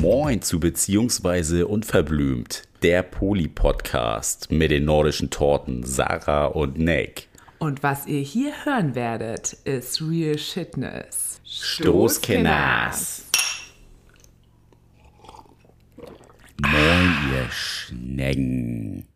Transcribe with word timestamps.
Moin 0.00 0.42
zu 0.42 0.60
Beziehungsweise 0.60 1.66
Unverblümt, 1.66 2.64
der 2.82 3.02
Poli-Podcast 3.02 4.50
mit 4.50 4.70
den 4.70 4.84
nordischen 4.84 5.30
Torten 5.30 5.82
Sarah 5.84 6.46
und 6.46 6.78
Nick. 6.78 7.28
Und 7.58 7.82
was 7.82 8.06
ihr 8.06 8.20
hier 8.20 8.52
hören 8.64 8.94
werdet, 8.94 9.54
ist 9.64 10.02
Real 10.02 10.36
Shitness. 10.36 11.40
Stoßkenners. 11.44 13.24
Moin, 16.60 17.16
ihr 17.32 17.50
Schnecken. 17.50 19.06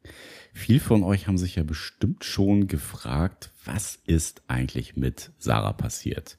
Viel 0.52 0.80
von 0.80 1.02
euch 1.02 1.26
haben 1.26 1.38
sich 1.38 1.56
ja 1.56 1.62
bestimmt 1.62 2.24
schon 2.24 2.66
gefragt, 2.66 3.50
was 3.64 3.98
ist 4.06 4.42
eigentlich 4.48 4.96
mit 4.96 5.32
Sarah 5.38 5.72
passiert? 5.72 6.38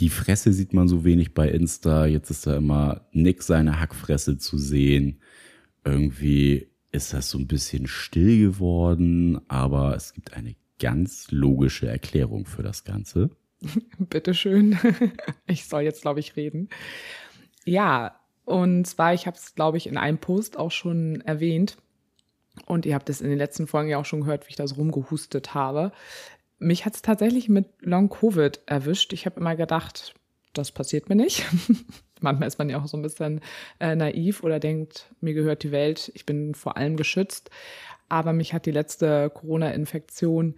Die 0.00 0.10
Fresse 0.10 0.52
sieht 0.52 0.74
man 0.74 0.86
so 0.86 1.04
wenig 1.04 1.34
bei 1.34 1.48
Insta. 1.48 2.06
Jetzt 2.06 2.30
ist 2.30 2.46
da 2.46 2.56
immer 2.56 3.06
Nick 3.12 3.42
seine 3.42 3.80
Hackfresse 3.80 4.38
zu 4.38 4.58
sehen. 4.58 5.20
Irgendwie 5.84 6.68
ist 6.92 7.14
das 7.14 7.30
so 7.30 7.38
ein 7.38 7.46
bisschen 7.46 7.86
still 7.86 8.38
geworden, 8.38 9.40
aber 9.48 9.96
es 9.96 10.12
gibt 10.12 10.34
eine 10.34 10.56
ganz 10.78 11.30
logische 11.30 11.88
Erklärung 11.88 12.46
für 12.46 12.62
das 12.62 12.84
Ganze. 12.84 13.30
Bitteschön. 13.98 14.78
Ich 15.46 15.66
soll 15.66 15.82
jetzt, 15.82 16.02
glaube 16.02 16.20
ich, 16.20 16.36
reden. 16.36 16.68
Ja, 17.64 18.18
und 18.44 18.86
zwar, 18.86 19.14
ich 19.14 19.26
habe 19.26 19.36
es, 19.36 19.54
glaube 19.54 19.76
ich, 19.76 19.86
in 19.86 19.96
einem 19.96 20.18
Post 20.18 20.58
auch 20.58 20.70
schon 20.70 21.20
erwähnt. 21.22 21.76
Und 22.66 22.86
ihr 22.86 22.94
habt 22.94 23.10
es 23.10 23.20
in 23.20 23.28
den 23.28 23.38
letzten 23.38 23.66
Folgen 23.66 23.90
ja 23.90 23.98
auch 23.98 24.04
schon 24.04 24.22
gehört, 24.22 24.46
wie 24.46 24.50
ich 24.50 24.56
da 24.56 24.66
so 24.66 24.76
rumgehustet 24.76 25.54
habe. 25.54 25.92
Mich 26.58 26.86
hat 26.86 26.94
es 26.94 27.02
tatsächlich 27.02 27.48
mit 27.48 27.66
Long 27.80 28.08
Covid 28.08 28.60
erwischt. 28.66 29.12
Ich 29.12 29.26
habe 29.26 29.40
immer 29.40 29.56
gedacht, 29.56 30.14
das 30.52 30.72
passiert 30.72 31.08
mir 31.08 31.16
nicht. 31.16 31.44
Manchmal 32.20 32.48
ist 32.48 32.58
man 32.58 32.70
ja 32.70 32.80
auch 32.80 32.86
so 32.86 32.96
ein 32.96 33.02
bisschen 33.02 33.40
äh, 33.80 33.94
naiv 33.96 34.44
oder 34.44 34.60
denkt, 34.60 35.10
mir 35.20 35.34
gehört 35.34 35.62
die 35.62 35.72
Welt, 35.72 36.10
ich 36.14 36.24
bin 36.24 36.54
vor 36.54 36.76
allem 36.76 36.96
geschützt. 36.96 37.50
Aber 38.08 38.32
mich 38.32 38.54
hat 38.54 38.66
die 38.66 38.70
letzte 38.70 39.30
Corona-Infektion 39.30 40.54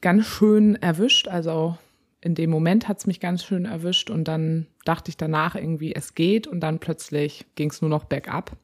ganz 0.00 0.26
schön 0.26 0.76
erwischt. 0.76 1.28
Also 1.28 1.78
in 2.20 2.34
dem 2.34 2.50
Moment 2.50 2.86
hat 2.86 2.98
es 2.98 3.06
mich 3.06 3.18
ganz 3.18 3.44
schön 3.44 3.64
erwischt 3.64 4.10
und 4.10 4.24
dann 4.28 4.66
dachte 4.84 5.08
ich 5.08 5.16
danach 5.16 5.56
irgendwie, 5.56 5.94
es 5.94 6.14
geht 6.14 6.46
und 6.46 6.60
dann 6.60 6.78
plötzlich 6.78 7.46
ging 7.56 7.70
es 7.70 7.80
nur 7.80 7.90
noch 7.90 8.04
bergab. 8.04 8.56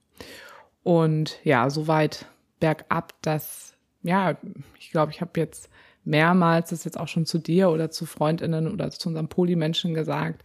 Und 0.83 1.39
ja, 1.45 1.69
so 1.71 1.87
weit 1.87 2.27
bergab, 2.61 3.15
dass, 3.23 3.75
ja, 4.03 4.37
ich 4.79 4.91
glaube, 4.91 5.13
ich 5.13 5.21
habe 5.21 5.39
jetzt 5.39 5.71
mehrmals 6.05 6.71
das 6.71 6.85
jetzt 6.85 6.99
auch 6.99 7.09
schon 7.09 7.27
zu 7.27 7.39
dir 7.39 7.71
oder 7.71 7.91
zu 7.91 8.07
Freundinnen 8.07 8.73
oder 8.73 8.91
zu 8.91 9.09
unserem 9.09 9.29
Polymenschen 9.29 9.95
gesagt. 9.95 10.43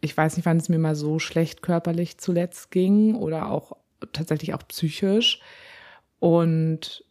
Ich 0.00 0.16
weiß 0.16 0.36
nicht, 0.36 0.46
wann 0.46 0.58
es 0.58 0.68
mir 0.68 0.78
mal 0.78 0.94
so 0.94 1.18
schlecht 1.18 1.62
körperlich 1.62 2.18
zuletzt 2.18 2.70
ging 2.70 3.16
oder 3.16 3.50
auch 3.50 3.72
tatsächlich 4.12 4.54
auch 4.54 4.62
psychisch. 4.68 5.40
Und 6.20 7.04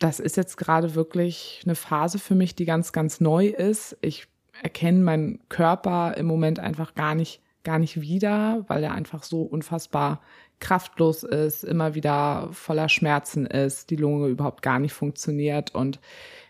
das 0.00 0.18
ist 0.18 0.36
jetzt 0.36 0.56
gerade 0.56 0.94
wirklich 0.94 1.62
eine 1.64 1.76
Phase 1.76 2.18
für 2.18 2.34
mich, 2.34 2.56
die 2.56 2.64
ganz, 2.64 2.92
ganz 2.92 3.20
neu 3.20 3.46
ist. 3.46 3.96
Ich 4.00 4.26
erkenne 4.62 5.00
meinen 5.00 5.40
Körper 5.48 6.16
im 6.16 6.26
Moment 6.26 6.58
einfach 6.58 6.94
gar 6.94 7.14
nicht, 7.14 7.40
gar 7.62 7.78
nicht 7.78 8.00
wieder, 8.00 8.64
weil 8.66 8.82
er 8.82 8.94
einfach 8.94 9.22
so 9.22 9.42
unfassbar 9.42 10.20
kraftlos 10.60 11.22
ist, 11.22 11.64
immer 11.64 11.94
wieder 11.94 12.48
voller 12.52 12.88
Schmerzen 12.88 13.46
ist, 13.46 13.90
die 13.90 13.96
Lunge 13.96 14.28
überhaupt 14.28 14.62
gar 14.62 14.78
nicht 14.78 14.92
funktioniert 14.92 15.74
und 15.74 15.98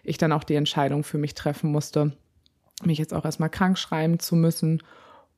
ich 0.02 0.19
dann 0.19 0.33
auch 0.33 0.44
die 0.44 0.56
Entscheidung 0.56 1.05
für 1.05 1.19
mich 1.19 1.34
treffen 1.34 1.70
musste, 1.70 2.17
mich 2.83 2.98
jetzt 2.98 3.14
auch 3.14 3.25
erstmal 3.25 3.50
krank 3.50 3.78
schreiben 3.78 4.19
zu 4.19 4.36
müssen 4.36 4.83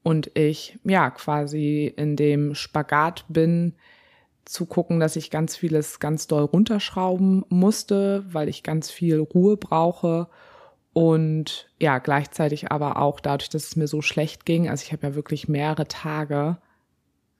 und 0.02 0.36
ich 0.36 0.78
ja 0.84 1.10
quasi 1.10 1.92
in 1.96 2.16
dem 2.16 2.54
Spagat 2.54 3.24
bin, 3.28 3.74
zu 4.44 4.66
gucken, 4.66 4.98
dass 4.98 5.14
ich 5.14 5.30
ganz 5.30 5.56
vieles 5.56 6.00
ganz 6.00 6.26
doll 6.26 6.42
runterschrauben 6.42 7.44
musste, 7.48 8.24
weil 8.32 8.48
ich 8.48 8.64
ganz 8.64 8.90
viel 8.90 9.20
Ruhe 9.20 9.56
brauche 9.56 10.28
und 10.92 11.70
ja, 11.78 11.98
gleichzeitig 11.98 12.70
aber 12.70 12.98
auch 12.98 13.20
dadurch, 13.20 13.48
dass 13.48 13.64
es 13.64 13.76
mir 13.76 13.86
so 13.86 14.02
schlecht 14.02 14.44
ging, 14.44 14.68
also 14.68 14.82
ich 14.84 14.92
habe 14.92 15.06
ja 15.06 15.14
wirklich 15.14 15.48
mehrere 15.48 15.86
Tage 15.86 16.58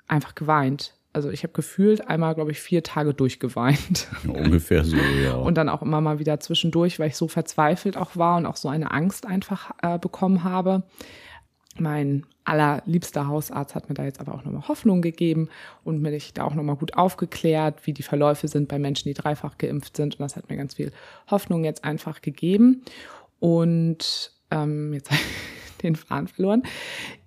einfach 0.07 0.35
geweint. 0.35 0.95
Also 1.13 1.31
ich 1.31 1.43
habe 1.43 1.53
gefühlt 1.53 2.09
einmal, 2.09 2.35
glaube 2.35 2.53
ich, 2.53 2.61
vier 2.61 2.83
Tage 2.83 3.13
durchgeweint. 3.13 4.09
ungefähr 4.27 4.85
so, 4.85 4.97
ja. 4.97 5.35
Und 5.35 5.57
dann 5.57 5.69
auch 5.69 5.83
immer 5.83 6.01
mal 6.01 6.19
wieder 6.19 6.41
zwischendurch, 6.41 6.99
weil 6.99 7.09
ich 7.09 7.17
so 7.17 7.29
verzweifelt 7.29 7.97
auch 7.97 8.17
war 8.17 8.39
und 8.39 8.47
auch 8.47 8.57
so 8.57 8.69
eine 8.69 8.91
Angst 8.93 9.27
einfach 9.27 9.73
äh, 9.83 9.99
bekommen 9.99 10.43
habe. 10.43 10.85
Mein 11.79 12.25
allerliebster 12.45 13.29
Hausarzt 13.29 13.75
hat 13.75 13.89
mir 13.89 13.95
da 13.95 14.05
jetzt 14.05 14.21
aber 14.21 14.35
auch 14.35 14.45
nochmal 14.45 14.67
Hoffnung 14.69 15.01
gegeben 15.01 15.49
und 15.85 16.03
mich 16.03 16.33
da 16.35 16.45
auch 16.45 16.55
nochmal 16.55 16.77
gut 16.77 16.95
aufgeklärt, 16.95 17.87
wie 17.87 17.93
die 17.93 18.03
Verläufe 18.03 18.49
sind 18.49 18.69
bei 18.69 18.79
Menschen, 18.79 19.09
die 19.09 19.15
dreifach 19.15 19.59
geimpft 19.59 19.97
sind. 19.97 20.15
Und 20.15 20.21
das 20.21 20.37
hat 20.37 20.49
mir 20.49 20.57
ganz 20.57 20.75
viel 20.75 20.93
Hoffnung 21.31 21.65
jetzt 21.65 21.85
einfach 21.85 22.21
gegeben. 22.21 22.83
Und 23.39 24.33
ähm, 24.51 24.93
jetzt 24.93 25.11
den 25.83 25.97
Faden 25.97 26.29
verloren. 26.29 26.63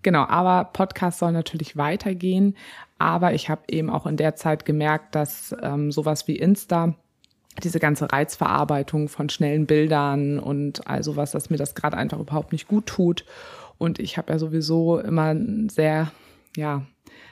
Genau, 0.05 0.27
aber 0.27 0.65
Podcast 0.65 1.17
soll 1.17 1.31
natürlich 1.31 1.77
weitergehen. 1.77 2.55
Aber 2.99 3.33
ich 3.33 3.49
habe 3.49 3.63
eben 3.69 3.89
auch 3.89 4.05
in 4.05 4.17
der 4.17 4.35
Zeit 4.35 4.63
gemerkt, 4.63 5.15
dass 5.15 5.55
ähm, 5.63 5.91
sowas 5.91 6.27
wie 6.27 6.35
Insta 6.35 6.93
diese 7.63 7.79
ganze 7.79 8.11
Reizverarbeitung 8.11 9.09
von 9.09 9.29
schnellen 9.29 9.65
Bildern 9.65 10.37
und 10.37 10.85
all 10.87 11.01
sowas, 11.01 11.31
dass 11.31 11.49
mir 11.49 11.57
das 11.57 11.73
gerade 11.73 11.97
einfach 11.97 12.19
überhaupt 12.19 12.51
nicht 12.51 12.67
gut 12.67 12.85
tut. 12.85 13.25
Und 13.79 13.97
ich 13.97 14.19
habe 14.19 14.31
ja 14.31 14.37
sowieso 14.37 14.99
immer 14.99 15.33
ein 15.33 15.69
sehr, 15.69 16.11
ja, 16.55 16.85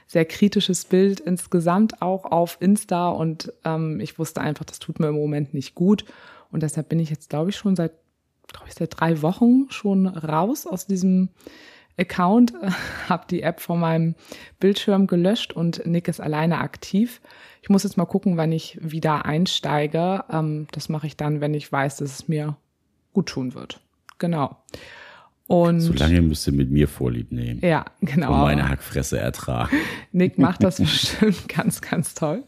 sehr 0.07 0.25
kritisches 0.25 0.85
Bild 0.85 1.19
insgesamt 1.19 2.01
auch 2.01 2.25
auf 2.25 2.57
Insta 2.59 3.09
und 3.09 3.53
ähm, 3.65 3.99
ich 3.99 4.17
wusste 4.17 4.41
einfach, 4.41 4.65
das 4.65 4.79
tut 4.79 4.99
mir 4.99 5.09
im 5.09 5.15
Moment 5.15 5.53
nicht 5.53 5.75
gut. 5.75 6.05
Und 6.51 6.63
deshalb 6.63 6.89
bin 6.89 6.97
ich 6.97 7.11
jetzt, 7.11 7.29
glaube 7.29 7.51
ich, 7.51 7.55
schon 7.55 7.75
seit, 7.75 7.91
glaube 8.47 8.65
ich, 8.67 8.73
seit 8.73 8.99
drei 8.99 9.21
Wochen 9.21 9.67
schon 9.69 10.07
raus 10.07 10.65
aus 10.65 10.87
diesem 10.87 11.29
Account, 11.97 12.53
habe 13.09 13.25
die 13.29 13.41
App 13.41 13.59
von 13.59 13.79
meinem 13.79 14.15
Bildschirm 14.59 15.07
gelöscht 15.07 15.53
und 15.53 15.85
Nick 15.85 16.07
ist 16.07 16.19
alleine 16.19 16.59
aktiv. 16.59 17.21
Ich 17.61 17.69
muss 17.69 17.83
jetzt 17.83 17.97
mal 17.97 18.05
gucken, 18.05 18.37
wann 18.37 18.51
ich 18.51 18.77
wieder 18.81 19.25
einsteige. 19.25 20.23
Ähm, 20.29 20.67
das 20.71 20.89
mache 20.89 21.07
ich 21.07 21.17
dann, 21.17 21.39
wenn 21.39 21.53
ich 21.53 21.71
weiß, 21.71 21.97
dass 21.97 22.11
es 22.11 22.27
mir 22.27 22.57
gut 23.13 23.27
tun 23.27 23.53
wird. 23.53 23.79
Genau. 24.17 24.57
Und 25.47 25.81
Solange 25.81 26.21
müsst 26.21 26.47
ihr 26.47 26.53
mit 26.53 26.71
mir 26.71 26.87
Vorlieb 26.87 27.31
nehmen. 27.31 27.59
Ja, 27.61 27.85
genau. 28.01 28.33
Und 28.33 28.41
meine 28.41 28.69
Hackfresse 28.69 29.19
ertragen. 29.19 29.75
Nick 30.11 30.37
macht 30.37 30.63
das 30.63 30.77
bestimmt 30.77 31.47
ganz, 31.53 31.81
ganz 31.81 32.15
toll. 32.15 32.43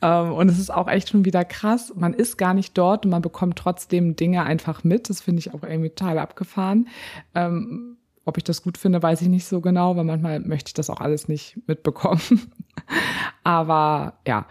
Ähm, 0.00 0.32
und 0.32 0.48
es 0.48 0.58
ist 0.58 0.72
auch 0.72 0.88
echt 0.88 1.10
schon 1.10 1.24
wieder 1.26 1.44
krass. 1.44 1.92
Man 1.94 2.14
ist 2.14 2.38
gar 2.38 2.54
nicht 2.54 2.76
dort 2.76 3.04
und 3.04 3.10
man 3.10 3.22
bekommt 3.22 3.58
trotzdem 3.58 4.16
Dinge 4.16 4.44
einfach 4.44 4.82
mit. 4.82 5.10
Das 5.10 5.20
finde 5.20 5.40
ich 5.40 5.52
auch 5.52 5.62
irgendwie 5.62 5.90
total 5.90 6.18
abgefahren. 6.18 6.88
Ähm, 7.34 7.98
ob 8.24 8.36
ich 8.38 8.44
das 8.44 8.62
gut 8.62 8.78
finde, 8.78 9.02
weiß 9.02 9.22
ich 9.22 9.28
nicht 9.28 9.46
so 9.46 9.60
genau, 9.60 9.96
weil 9.96 10.04
manchmal 10.04 10.40
möchte 10.40 10.68
ich 10.68 10.74
das 10.74 10.90
auch 10.90 11.00
alles 11.00 11.28
nicht 11.28 11.58
mitbekommen. 11.66 12.20
Aber 13.44 14.18
ja, 14.26 14.46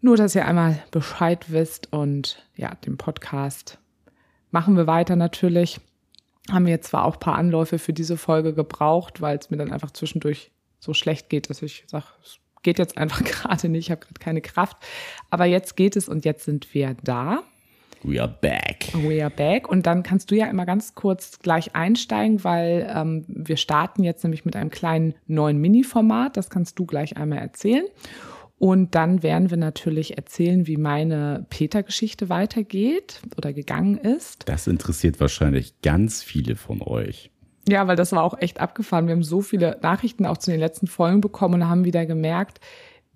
nur, 0.00 0.16
dass 0.16 0.34
ihr 0.34 0.46
einmal 0.46 0.82
Bescheid 0.90 1.50
wisst 1.50 1.92
und 1.92 2.46
ja, 2.56 2.74
den 2.86 2.96
Podcast 2.96 3.78
machen 4.50 4.76
wir 4.76 4.86
weiter 4.86 5.16
natürlich 5.16 5.80
haben 6.50 6.66
wir 6.66 6.72
jetzt 6.72 6.88
zwar 6.88 7.04
auch 7.04 7.18
paar 7.18 7.36
Anläufe 7.36 7.78
für 7.78 7.92
diese 7.92 8.16
Folge 8.16 8.54
gebraucht, 8.54 9.20
weil 9.20 9.38
es 9.38 9.50
mir 9.50 9.56
dann 9.56 9.72
einfach 9.72 9.92
zwischendurch 9.92 10.50
so 10.78 10.92
schlecht 10.92 11.30
geht, 11.30 11.48
dass 11.48 11.62
ich 11.62 11.84
sage, 11.86 12.06
es 12.22 12.38
geht 12.62 12.78
jetzt 12.78 12.98
einfach 12.98 13.24
gerade 13.24 13.68
nicht, 13.68 13.86
ich 13.86 13.90
habe 13.90 14.02
gerade 14.02 14.20
keine 14.20 14.40
Kraft. 14.40 14.76
Aber 15.30 15.46
jetzt 15.46 15.76
geht 15.76 15.96
es 15.96 16.08
und 16.08 16.24
jetzt 16.24 16.44
sind 16.44 16.74
wir 16.74 16.96
da. 17.02 17.42
We 18.04 18.20
are 18.20 18.28
back. 18.28 18.88
We 18.92 19.22
are 19.22 19.30
back. 19.30 19.68
Und 19.68 19.86
dann 19.86 20.02
kannst 20.02 20.30
du 20.30 20.36
ja 20.36 20.46
immer 20.46 20.66
ganz 20.66 20.94
kurz 20.94 21.38
gleich 21.38 21.74
einsteigen, 21.74 22.44
weil 22.44 22.86
ähm, 22.94 23.24
wir 23.26 23.56
starten 23.56 24.04
jetzt 24.04 24.22
nämlich 24.24 24.44
mit 24.44 24.56
einem 24.56 24.70
kleinen 24.70 25.14
neuen 25.26 25.58
Mini-Format. 25.58 26.36
Das 26.36 26.50
kannst 26.50 26.78
du 26.78 26.84
gleich 26.84 27.16
einmal 27.16 27.38
erzählen. 27.38 27.86
Und 28.58 28.94
dann 28.94 29.22
werden 29.22 29.50
wir 29.50 29.56
natürlich 29.56 30.16
erzählen, 30.18 30.66
wie 30.66 30.76
meine 30.76 31.46
Peter-Geschichte 31.48 32.28
weitergeht 32.28 33.22
oder 33.36 33.52
gegangen 33.52 33.96
ist. 33.96 34.48
Das 34.48 34.66
interessiert 34.66 35.18
wahrscheinlich 35.18 35.80
ganz 35.80 36.22
viele 36.22 36.56
von 36.56 36.82
euch. 36.82 37.30
Ja, 37.66 37.86
weil 37.86 37.96
das 37.96 38.12
war 38.12 38.22
auch 38.22 38.38
echt 38.38 38.60
abgefahren. 38.60 39.06
Wir 39.06 39.14
haben 39.14 39.22
so 39.22 39.40
viele 39.40 39.78
Nachrichten 39.82 40.26
auch 40.26 40.36
zu 40.36 40.50
den 40.50 40.60
letzten 40.60 40.86
Folgen 40.86 41.22
bekommen 41.22 41.62
und 41.62 41.68
haben 41.68 41.84
wieder 41.84 42.04
gemerkt, 42.04 42.60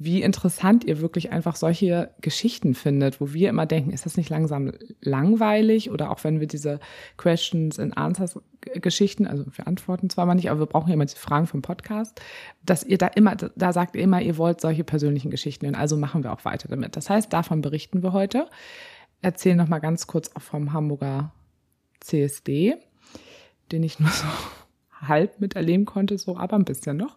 wie 0.00 0.22
interessant 0.22 0.84
ihr 0.84 1.00
wirklich 1.00 1.32
einfach 1.32 1.56
solche 1.56 2.10
Geschichten 2.20 2.74
findet, 2.74 3.20
wo 3.20 3.32
wir 3.32 3.48
immer 3.48 3.66
denken, 3.66 3.90
ist 3.90 4.06
das 4.06 4.16
nicht 4.16 4.30
langsam 4.30 4.72
langweilig? 5.00 5.90
Oder 5.90 6.10
auch 6.10 6.22
wenn 6.22 6.38
wir 6.38 6.46
diese 6.46 6.78
Questions 7.16 7.80
and 7.80 7.96
Answers 7.96 8.38
Geschichten, 8.74 9.26
also 9.26 9.44
wir 9.52 9.66
antworten 9.66 10.10
zwar 10.10 10.26
mal 10.26 10.34
nicht, 10.34 10.50
aber 10.50 10.60
wir 10.60 10.66
brauchen 10.66 10.88
ja 10.88 10.94
immer 10.94 11.04
die 11.04 11.16
Fragen 11.16 11.46
vom 11.46 11.62
Podcast, 11.62 12.20
dass 12.64 12.84
ihr 12.84 12.98
da 12.98 13.08
immer, 13.08 13.34
da 13.34 13.72
sagt 13.72 13.96
ihr 13.96 14.02
immer, 14.02 14.20
ihr 14.20 14.36
wollt 14.36 14.60
solche 14.60 14.84
persönlichen 14.84 15.30
Geschichten 15.30 15.66
und 15.66 15.74
also 15.74 15.96
machen 15.96 16.22
wir 16.22 16.32
auch 16.32 16.44
weiter 16.44 16.68
damit. 16.68 16.96
Das 16.96 17.10
heißt, 17.10 17.32
davon 17.32 17.60
berichten 17.60 18.02
wir 18.02 18.12
heute. 18.12 18.48
Erzählen 19.20 19.56
noch 19.56 19.68
mal 19.68 19.80
ganz 19.80 20.06
kurz 20.06 20.30
auch 20.34 20.42
vom 20.42 20.72
Hamburger 20.72 21.32
CSD, 22.00 22.76
den 23.72 23.82
ich 23.82 23.98
nur 23.98 24.10
so 24.10 24.26
halb 25.08 25.40
miterleben 25.40 25.86
konnte, 25.86 26.18
so 26.18 26.36
aber 26.36 26.56
ein 26.56 26.64
bisschen 26.64 26.96
noch. 26.96 27.16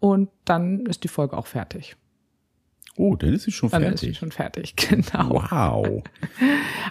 Und 0.00 0.30
dann 0.44 0.86
ist 0.86 1.04
die 1.04 1.08
Folge 1.08 1.36
auch 1.36 1.46
fertig. 1.46 1.96
Oh, 2.96 3.14
dann 3.14 3.32
ist 3.32 3.44
sie 3.44 3.52
schon 3.52 3.70
Dann 3.70 3.82
fertig. 3.82 3.94
ist 4.02 4.08
sie 4.08 4.14
schon 4.14 4.32
fertig, 4.32 4.76
genau. 4.88 5.30
Wow. 5.30 6.02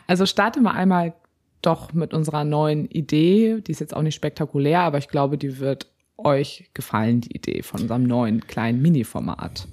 Also 0.07 0.25
starten 0.25 0.63
wir 0.63 0.73
einmal 0.73 1.13
doch 1.61 1.93
mit 1.93 2.13
unserer 2.13 2.43
neuen 2.45 2.87
Idee. 2.87 3.61
Die 3.61 3.71
ist 3.71 3.79
jetzt 3.79 3.95
auch 3.95 4.01
nicht 4.01 4.15
spektakulär, 4.15 4.79
aber 4.81 4.97
ich 4.97 5.09
glaube, 5.09 5.37
die 5.37 5.59
wird 5.59 5.91
euch 6.17 6.69
gefallen, 6.73 7.21
die 7.21 7.35
Idee 7.35 7.63
von 7.63 7.81
unserem 7.81 8.03
neuen 8.03 8.47
kleinen 8.47 8.81
Mini-Format. 8.81 9.67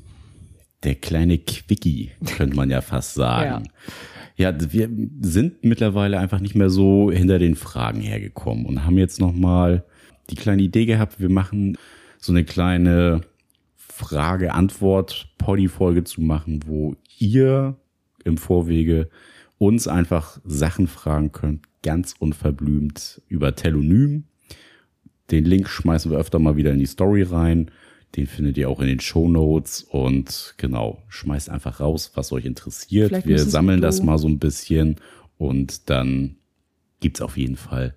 Der 0.83 0.95
kleine 0.95 1.39
Quickie, 1.39 2.13
könnte 2.37 2.57
man 2.57 2.71
ja 2.71 2.81
fast 2.81 3.15
sagen. 3.15 3.69
Ja. 4.37 4.55
wir 4.73 4.91
sind 5.23 5.65
mittlerweile 5.65 6.19
einfach 6.19 6.41
nicht 6.41 6.55
mehr 6.55 6.71
so 6.71 7.11
hinter 7.11 7.39
den 7.39 7.55
Fragen 7.55 8.01
hergekommen 8.01 8.67
und 8.67 8.85
haben 8.85 8.99
jetzt 8.99 9.21
nochmal 9.21 9.85
die 10.31 10.35
kleine 10.37 10.63
Idee 10.63 10.87
gehabt, 10.87 11.21
wir 11.21 11.31
machen 11.31 11.79
so 12.19 12.33
eine 12.33 12.45
kleine 12.45 13.23
Frage-Antwort-Poddy-Folge 13.77 16.05
zu 16.05 16.21
machen, 16.21 16.61
wo 16.67 16.97
ihr 17.19 17.77
im 18.25 18.37
Vorwege 18.37 19.09
uns 19.59 19.89
einfach 19.89 20.39
Sachen 20.45 20.87
fragen 20.87 21.33
könnt, 21.33 21.63
ganz 21.83 22.15
unverblümt 22.19 23.23
über 23.29 23.55
Telonym. 23.55 24.25
Den 25.31 25.45
Link 25.45 25.69
schmeißen 25.69 26.11
wir 26.11 26.19
öfter 26.19 26.39
mal 26.39 26.57
wieder 26.57 26.73
in 26.73 26.79
die 26.79 26.87
Story 26.87 27.23
rein. 27.23 27.71
Den 28.17 28.27
findet 28.27 28.59
ihr 28.59 28.69
auch 28.69 28.81
in 28.81 28.87
den 28.87 29.01
Show 29.01 29.29
Notes 29.29 29.83
und 29.83 30.55
genau, 30.57 31.03
schmeißt 31.09 31.51
einfach 31.51 31.81
raus, 31.81 32.13
was 32.15 32.33
euch 32.33 32.45
interessiert. 32.45 33.09
Vielleicht 33.09 33.27
Wir 33.27 33.39
sammeln 33.39 33.81
das 33.81 34.03
mal 34.03 34.19
so 34.19 34.29
ein 34.29 34.39
bisschen 34.39 34.97
und 35.39 35.91
dann 35.91 36.37
gibt's 37.01 37.21
auf 37.21 37.37
jeden 37.37 37.57
Fall 37.57 37.95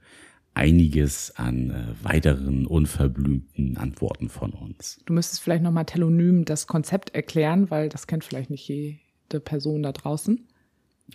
einiges 0.53 1.33
an 1.35 1.69
äh, 1.69 2.03
weiteren 2.03 2.65
unverblümten 2.65 3.77
Antworten 3.77 4.29
von 4.29 4.51
uns. 4.51 4.99
Du 5.05 5.13
müsstest 5.13 5.41
vielleicht 5.41 5.63
nochmal 5.63 5.85
Telonym 5.85 6.45
das 6.45 6.67
Konzept 6.67 7.15
erklären, 7.15 7.69
weil 7.69 7.89
das 7.89 8.07
kennt 8.07 8.23
vielleicht 8.23 8.49
nicht 8.49 8.67
jede 8.67 9.39
Person 9.39 9.83
da 9.83 9.91
draußen. 9.91 10.47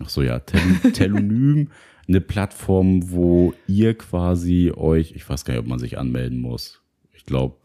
Ach 0.03 0.09
so, 0.09 0.23
ja, 0.23 0.41
Tel 0.41 0.61
Telonym, 0.93 1.71
eine 2.09 2.21
Plattform, 2.21 3.11
wo 3.11 3.55
ihr 3.67 3.97
quasi 3.97 4.73
euch, 4.75 5.13
ich 5.13 5.29
weiß 5.29 5.45
gar 5.45 5.55
nicht, 5.55 5.61
ob 5.63 5.69
man 5.69 5.79
sich 5.79 5.99
anmelden 5.99 6.41
muss. 6.41 6.83
Ich 7.13 7.25
glaube, 7.25 7.57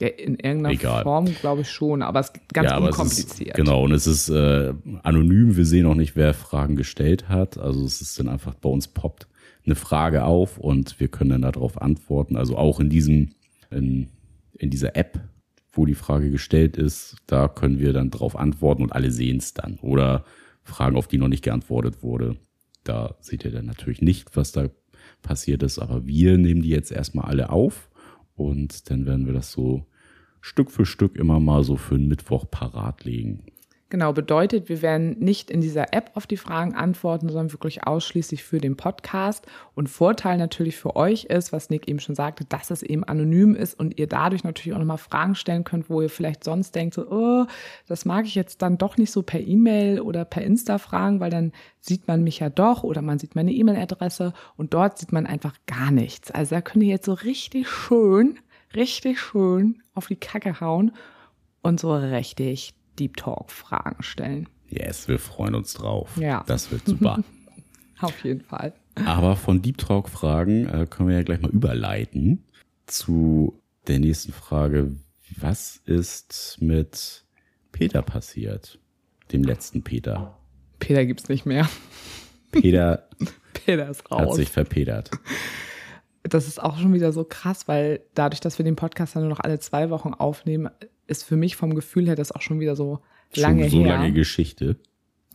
Ja, 0.00 0.08
in 0.08 0.34
irgendeiner 0.34 0.70
Egal. 0.70 1.02
Form 1.02 1.26
glaube 1.26 1.62
ich 1.62 1.70
schon, 1.70 2.02
aber 2.02 2.20
es 2.20 2.28
ist 2.30 2.54
ganz 2.54 2.70
ja, 2.70 2.78
unkompliziert. 2.78 3.50
ist, 3.50 3.54
genau, 3.56 3.84
und 3.84 3.92
es 3.92 4.06
ist 4.06 4.28
äh, 4.28 4.72
anonym. 5.02 5.56
Wir 5.56 5.66
sehen 5.66 5.86
auch 5.86 5.94
nicht, 5.94 6.16
wer 6.16 6.32
Fragen 6.34 6.76
gestellt 6.76 7.28
hat. 7.28 7.58
Also 7.58 7.84
es 7.84 8.00
ist 8.00 8.18
dann 8.18 8.28
einfach 8.28 8.54
bei 8.54 8.68
uns 8.68 8.88
poppt 8.88 9.26
eine 9.68 9.76
Frage 9.76 10.24
auf 10.24 10.58
und 10.58 10.98
wir 10.98 11.08
können 11.08 11.30
dann 11.30 11.42
darauf 11.42 11.80
antworten. 11.80 12.36
Also 12.36 12.56
auch 12.56 12.80
in 12.80 12.90
diesem, 12.90 13.30
in, 13.70 14.08
in 14.54 14.70
dieser 14.70 14.96
App, 14.96 15.20
wo 15.72 15.86
die 15.86 15.94
Frage 15.94 16.30
gestellt 16.30 16.76
ist, 16.76 17.16
da 17.26 17.48
können 17.48 17.78
wir 17.78 17.92
dann 17.92 18.10
drauf 18.10 18.36
antworten 18.36 18.82
und 18.82 18.92
alle 18.92 19.10
sehen 19.10 19.36
es 19.36 19.54
dann. 19.54 19.78
Oder 19.80 20.24
Fragen, 20.64 20.96
auf 20.96 21.08
die 21.08 21.18
noch 21.18 21.28
nicht 21.28 21.44
geantwortet 21.44 22.02
wurde. 22.02 22.36
Da 22.84 23.16
seht 23.20 23.44
ihr 23.44 23.50
dann 23.50 23.66
natürlich 23.66 24.02
nicht, 24.02 24.36
was 24.36 24.52
da 24.52 24.68
passiert 25.22 25.62
ist, 25.62 25.78
aber 25.78 26.06
wir 26.06 26.38
nehmen 26.38 26.62
die 26.62 26.70
jetzt 26.70 26.92
erstmal 26.92 27.26
alle 27.26 27.50
auf 27.50 27.90
und 28.34 28.90
dann 28.90 29.04
werden 29.06 29.26
wir 29.26 29.32
das 29.32 29.52
so 29.52 29.86
Stück 30.40 30.70
für 30.70 30.86
Stück 30.86 31.16
immer 31.16 31.40
mal 31.40 31.64
so 31.64 31.76
für 31.76 31.96
einen 31.96 32.08
Mittwoch 32.08 32.46
parat 32.50 33.04
legen. 33.04 33.44
Genau, 33.90 34.12
bedeutet, 34.12 34.68
wir 34.68 34.82
werden 34.82 35.18
nicht 35.18 35.50
in 35.50 35.62
dieser 35.62 35.94
App 35.94 36.10
auf 36.12 36.26
die 36.26 36.36
Fragen 36.36 36.74
antworten, 36.74 37.28
sondern 37.28 37.52
wirklich 37.54 37.86
ausschließlich 37.86 38.44
für 38.44 38.58
den 38.58 38.76
Podcast. 38.76 39.46
Und 39.74 39.88
Vorteil 39.88 40.36
natürlich 40.36 40.76
für 40.76 40.94
euch 40.94 41.24
ist, 41.24 41.54
was 41.54 41.70
Nick 41.70 41.88
eben 41.88 41.98
schon 41.98 42.14
sagte, 42.14 42.44
dass 42.44 42.70
es 42.70 42.82
eben 42.82 43.02
anonym 43.04 43.54
ist 43.54 43.78
und 43.80 43.98
ihr 43.98 44.06
dadurch 44.06 44.44
natürlich 44.44 44.74
auch 44.74 44.78
nochmal 44.78 44.98
Fragen 44.98 45.34
stellen 45.34 45.64
könnt, 45.64 45.88
wo 45.88 46.02
ihr 46.02 46.10
vielleicht 46.10 46.44
sonst 46.44 46.74
denkt, 46.74 46.92
so, 46.92 47.10
oh, 47.10 47.46
das 47.86 48.04
mag 48.04 48.26
ich 48.26 48.34
jetzt 48.34 48.60
dann 48.60 48.76
doch 48.76 48.98
nicht 48.98 49.10
so 49.10 49.22
per 49.22 49.40
E-Mail 49.40 50.02
oder 50.02 50.26
per 50.26 50.42
Insta 50.42 50.76
fragen, 50.76 51.20
weil 51.20 51.30
dann 51.30 51.52
sieht 51.80 52.08
man 52.08 52.22
mich 52.22 52.40
ja 52.40 52.50
doch 52.50 52.82
oder 52.82 53.00
man 53.00 53.18
sieht 53.18 53.36
meine 53.36 53.52
E-Mail-Adresse 53.52 54.34
und 54.58 54.74
dort 54.74 54.98
sieht 54.98 55.12
man 55.12 55.24
einfach 55.24 55.54
gar 55.64 55.92
nichts. 55.92 56.30
Also 56.30 56.56
da 56.56 56.60
könnt 56.60 56.84
ihr 56.84 56.90
jetzt 56.90 57.06
so 57.06 57.14
richtig 57.14 57.70
schön, 57.70 58.38
richtig 58.76 59.18
schön 59.18 59.82
auf 59.94 60.08
die 60.08 60.16
Kacke 60.16 60.60
hauen 60.60 60.92
und 61.62 61.80
so 61.80 61.94
richtig 61.94 62.74
Deep 62.98 63.16
Talk 63.16 63.50
Fragen 63.50 64.02
stellen. 64.02 64.48
Yes, 64.68 65.08
wir 65.08 65.18
freuen 65.18 65.54
uns 65.54 65.74
drauf. 65.74 66.16
Ja. 66.16 66.44
Das 66.46 66.70
wird 66.70 66.86
super. 66.86 67.22
Auf 68.00 68.24
jeden 68.24 68.42
Fall. 68.42 68.74
Aber 69.06 69.36
von 69.36 69.62
Deep 69.62 69.78
Talk 69.78 70.08
Fragen 70.08 70.68
äh, 70.68 70.86
können 70.88 71.08
wir 71.08 71.16
ja 71.16 71.22
gleich 71.22 71.40
mal 71.40 71.50
überleiten 71.50 72.44
zu 72.86 73.60
der 73.86 73.98
nächsten 73.98 74.32
Frage. 74.32 74.94
Was 75.36 75.76
ist 75.84 76.58
mit 76.60 77.24
Peter 77.72 78.02
passiert? 78.02 78.78
Dem 79.32 79.42
letzten 79.42 79.82
Peter. 79.82 80.38
Peter 80.78 81.04
gibt's 81.06 81.28
nicht 81.28 81.44
mehr. 81.44 81.68
Peter 82.50 83.08
Peter 83.52 83.88
ist 83.88 84.04
hat 84.04 84.12
raus. 84.12 84.36
sich 84.36 84.50
verpedert. 84.50 85.10
Das 86.22 86.46
ist 86.46 86.62
auch 86.62 86.78
schon 86.78 86.92
wieder 86.94 87.12
so 87.12 87.24
krass, 87.24 87.68
weil 87.68 88.00
dadurch, 88.14 88.40
dass 88.40 88.58
wir 88.58 88.64
den 88.64 88.76
Podcast 88.76 89.14
dann 89.14 89.22
nur 89.22 89.30
noch 89.30 89.40
alle 89.40 89.58
zwei 89.58 89.90
Wochen 89.90 90.14
aufnehmen, 90.14 90.70
ist 91.08 91.24
für 91.24 91.36
mich 91.36 91.56
vom 91.56 91.74
Gefühl 91.74 92.06
her 92.06 92.14
das 92.14 92.30
auch 92.30 92.42
schon 92.42 92.60
wieder 92.60 92.76
so 92.76 93.00
lange 93.34 93.68
Schon 93.68 93.70
so 93.70 93.84
her. 93.86 93.96
lange 93.96 94.12
Geschichte. 94.12 94.76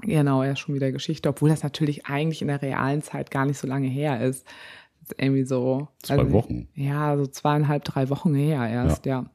Genau, 0.02 0.44
ja, 0.44 0.56
schon 0.56 0.76
wieder 0.76 0.92
Geschichte, 0.92 1.30
obwohl 1.30 1.50
das 1.50 1.64
natürlich 1.64 2.06
eigentlich 2.06 2.42
in 2.42 2.48
der 2.48 2.62
realen 2.62 3.02
Zeit 3.02 3.32
gar 3.32 3.46
nicht 3.46 3.58
so 3.58 3.68
lange 3.68 3.88
her 3.88 4.22
ist. 4.22 4.46
Ist 5.02 5.16
irgendwie 5.18 5.44
so. 5.44 5.90
Zwei 6.02 6.18
nicht, 6.18 6.32
Wochen. 6.32 6.68
Ja, 6.76 7.18
so 7.18 7.26
zweieinhalb, 7.26 7.84
drei 7.84 8.10
Wochen 8.10 8.34
her 8.34 8.68
erst, 8.68 9.06
ja. 9.06 9.26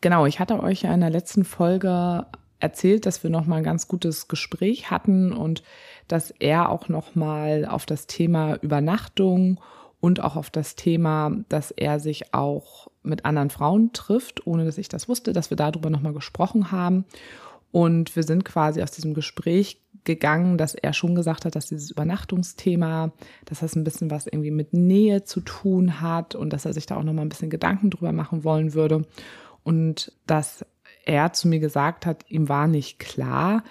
Genau, 0.00 0.26
ich 0.26 0.38
hatte 0.38 0.62
euch 0.62 0.82
ja 0.82 0.92
in 0.92 1.00
der 1.00 1.10
letzten 1.10 1.44
Folge 1.44 2.26
erzählt, 2.60 3.06
dass 3.06 3.22
wir 3.22 3.30
nochmal 3.30 3.58
ein 3.58 3.64
ganz 3.64 3.88
gutes 3.88 4.28
Gespräch 4.28 4.90
hatten 4.90 5.32
und 5.32 5.62
dass 6.08 6.30
er 6.30 6.70
auch 6.70 6.88
nochmal 6.88 7.64
auf 7.64 7.86
das 7.86 8.06
Thema 8.06 8.56
Übernachtung 8.56 9.52
und 9.52 9.60
auch 10.20 10.36
auf 10.36 10.50
das 10.50 10.76
Thema, 10.76 11.32
dass 11.48 11.70
er 11.70 12.00
sich 12.00 12.34
auch 12.34 12.88
mit 13.02 13.24
anderen 13.24 13.50
Frauen 13.50 13.92
trifft, 13.92 14.46
ohne 14.46 14.64
dass 14.64 14.78
ich 14.78 14.88
das 14.88 15.08
wusste, 15.08 15.32
dass 15.32 15.50
wir 15.50 15.56
darüber 15.56 15.90
nochmal 15.90 16.12
gesprochen 16.12 16.70
haben. 16.70 17.04
Und 17.70 18.14
wir 18.16 18.22
sind 18.22 18.44
quasi 18.44 18.82
aus 18.82 18.92
diesem 18.92 19.14
Gespräch 19.14 19.80
gegangen, 20.04 20.56
dass 20.56 20.74
er 20.74 20.92
schon 20.92 21.14
gesagt 21.14 21.44
hat, 21.44 21.54
dass 21.54 21.66
dieses 21.66 21.90
Übernachtungsthema, 21.90 23.12
dass 23.44 23.60
das 23.60 23.76
ein 23.76 23.84
bisschen 23.84 24.10
was 24.10 24.26
irgendwie 24.26 24.50
mit 24.50 24.72
Nähe 24.72 25.24
zu 25.24 25.40
tun 25.40 26.00
hat 26.00 26.34
und 26.34 26.52
dass 26.52 26.64
er 26.64 26.72
sich 26.72 26.86
da 26.86 26.96
auch 26.96 27.02
nochmal 27.02 27.26
ein 27.26 27.28
bisschen 27.28 27.50
Gedanken 27.50 27.90
drüber 27.90 28.12
machen 28.12 28.44
wollen 28.44 28.74
würde. 28.74 29.04
Und 29.64 30.12
dass 30.26 30.64
er 31.04 31.32
zu 31.32 31.48
mir 31.48 31.58
gesagt 31.58 32.06
hat, 32.06 32.24
ihm 32.28 32.48
war 32.48 32.68
nicht 32.68 32.98
klar, 32.98 33.64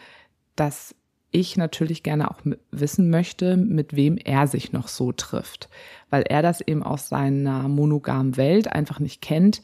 dass 0.56 0.94
ich 1.32 1.58
natürlich 1.58 2.04
gerne 2.04 2.32
auch 2.32 2.40
wissen 2.72 3.10
möchte, 3.10 3.58
mit 3.58 3.96
wem 3.96 4.18
er 4.18 4.48
sich 4.48 4.72
noch 4.72 4.88
so 4.88 5.12
trifft, 5.12 5.70
weil 6.10 6.24
er 6.24 6.42
das 6.42 6.62
eben 6.62 6.84
aus 6.84 7.10
seiner 7.10 7.68
monogamen 7.68 8.38
Welt 8.38 8.72
einfach 8.72 9.00
nicht 9.00 9.22
kennt, 9.22 9.62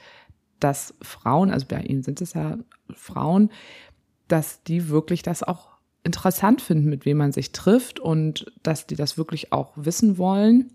dass 0.59 0.93
Frauen, 1.01 1.51
also 1.51 1.65
bei 1.67 1.81
ihm 1.81 2.03
sind 2.03 2.21
es 2.21 2.33
ja 2.33 2.57
Frauen, 2.93 3.49
dass 4.27 4.63
die 4.63 4.89
wirklich 4.89 5.21
das 5.21 5.43
auch 5.43 5.73
interessant 6.03 6.61
finden, 6.61 6.89
mit 6.89 7.05
wem 7.05 7.17
man 7.17 7.31
sich 7.31 7.51
trifft 7.51 7.99
und 7.99 8.51
dass 8.61 8.87
die 8.87 8.95
das 8.95 9.17
wirklich 9.17 9.53
auch 9.53 9.71
wissen 9.75 10.17
wollen. 10.17 10.73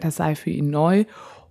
Das 0.00 0.16
sei 0.16 0.34
für 0.34 0.50
ihn 0.50 0.70
neu. 0.70 1.04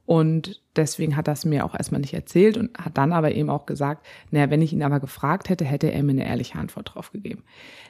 Und 0.08 0.62
deswegen 0.78 1.18
hat 1.18 1.28
das 1.28 1.44
mir 1.44 1.66
auch 1.66 1.76
erstmal 1.76 2.00
nicht 2.00 2.14
erzählt 2.14 2.56
und 2.56 2.78
hat 2.78 2.98
dann 2.98 3.12
aber 3.12 3.34
eben 3.34 3.50
auch 3.50 3.66
gesagt, 3.66 4.06
naja, 4.32 4.50
wenn 4.50 4.62
ich 4.62 4.72
ihn 4.72 4.82
aber 4.82 5.02
gefragt 5.02 5.50
hätte, 5.50 5.66
hätte 5.66 5.92
er 5.92 6.02
mir 6.02 6.14
eine 6.14 6.26
ehrliche 6.26 6.58
Antwort 6.58 6.96
drauf 6.96 7.12
gegeben. 7.12 7.44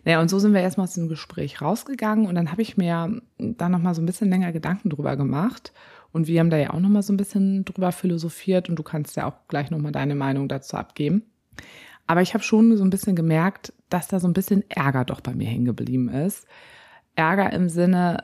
Naja, 0.03 0.19
und 0.19 0.27
so 0.27 0.39
sind 0.39 0.55
wir 0.55 0.61
erstmal 0.61 0.85
aus 0.85 0.95
dem 0.95 1.09
Gespräch 1.09 1.61
rausgegangen 1.61 2.25
und 2.25 2.33
dann 2.33 2.51
habe 2.51 2.63
ich 2.63 2.75
mir 2.75 3.21
da 3.37 3.69
nochmal 3.69 3.93
so 3.93 4.01
ein 4.01 4.07
bisschen 4.07 4.31
länger 4.31 4.51
Gedanken 4.51 4.89
drüber 4.89 5.15
gemacht. 5.15 5.73
Und 6.11 6.25
wir 6.25 6.39
haben 6.39 6.49
da 6.49 6.57
ja 6.57 6.71
auch 6.71 6.79
nochmal 6.79 7.03
so 7.03 7.13
ein 7.13 7.17
bisschen 7.17 7.65
drüber 7.65 7.91
philosophiert 7.91 8.67
und 8.67 8.77
du 8.77 8.83
kannst 8.83 9.15
ja 9.15 9.27
auch 9.27 9.47
gleich 9.47 9.69
nochmal 9.69 9.91
deine 9.91 10.15
Meinung 10.15 10.47
dazu 10.47 10.75
abgeben. 10.75 11.21
Aber 12.07 12.23
ich 12.23 12.33
habe 12.33 12.43
schon 12.43 12.75
so 12.77 12.83
ein 12.83 12.89
bisschen 12.89 13.15
gemerkt, 13.15 13.73
dass 13.89 14.07
da 14.07 14.19
so 14.19 14.27
ein 14.27 14.33
bisschen 14.33 14.67
Ärger 14.71 15.05
doch 15.05 15.21
bei 15.21 15.35
mir 15.35 15.47
hängen 15.47 15.65
geblieben 15.65 16.09
ist. 16.09 16.47
Ärger 17.13 17.53
im 17.53 17.69
Sinne, 17.69 18.23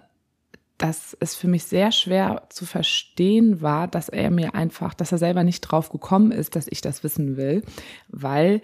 dass 0.84 1.16
es 1.22 1.34
für 1.34 1.48
mich 1.48 1.63
sehr 1.63 1.94
schwer 1.94 2.44
zu 2.50 2.66
verstehen 2.66 3.62
war, 3.62 3.88
dass 3.88 4.10
er 4.10 4.30
mir 4.30 4.54
einfach, 4.54 4.94
dass 4.94 5.13
er 5.13 5.18
selber 5.18 5.46
nicht 5.46 5.62
drauf 5.62 5.90
gekommen 5.90 6.34
ist, 6.34 6.58
dass 6.58 6.68
ich 6.68 6.82
das 6.82 7.06
wissen 7.06 7.38
will, 7.38 7.63
weil 8.10 8.62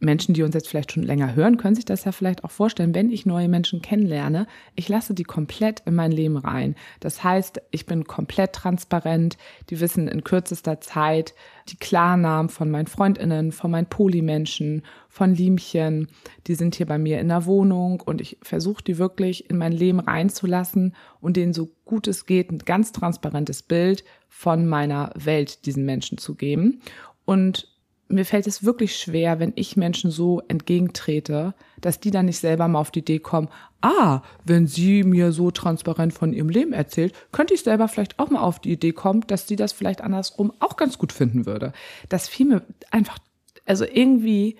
Menschen, 0.00 0.34
die 0.34 0.42
uns 0.42 0.54
jetzt 0.54 0.68
vielleicht 0.68 0.92
schon 0.92 1.02
länger 1.02 1.34
hören, 1.34 1.58
können 1.58 1.74
sich 1.74 1.84
das 1.84 2.04
ja 2.04 2.12
vielleicht 2.12 2.42
auch 2.42 2.50
vorstellen, 2.50 2.94
wenn 2.94 3.10
ich 3.10 3.26
neue 3.26 3.48
Menschen 3.48 3.82
kennenlerne, 3.82 4.46
ich 4.74 4.88
lasse 4.88 5.14
die 5.14 5.24
komplett 5.24 5.82
in 5.86 5.94
mein 5.94 6.10
Leben 6.10 6.38
rein. 6.38 6.74
Das 7.00 7.22
heißt, 7.22 7.60
ich 7.70 7.86
bin 7.86 8.04
komplett 8.04 8.54
transparent, 8.54 9.36
die 9.68 9.78
wissen 9.80 10.08
in 10.08 10.24
kürzester 10.24 10.80
Zeit 10.80 11.34
die 11.68 11.76
Klarnamen 11.76 12.48
von 12.48 12.70
meinen 12.70 12.86
Freundinnen, 12.86 13.52
von 13.52 13.70
meinen 13.70 13.86
Polymenschen, 13.86 14.82
von 15.08 15.34
Liemchen, 15.34 16.08
die 16.46 16.54
sind 16.54 16.74
hier 16.74 16.86
bei 16.86 16.98
mir 16.98 17.20
in 17.20 17.28
der 17.28 17.44
Wohnung 17.44 18.00
und 18.00 18.20
ich 18.20 18.38
versuche 18.42 18.82
die 18.82 18.98
wirklich 18.98 19.50
in 19.50 19.58
mein 19.58 19.72
Leben 19.72 20.00
reinzulassen 20.00 20.94
und 21.20 21.36
denen 21.36 21.52
so 21.52 21.68
gut 21.84 22.08
es 22.08 22.26
geht 22.26 22.50
ein 22.50 22.58
ganz 22.58 22.92
transparentes 22.92 23.62
Bild 23.62 24.04
von 24.28 24.66
meiner 24.66 25.12
Welt 25.14 25.66
diesen 25.66 25.84
Menschen 25.84 26.16
zu 26.16 26.34
geben. 26.34 26.80
Und 27.24 27.68
mir 28.10 28.24
fällt 28.24 28.46
es 28.46 28.64
wirklich 28.64 28.96
schwer, 28.96 29.38
wenn 29.38 29.52
ich 29.56 29.76
Menschen 29.76 30.10
so 30.10 30.42
entgegentrete, 30.48 31.54
dass 31.80 32.00
die 32.00 32.10
dann 32.10 32.26
nicht 32.26 32.38
selber 32.38 32.68
mal 32.68 32.80
auf 32.80 32.90
die 32.90 33.00
Idee 33.00 33.20
kommen, 33.20 33.48
ah, 33.80 34.22
wenn 34.44 34.66
sie 34.66 35.04
mir 35.04 35.32
so 35.32 35.50
transparent 35.50 36.12
von 36.12 36.32
ihrem 36.32 36.48
Leben 36.48 36.72
erzählt, 36.72 37.14
könnte 37.32 37.54
ich 37.54 37.62
selber 37.62 37.88
vielleicht 37.88 38.18
auch 38.18 38.30
mal 38.30 38.40
auf 38.40 38.58
die 38.60 38.72
Idee 38.72 38.92
kommen, 38.92 39.22
dass 39.26 39.48
sie 39.48 39.56
das 39.56 39.72
vielleicht 39.72 40.00
andersrum 40.00 40.52
auch 40.58 40.76
ganz 40.76 40.98
gut 40.98 41.12
finden 41.12 41.46
würde. 41.46 41.72
Das 42.08 42.28
fiel 42.28 42.46
mir 42.46 42.62
einfach, 42.90 43.18
also 43.64 43.84
irgendwie, 43.84 44.56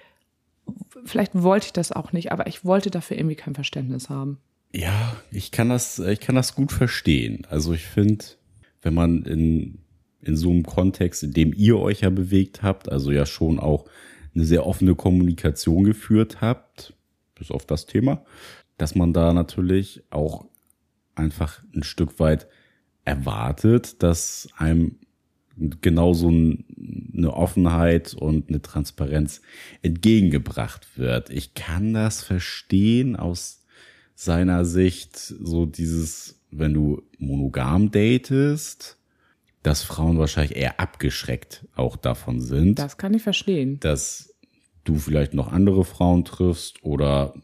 vielleicht 1.04 1.32
wollte 1.34 1.66
ich 1.66 1.72
das 1.72 1.92
auch 1.92 2.12
nicht, 2.12 2.32
aber 2.32 2.46
ich 2.46 2.64
wollte 2.64 2.90
dafür 2.90 3.18
irgendwie 3.18 3.36
kein 3.36 3.54
Verständnis 3.54 4.08
haben. 4.08 4.38
Ja, 4.72 5.16
ich 5.32 5.50
kann 5.50 5.68
das, 5.68 5.98
ich 5.98 6.20
kann 6.20 6.36
das 6.36 6.54
gut 6.54 6.70
verstehen. 6.70 7.46
Also 7.50 7.72
ich 7.72 7.84
finde, 7.84 8.24
wenn 8.82 8.94
man 8.94 9.24
in 9.24 9.78
in 10.22 10.36
so 10.36 10.50
einem 10.50 10.64
Kontext, 10.64 11.22
in 11.22 11.32
dem 11.32 11.52
ihr 11.54 11.78
euch 11.78 12.00
ja 12.00 12.10
bewegt 12.10 12.62
habt, 12.62 12.90
also 12.90 13.10
ja 13.10 13.26
schon 13.26 13.58
auch 13.58 13.86
eine 14.34 14.44
sehr 14.44 14.66
offene 14.66 14.94
Kommunikation 14.94 15.84
geführt 15.84 16.40
habt, 16.40 16.94
bis 17.34 17.50
auf 17.50 17.66
das 17.66 17.86
Thema, 17.86 18.24
dass 18.76 18.94
man 18.94 19.12
da 19.12 19.32
natürlich 19.32 20.02
auch 20.10 20.46
einfach 21.14 21.62
ein 21.74 21.82
Stück 21.82 22.18
weit 22.18 22.46
erwartet, 23.04 24.02
dass 24.02 24.48
einem 24.56 24.96
genauso 25.80 26.28
eine 26.28 27.34
Offenheit 27.34 28.14
und 28.14 28.48
eine 28.48 28.62
Transparenz 28.62 29.42
entgegengebracht 29.82 30.96
wird. 30.96 31.30
Ich 31.30 31.54
kann 31.54 31.92
das 31.92 32.22
verstehen 32.22 33.16
aus 33.16 33.62
seiner 34.14 34.64
Sicht, 34.64 35.16
so 35.16 35.66
dieses, 35.66 36.40
wenn 36.50 36.74
du 36.74 37.02
monogam 37.18 37.90
datest, 37.90 38.96
dass 39.62 39.82
Frauen 39.82 40.18
wahrscheinlich 40.18 40.56
eher 40.56 40.80
abgeschreckt 40.80 41.66
auch 41.74 41.96
davon 41.96 42.40
sind. 42.40 42.78
Das 42.78 42.96
kann 42.96 43.14
ich 43.14 43.22
verstehen. 43.22 43.78
Dass 43.80 44.34
du 44.84 44.96
vielleicht 44.96 45.34
noch 45.34 45.52
andere 45.52 45.84
Frauen 45.84 46.24
triffst 46.24 46.82
oder 46.82 47.34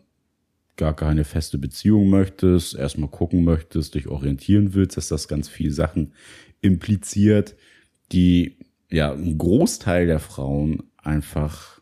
gar 0.77 0.95
keine 0.95 1.25
feste 1.25 1.59
Beziehung 1.59 2.09
möchtest, 2.09 2.75
erstmal 2.75 3.11
gucken 3.11 3.45
möchtest, 3.45 3.95
dich 3.95 4.09
orientieren 4.09 4.75
willst, 4.75 4.97
dass 4.97 5.09
das 5.09 5.29
ganz 5.29 5.49
viele 5.49 5.73
Sachen 5.73 6.13
impliziert, 6.61 7.57
die 8.13 8.59
ja 8.91 9.13
ein 9.13 9.39
Großteil 9.39 10.07
der 10.07 10.21
Frauen 10.21 10.85
einfach, 10.97 11.81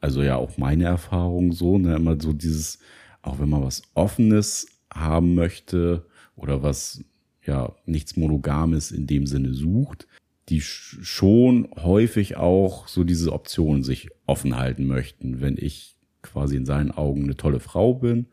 also 0.00 0.22
ja 0.22 0.36
auch 0.36 0.58
meine 0.58 0.84
Erfahrung 0.84 1.52
so, 1.52 1.78
ne, 1.78 1.96
immer 1.96 2.20
so 2.20 2.32
dieses, 2.32 2.78
auch 3.22 3.38
wenn 3.38 3.48
man 3.48 3.64
was 3.64 3.82
Offenes 3.94 4.66
haben 4.92 5.34
möchte 5.34 6.06
oder 6.36 6.62
was 6.62 7.04
ja 7.48 7.74
nichts 7.86 8.16
Monogames 8.16 8.92
in 8.92 9.06
dem 9.06 9.26
Sinne 9.26 9.52
sucht, 9.54 10.06
die 10.48 10.60
schon 10.60 11.68
häufig 11.76 12.36
auch 12.36 12.88
so 12.88 13.04
diese 13.04 13.32
Optionen 13.32 13.82
sich 13.82 14.08
offen 14.26 14.56
halten 14.56 14.86
möchten. 14.86 15.40
Wenn 15.40 15.56
ich 15.58 15.96
quasi 16.22 16.56
in 16.56 16.66
seinen 16.66 16.90
Augen 16.90 17.24
eine 17.24 17.36
tolle 17.36 17.60
Frau 17.60 17.94
bin, 17.94 18.26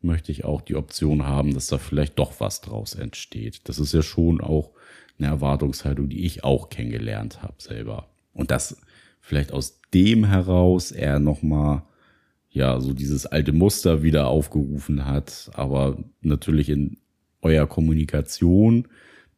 möchte 0.00 0.32
ich 0.32 0.44
auch 0.44 0.60
die 0.60 0.76
Option 0.76 1.24
haben, 1.24 1.54
dass 1.54 1.68
da 1.68 1.78
vielleicht 1.78 2.18
doch 2.18 2.40
was 2.40 2.60
draus 2.60 2.94
entsteht. 2.94 3.68
Das 3.68 3.78
ist 3.78 3.94
ja 3.94 4.02
schon 4.02 4.40
auch 4.40 4.72
eine 5.18 5.28
Erwartungshaltung, 5.28 6.08
die 6.08 6.26
ich 6.26 6.44
auch 6.44 6.68
kennengelernt 6.68 7.42
habe 7.42 7.54
selber. 7.58 8.08
Und 8.32 8.50
das 8.50 8.76
vielleicht 9.20 9.52
aus 9.52 9.80
dem 9.94 10.24
heraus 10.24 10.92
er 10.92 11.18
nochmal 11.18 11.82
ja 12.50 12.80
so 12.80 12.92
dieses 12.92 13.26
alte 13.26 13.52
Muster 13.52 14.02
wieder 14.02 14.28
aufgerufen 14.28 15.06
hat, 15.06 15.50
aber 15.54 15.96
natürlich 16.20 16.68
in 16.68 16.98
eurer 17.44 17.66
Kommunikation 17.66 18.88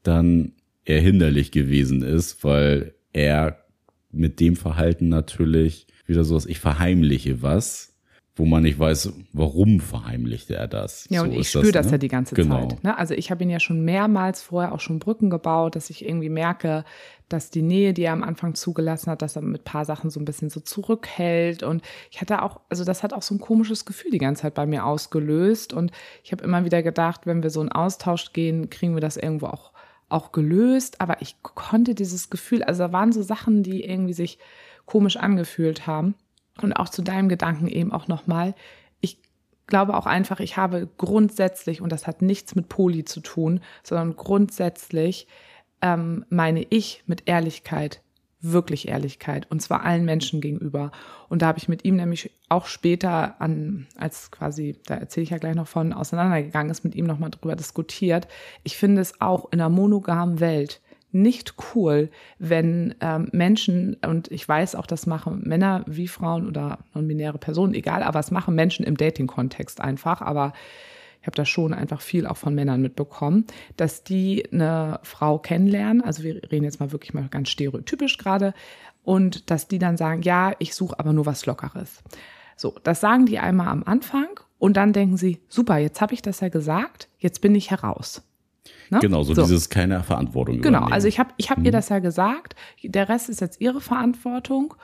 dann 0.02 0.52
eher 0.84 1.00
hinderlich 1.00 1.50
gewesen 1.50 2.02
ist, 2.02 2.42
weil 2.44 2.94
er 3.12 3.64
mit 4.10 4.40
dem 4.40 4.56
Verhalten 4.56 5.08
natürlich 5.08 5.86
wieder 6.06 6.24
so 6.24 6.36
was, 6.36 6.46
ich 6.46 6.60
verheimliche 6.60 7.42
was, 7.42 7.95
wo 8.36 8.44
man 8.44 8.62
nicht 8.62 8.78
weiß, 8.78 9.14
warum 9.32 9.80
verheimlichte 9.80 10.54
er 10.54 10.68
das. 10.68 11.06
Ja, 11.08 11.20
so 11.20 11.24
und 11.24 11.32
ich 11.32 11.48
spüre 11.48 11.72
das, 11.72 11.72
ne? 11.72 11.82
das 11.82 11.90
ja 11.92 11.98
die 11.98 12.08
ganze 12.08 12.34
genau. 12.34 12.68
Zeit. 12.68 12.84
Ne? 12.84 12.96
Also 12.96 13.14
ich 13.14 13.30
habe 13.30 13.42
ihn 13.42 13.48
ja 13.48 13.60
schon 13.60 13.82
mehrmals 13.82 14.42
vorher 14.42 14.72
auch 14.72 14.80
schon 14.80 14.98
Brücken 14.98 15.30
gebaut, 15.30 15.74
dass 15.74 15.88
ich 15.88 16.04
irgendwie 16.04 16.28
merke, 16.28 16.84
dass 17.30 17.48
die 17.48 17.62
Nähe, 17.62 17.94
die 17.94 18.02
er 18.02 18.12
am 18.12 18.22
Anfang 18.22 18.54
zugelassen 18.54 19.10
hat, 19.10 19.22
dass 19.22 19.36
er 19.36 19.42
mit 19.42 19.64
paar 19.64 19.86
Sachen 19.86 20.10
so 20.10 20.20
ein 20.20 20.26
bisschen 20.26 20.50
so 20.50 20.60
zurückhält. 20.60 21.62
Und 21.62 21.82
ich 22.10 22.20
hatte 22.20 22.42
auch, 22.42 22.60
also 22.68 22.84
das 22.84 23.02
hat 23.02 23.14
auch 23.14 23.22
so 23.22 23.34
ein 23.34 23.40
komisches 23.40 23.86
Gefühl 23.86 24.10
die 24.10 24.18
ganze 24.18 24.42
Zeit 24.42 24.54
bei 24.54 24.66
mir 24.66 24.84
ausgelöst. 24.84 25.72
Und 25.72 25.90
ich 26.22 26.30
habe 26.30 26.44
immer 26.44 26.66
wieder 26.66 26.82
gedacht, 26.82 27.22
wenn 27.24 27.42
wir 27.42 27.50
so 27.50 27.60
einen 27.60 27.72
Austausch 27.72 28.34
gehen, 28.34 28.68
kriegen 28.68 28.94
wir 28.94 29.00
das 29.00 29.16
irgendwo 29.16 29.46
auch, 29.46 29.72
auch 30.10 30.30
gelöst. 30.32 31.00
Aber 31.00 31.22
ich 31.22 31.36
konnte 31.42 31.94
dieses 31.94 32.28
Gefühl, 32.28 32.62
also 32.62 32.84
da 32.84 32.92
waren 32.92 33.12
so 33.12 33.22
Sachen, 33.22 33.62
die 33.62 33.82
irgendwie 33.82 34.14
sich 34.14 34.38
komisch 34.84 35.16
angefühlt 35.16 35.86
haben. 35.86 36.14
Und 36.60 36.72
auch 36.72 36.88
zu 36.88 37.02
deinem 37.02 37.28
Gedanken 37.28 37.68
eben 37.68 37.92
auch 37.92 38.08
nochmal, 38.08 38.54
ich 39.00 39.18
glaube 39.66 39.94
auch 39.94 40.06
einfach, 40.06 40.40
ich 40.40 40.56
habe 40.56 40.88
grundsätzlich, 40.96 41.80
und 41.80 41.90
das 41.90 42.06
hat 42.06 42.22
nichts 42.22 42.54
mit 42.54 42.68
Poli 42.68 43.04
zu 43.04 43.20
tun, 43.20 43.60
sondern 43.82 44.16
grundsätzlich 44.16 45.26
ähm, 45.82 46.24
meine 46.30 46.66
ich 46.70 47.02
mit 47.06 47.28
Ehrlichkeit 47.28 48.00
wirklich 48.40 48.88
Ehrlichkeit 48.88 49.50
und 49.50 49.60
zwar 49.60 49.84
allen 49.84 50.04
Menschen 50.04 50.40
gegenüber. 50.40 50.92
Und 51.28 51.42
da 51.42 51.46
habe 51.46 51.58
ich 51.58 51.68
mit 51.68 51.84
ihm 51.84 51.96
nämlich 51.96 52.30
auch 52.48 52.66
später 52.66 53.40
an, 53.40 53.86
als 53.96 54.30
quasi, 54.30 54.78
da 54.86 54.94
erzähle 54.94 55.24
ich 55.24 55.30
ja 55.30 55.38
gleich 55.38 55.54
noch 55.54 55.66
von, 55.66 55.92
auseinandergegangen 55.92 56.70
ist, 56.70 56.84
mit 56.84 56.94
ihm 56.94 57.06
nochmal 57.06 57.30
drüber 57.30 57.56
diskutiert. 57.56 58.28
Ich 58.62 58.76
finde 58.76 59.00
es 59.00 59.20
auch 59.20 59.46
in 59.52 59.60
einer 59.60 59.70
monogamen 59.70 60.40
Welt 60.40 60.80
nicht 61.12 61.54
cool, 61.74 62.10
wenn 62.38 62.94
ähm, 63.00 63.28
Menschen, 63.32 63.96
und 64.06 64.30
ich 64.30 64.46
weiß 64.48 64.74
auch, 64.74 64.86
das 64.86 65.06
machen 65.06 65.42
Männer 65.44 65.84
wie 65.86 66.08
Frauen 66.08 66.46
oder 66.46 66.78
non-binäre 66.94 67.38
Personen, 67.38 67.74
egal, 67.74 68.02
aber 68.02 68.20
es 68.20 68.30
machen 68.30 68.54
Menschen 68.54 68.84
im 68.84 68.96
Dating-Kontext 68.96 69.80
einfach, 69.80 70.20
aber 70.20 70.52
ich 71.20 71.26
habe 71.26 71.36
da 71.36 71.44
schon 71.44 71.74
einfach 71.74 72.00
viel 72.00 72.26
auch 72.26 72.36
von 72.36 72.54
Männern 72.54 72.82
mitbekommen, 72.82 73.46
dass 73.76 74.04
die 74.04 74.46
eine 74.52 75.00
Frau 75.02 75.38
kennenlernen, 75.38 76.02
also 76.02 76.22
wir 76.22 76.42
reden 76.50 76.64
jetzt 76.64 76.80
mal 76.80 76.92
wirklich 76.92 77.14
mal 77.14 77.28
ganz 77.28 77.48
stereotypisch 77.48 78.18
gerade, 78.18 78.52
und 79.02 79.50
dass 79.50 79.68
die 79.68 79.78
dann 79.78 79.96
sagen, 79.96 80.22
ja, 80.22 80.52
ich 80.58 80.74
suche 80.74 80.98
aber 80.98 81.12
nur 81.12 81.26
was 81.26 81.46
Lockeres. 81.46 82.02
So, 82.56 82.74
das 82.82 83.00
sagen 83.00 83.26
die 83.26 83.38
einmal 83.38 83.68
am 83.68 83.84
Anfang 83.84 84.28
und 84.58 84.76
dann 84.76 84.92
denken 84.92 85.16
sie, 85.16 85.40
super, 85.48 85.78
jetzt 85.78 86.00
habe 86.00 86.14
ich 86.14 86.22
das 86.22 86.40
ja 86.40 86.48
gesagt, 86.48 87.08
jetzt 87.18 87.40
bin 87.40 87.54
ich 87.54 87.70
heraus. 87.70 88.25
Ne? 88.90 88.98
Genau, 89.00 89.22
so, 89.22 89.34
so, 89.34 89.42
dieses 89.42 89.68
keine 89.68 90.02
Verantwortung. 90.02 90.60
Genau, 90.60 90.78
übernehmen. 90.78 90.92
also 90.92 91.08
ich 91.08 91.18
habe 91.18 91.30
ich 91.36 91.50
hab 91.50 91.58
mhm. 91.58 91.66
ihr 91.66 91.72
das 91.72 91.88
ja 91.88 91.98
gesagt. 91.98 92.54
Der 92.82 93.08
Rest 93.08 93.28
ist 93.28 93.40
jetzt 93.40 93.60
ihre 93.60 93.80
Verantwortung 93.80 94.74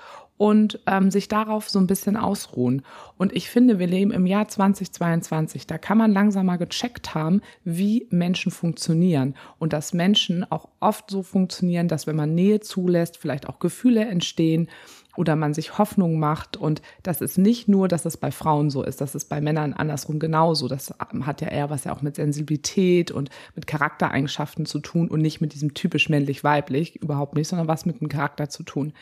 und 0.42 0.80
ähm, 0.86 1.10
sich 1.12 1.28
darauf 1.28 1.68
so 1.68 1.78
ein 1.78 1.86
bisschen 1.86 2.16
ausruhen. 2.16 2.82
Und 3.16 3.32
ich 3.32 3.48
finde, 3.48 3.78
wir 3.78 3.86
leben 3.86 4.10
im 4.10 4.26
Jahr 4.26 4.48
2022. 4.48 5.66
Da 5.68 5.78
kann 5.78 5.98
man 5.98 6.12
langsam 6.12 6.46
mal 6.46 6.56
gecheckt 6.56 7.14
haben, 7.14 7.42
wie 7.64 8.08
Menschen 8.10 8.50
funktionieren 8.50 9.36
und 9.60 9.72
dass 9.72 9.92
Menschen 9.92 10.44
auch 10.50 10.68
oft 10.80 11.10
so 11.10 11.22
funktionieren, 11.22 11.86
dass 11.86 12.08
wenn 12.08 12.16
man 12.16 12.34
Nähe 12.34 12.58
zulässt, 12.58 13.18
vielleicht 13.18 13.48
auch 13.48 13.60
Gefühle 13.60 14.04
entstehen 14.04 14.68
oder 15.16 15.36
man 15.36 15.54
sich 15.54 15.78
Hoffnung 15.78 16.18
macht. 16.18 16.56
Und 16.56 16.82
das 17.02 17.20
ist 17.20 17.38
nicht 17.38 17.68
nur, 17.68 17.88
dass 17.88 18.04
es 18.04 18.16
bei 18.16 18.30
Frauen 18.30 18.70
so 18.70 18.82
ist, 18.82 19.00
das 19.00 19.14
ist 19.14 19.28
bei 19.28 19.40
Männern 19.40 19.72
andersrum 19.72 20.18
genauso. 20.18 20.68
Das 20.68 20.94
hat 20.98 21.40
ja 21.40 21.48
eher 21.48 21.70
was 21.70 21.84
ja 21.84 21.94
auch 21.94 22.02
mit 22.02 22.16
Sensibilität 22.16 23.10
und 23.10 23.30
mit 23.54 23.66
Charaktereigenschaften 23.66 24.66
zu 24.66 24.80
tun 24.80 25.08
und 25.08 25.20
nicht 25.20 25.40
mit 25.40 25.54
diesem 25.54 25.74
typisch 25.74 26.08
männlich-weiblich, 26.08 26.96
überhaupt 27.02 27.34
nicht, 27.34 27.48
sondern 27.48 27.68
was 27.68 27.86
mit 27.86 28.00
dem 28.00 28.08
Charakter 28.08 28.48
zu 28.48 28.62
tun. 28.62 28.92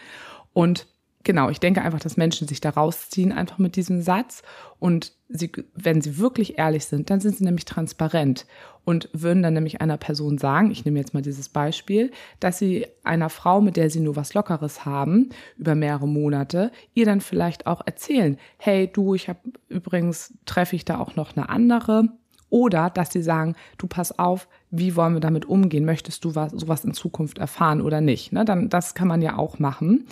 Und 0.53 0.87
genau, 1.25 1.51
ich 1.51 1.61
denke 1.61 1.83
einfach, 1.83 2.01
dass 2.01 2.17
Menschen 2.17 2.49
sich 2.49 2.61
da 2.61 2.71
rausziehen, 2.71 3.33
einfach 3.33 3.59
mit 3.59 3.77
diesem 3.77 4.03
Satz. 4.03 4.43
Und 4.79 5.13
sie, 5.29 5.53
wenn 5.75 6.01
sie 6.01 6.19
wirklich 6.19 6.59
ehrlich 6.59 6.87
sind, 6.87 7.11
dann 7.11 7.21
sind 7.21 7.37
sie 7.37 7.45
nämlich 7.45 7.65
transparent 7.65 8.47
und 8.85 9.09
würden 9.13 9.43
dann 9.43 9.55
nämlich 9.55 9.81
einer 9.81 9.99
Person 9.99 10.39
sagen, 10.39 10.71
ich 10.71 10.85
nehme 10.85 10.99
jetzt 10.99 11.15
mal 11.15 11.23
dieses 11.23 11.49
Beispiel, 11.49 12.11
dass 12.41 12.59
sie 12.59 12.87
einer 13.05 13.29
Frau, 13.29 13.61
mit 13.61 13.77
der 13.77 13.91
sie 13.91 14.01
nur 14.01 14.17
was 14.17 14.35
Lockeres 14.35 14.85
haben, 14.85 15.31
über 15.59 15.75
mehrere 15.75 16.09
Monate, 16.09 16.73
ihr 16.95 17.05
dann 17.05 17.21
vielleicht 17.21 17.67
auch 17.67 17.83
erzählen, 17.85 18.39
hey 18.57 18.91
du, 18.91 19.15
ich 19.15 19.29
habe 19.29 19.41
übrigens, 19.69 20.35
treffe 20.47 20.77
ich 20.77 20.85
da 20.85 20.99
auch 20.99 21.17
noch 21.17 21.37
eine 21.37 21.49
andere. 21.49 22.09
Oder 22.51 22.91
dass 22.91 23.13
sie 23.13 23.23
sagen, 23.23 23.55
du 23.79 23.87
pass 23.87 24.19
auf, 24.19 24.49
wie 24.73 24.97
wollen 24.97 25.15
wir 25.15 25.21
damit 25.21 25.47
umgehen? 25.47 25.85
Möchtest 25.85 26.25
du 26.25 26.35
was, 26.35 26.51
sowas 26.51 26.85
in 26.85 26.95
Zukunft 26.95 27.39
erfahren 27.39 27.81
oder 27.81 28.01
nicht? 28.01 28.33
Ne? 28.33 28.45
Dann, 28.45 28.69
das 28.69 28.95
kann 28.95 29.07
man 29.07 29.23
ja 29.23 29.39
auch 29.39 29.61
machen. 29.61 30.07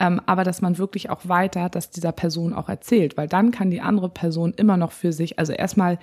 Ähm, 0.00 0.20
aber 0.26 0.44
dass 0.44 0.62
man 0.62 0.78
wirklich 0.78 1.10
auch 1.10 1.28
weiter 1.28 1.68
dass 1.68 1.90
dieser 1.90 2.12
Person 2.12 2.54
auch 2.54 2.68
erzählt, 2.68 3.16
weil 3.16 3.28
dann 3.28 3.50
kann 3.50 3.70
die 3.70 3.80
andere 3.80 4.08
Person 4.08 4.54
immer 4.54 4.76
noch 4.76 4.92
für 4.92 5.12
sich, 5.12 5.38
also 5.38 5.52
erstmal 5.52 5.98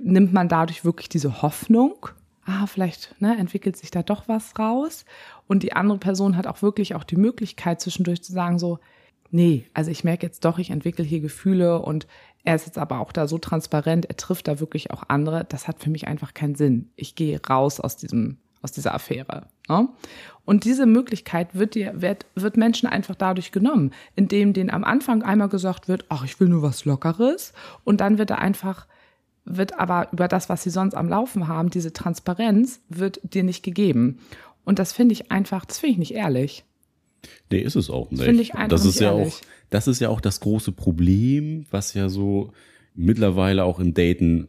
nimmt 0.00 0.32
man 0.32 0.48
dadurch 0.48 0.84
wirklich 0.84 1.08
diese 1.08 1.42
Hoffnung, 1.42 2.08
ah, 2.44 2.66
vielleicht 2.66 3.14
ne, 3.20 3.36
entwickelt 3.38 3.76
sich 3.76 3.90
da 3.90 4.02
doch 4.02 4.28
was 4.28 4.58
raus. 4.58 5.04
Und 5.46 5.62
die 5.62 5.72
andere 5.72 5.98
Person 5.98 6.36
hat 6.36 6.46
auch 6.46 6.62
wirklich 6.62 6.94
auch 6.94 7.04
die 7.04 7.16
Möglichkeit 7.16 7.80
zwischendurch 7.80 8.22
zu 8.22 8.32
sagen, 8.32 8.58
so, 8.58 8.78
nee, 9.30 9.66
also 9.74 9.90
ich 9.90 10.04
merke 10.04 10.26
jetzt 10.26 10.44
doch, 10.44 10.58
ich 10.58 10.70
entwickle 10.70 11.04
hier 11.04 11.20
Gefühle 11.20 11.80
und 11.80 12.06
er 12.44 12.56
ist 12.56 12.66
jetzt 12.66 12.78
aber 12.78 13.00
auch 13.00 13.12
da 13.12 13.28
so 13.28 13.38
transparent, 13.38 14.06
er 14.06 14.16
trifft 14.16 14.48
da 14.48 14.58
wirklich 14.60 14.90
auch 14.90 15.04
andere. 15.08 15.44
Das 15.48 15.68
hat 15.68 15.80
für 15.80 15.90
mich 15.90 16.08
einfach 16.08 16.34
keinen 16.34 16.54
Sinn. 16.56 16.90
Ich 16.96 17.14
gehe 17.14 17.40
raus 17.48 17.78
aus 17.78 17.96
diesem, 17.96 18.38
aus 18.62 18.72
dieser 18.72 18.94
Affäre. 18.94 19.46
Ne? 19.68 19.88
Und 20.44 20.64
diese 20.64 20.86
Möglichkeit 20.86 21.54
wird 21.54 21.74
dir, 21.74 22.00
wird, 22.00 22.26
wird 22.34 22.56
Menschen 22.56 22.88
einfach 22.88 23.14
dadurch 23.14 23.52
genommen, 23.52 23.92
indem 24.16 24.52
denen 24.52 24.70
am 24.70 24.84
Anfang 24.84 25.22
einmal 25.22 25.48
gesagt 25.48 25.88
wird, 25.88 26.06
ach, 26.08 26.24
ich 26.24 26.40
will 26.40 26.48
nur 26.48 26.62
was 26.62 26.84
Lockeres. 26.84 27.52
Und 27.84 28.00
dann 28.00 28.18
wird 28.18 28.30
er 28.30 28.38
einfach, 28.38 28.86
wird 29.44 29.78
aber 29.78 30.08
über 30.12 30.28
das, 30.28 30.48
was 30.48 30.62
sie 30.62 30.70
sonst 30.70 30.94
am 30.94 31.08
Laufen 31.08 31.48
haben, 31.48 31.70
diese 31.70 31.92
Transparenz 31.92 32.80
wird 32.88 33.20
dir 33.22 33.42
nicht 33.42 33.62
gegeben. 33.62 34.18
Und 34.64 34.78
das 34.78 34.92
finde 34.92 35.12
ich 35.12 35.30
einfach, 35.30 35.64
das 35.64 35.78
finde 35.78 35.92
ich 35.92 35.98
nicht 35.98 36.14
ehrlich. 36.14 36.64
Nee, 37.50 37.60
ist 37.60 37.76
es 37.76 37.90
auch 37.90 38.10
nicht. 38.10 38.22
Finde 38.22 38.42
ich 38.42 38.54
einfach 38.54 38.68
das 38.68 38.80
ist 38.80 38.94
nicht 38.94 39.00
ja 39.00 39.16
ehrlich. 39.16 39.34
auch, 39.34 39.40
das 39.70 39.86
ist 39.86 40.00
ja 40.00 40.08
auch 40.08 40.20
das 40.20 40.40
große 40.40 40.72
Problem, 40.72 41.66
was 41.70 41.94
ja 41.94 42.08
so 42.08 42.52
mittlerweile 42.94 43.64
auch 43.64 43.78
im 43.78 43.94
Daten 43.94 44.48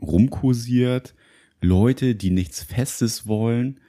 rumkursiert. 0.00 1.14
Leute, 1.62 2.14
die 2.14 2.30
nichts 2.30 2.62
Festes 2.62 3.26
wollen, 3.26 3.80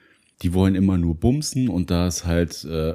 die 0.41 0.53
wollen 0.53 0.75
immer 0.75 0.97
nur 0.97 1.15
bumsen 1.15 1.67
und 1.69 1.91
da 1.91 2.07
ist 2.07 2.25
halt 2.25 2.63
äh, 2.65 2.93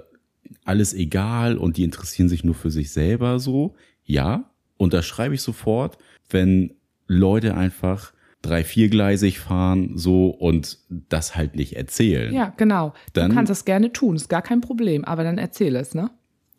alles 0.64 0.94
egal 0.94 1.56
und 1.58 1.76
die 1.76 1.82
interessieren 1.84 2.28
sich 2.28 2.44
nur 2.44 2.54
für 2.54 2.70
sich 2.70 2.90
selber 2.92 3.38
so. 3.38 3.74
Ja, 4.04 4.50
unterschreibe 4.76 5.34
ich 5.34 5.42
sofort, 5.42 5.98
wenn 6.30 6.74
Leute 7.06 7.54
einfach 7.54 8.12
drei, 8.42 8.62
viergleisig 8.64 9.40
fahren 9.40 9.92
so 9.96 10.28
und 10.28 10.78
das 11.08 11.34
halt 11.34 11.56
nicht 11.56 11.76
erzählen. 11.76 12.32
Ja, 12.32 12.54
genau. 12.56 12.94
Dann- 13.12 13.30
du 13.30 13.34
kannst 13.34 13.50
das 13.50 13.64
gerne 13.64 13.92
tun, 13.92 14.16
ist 14.16 14.28
gar 14.28 14.42
kein 14.42 14.60
Problem, 14.60 15.04
aber 15.04 15.24
dann 15.24 15.38
erzähl 15.38 15.74
es, 15.76 15.94
ne? 15.94 16.10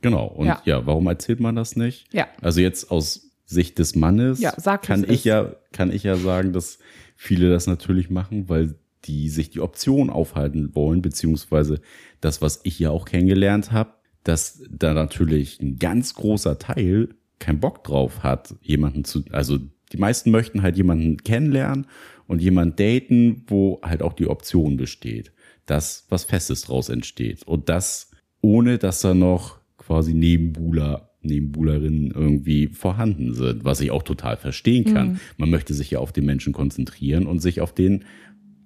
Genau. 0.02 0.28
Und 0.28 0.48
ja. 0.48 0.62
Ja. 0.66 0.86
warum 0.86 1.08
erzählt 1.08 1.40
man 1.40 1.56
das 1.56 1.76
nicht? 1.76 2.08
Ja. 2.14 2.28
Also 2.42 2.62
jetzt 2.62 2.92
aus 2.92 3.29
Sicht 3.50 3.80
des 3.80 3.96
Mannes 3.96 4.40
Ja, 4.40 4.54
sag, 4.58 4.84
kann 4.84 5.04
ich 5.04 5.10
ist. 5.10 5.24
ja, 5.26 5.56
kann 5.72 5.92
ich 5.92 6.04
ja 6.04 6.16
sagen, 6.16 6.54
dass 6.54 6.78
viele 7.16 7.50
das 7.50 7.66
natürlich 7.66 8.10
machen, 8.10 8.48
weil 8.48 8.76
die 9.06 9.30
sich 9.30 9.50
die 9.50 9.60
Option 9.60 10.10
aufhalten 10.10 10.76
wollen, 10.76 11.02
beziehungsweise 11.02 11.82
das, 12.22 12.42
was 12.42 12.60
ich 12.64 12.78
ja 12.78 12.92
auch 12.92 13.06
kennengelernt 13.06 13.72
habe, 13.72 13.94
dass 14.24 14.62
da 14.70 14.94
natürlich 14.94 15.60
ein 15.62 15.80
ganz 15.80 16.14
großer 16.14 16.60
Teil 16.60 17.10
keinen 17.40 17.60
Bock 17.60 17.84
drauf 17.84 18.22
hat, 18.22 18.54
jemanden 18.62 19.04
zu, 19.04 19.24
also 19.32 19.58
die 19.92 19.98
meisten 19.98 20.30
möchten 20.30 20.62
halt 20.62 20.78
jemanden 20.78 21.18
kennenlernen 21.18 21.88
und 22.28 22.42
jemanden 22.42 22.76
daten, 22.76 23.44
wo 23.48 23.80
halt 23.82 24.04
auch 24.04 24.14
die 24.14 24.28
Option 24.28 24.78
besteht, 24.78 25.32
dass 25.66 26.06
was 26.10 26.26
Festes 26.26 26.62
draus 26.62 26.90
entsteht. 26.90 27.44
Und 27.48 27.70
das 27.70 28.12
ohne, 28.42 28.78
dass 28.78 29.02
da 29.02 29.16
noch 29.16 29.60
quasi 29.78 30.14
Nebenbuhler, 30.14 31.09
Nebenbuhlerinnen 31.22 32.12
irgendwie 32.12 32.68
vorhanden 32.68 33.34
sind, 33.34 33.66
was 33.66 33.82
ich 33.82 33.92
auch 33.92 34.04
total 34.04 34.38
verstehen 34.38 34.86
kann. 34.94 35.20
Man 35.38 35.50
möchte 35.50 35.74
sich 35.74 35.92
ja 35.92 36.00
auf 36.00 36.14
den 36.14 36.26
Menschen 36.26 36.54
konzentrieren 36.54 37.26
und 37.26 37.40
sich 37.40 37.62
auf 37.62 37.74
den 37.74 38.06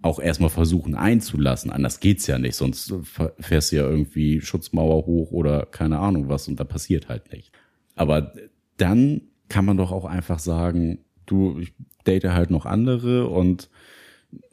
auch 0.03 0.19
erstmal 0.19 0.49
versuchen 0.49 0.95
einzulassen. 0.95 1.71
Anders 1.71 1.99
geht's 1.99 2.27
ja 2.27 2.37
nicht, 2.37 2.55
sonst 2.55 2.93
fährst 3.39 3.71
du 3.71 3.77
ja 3.77 3.89
irgendwie 3.89 4.41
Schutzmauer 4.41 5.05
hoch 5.05 5.31
oder 5.31 5.65
keine 5.65 5.99
Ahnung 5.99 6.27
was 6.29 6.47
und 6.47 6.59
da 6.59 6.65
passiert 6.65 7.07
halt 7.07 7.31
nicht. 7.31 7.51
Aber 7.95 8.33
dann 8.77 9.21
kann 9.47 9.65
man 9.65 9.77
doch 9.77 9.91
auch 9.91 10.05
einfach 10.05 10.39
sagen, 10.39 10.99
du, 11.25 11.59
ich 11.59 11.73
date 12.05 12.25
halt 12.25 12.51
noch 12.51 12.65
andere 12.65 13.27
und 13.27 13.69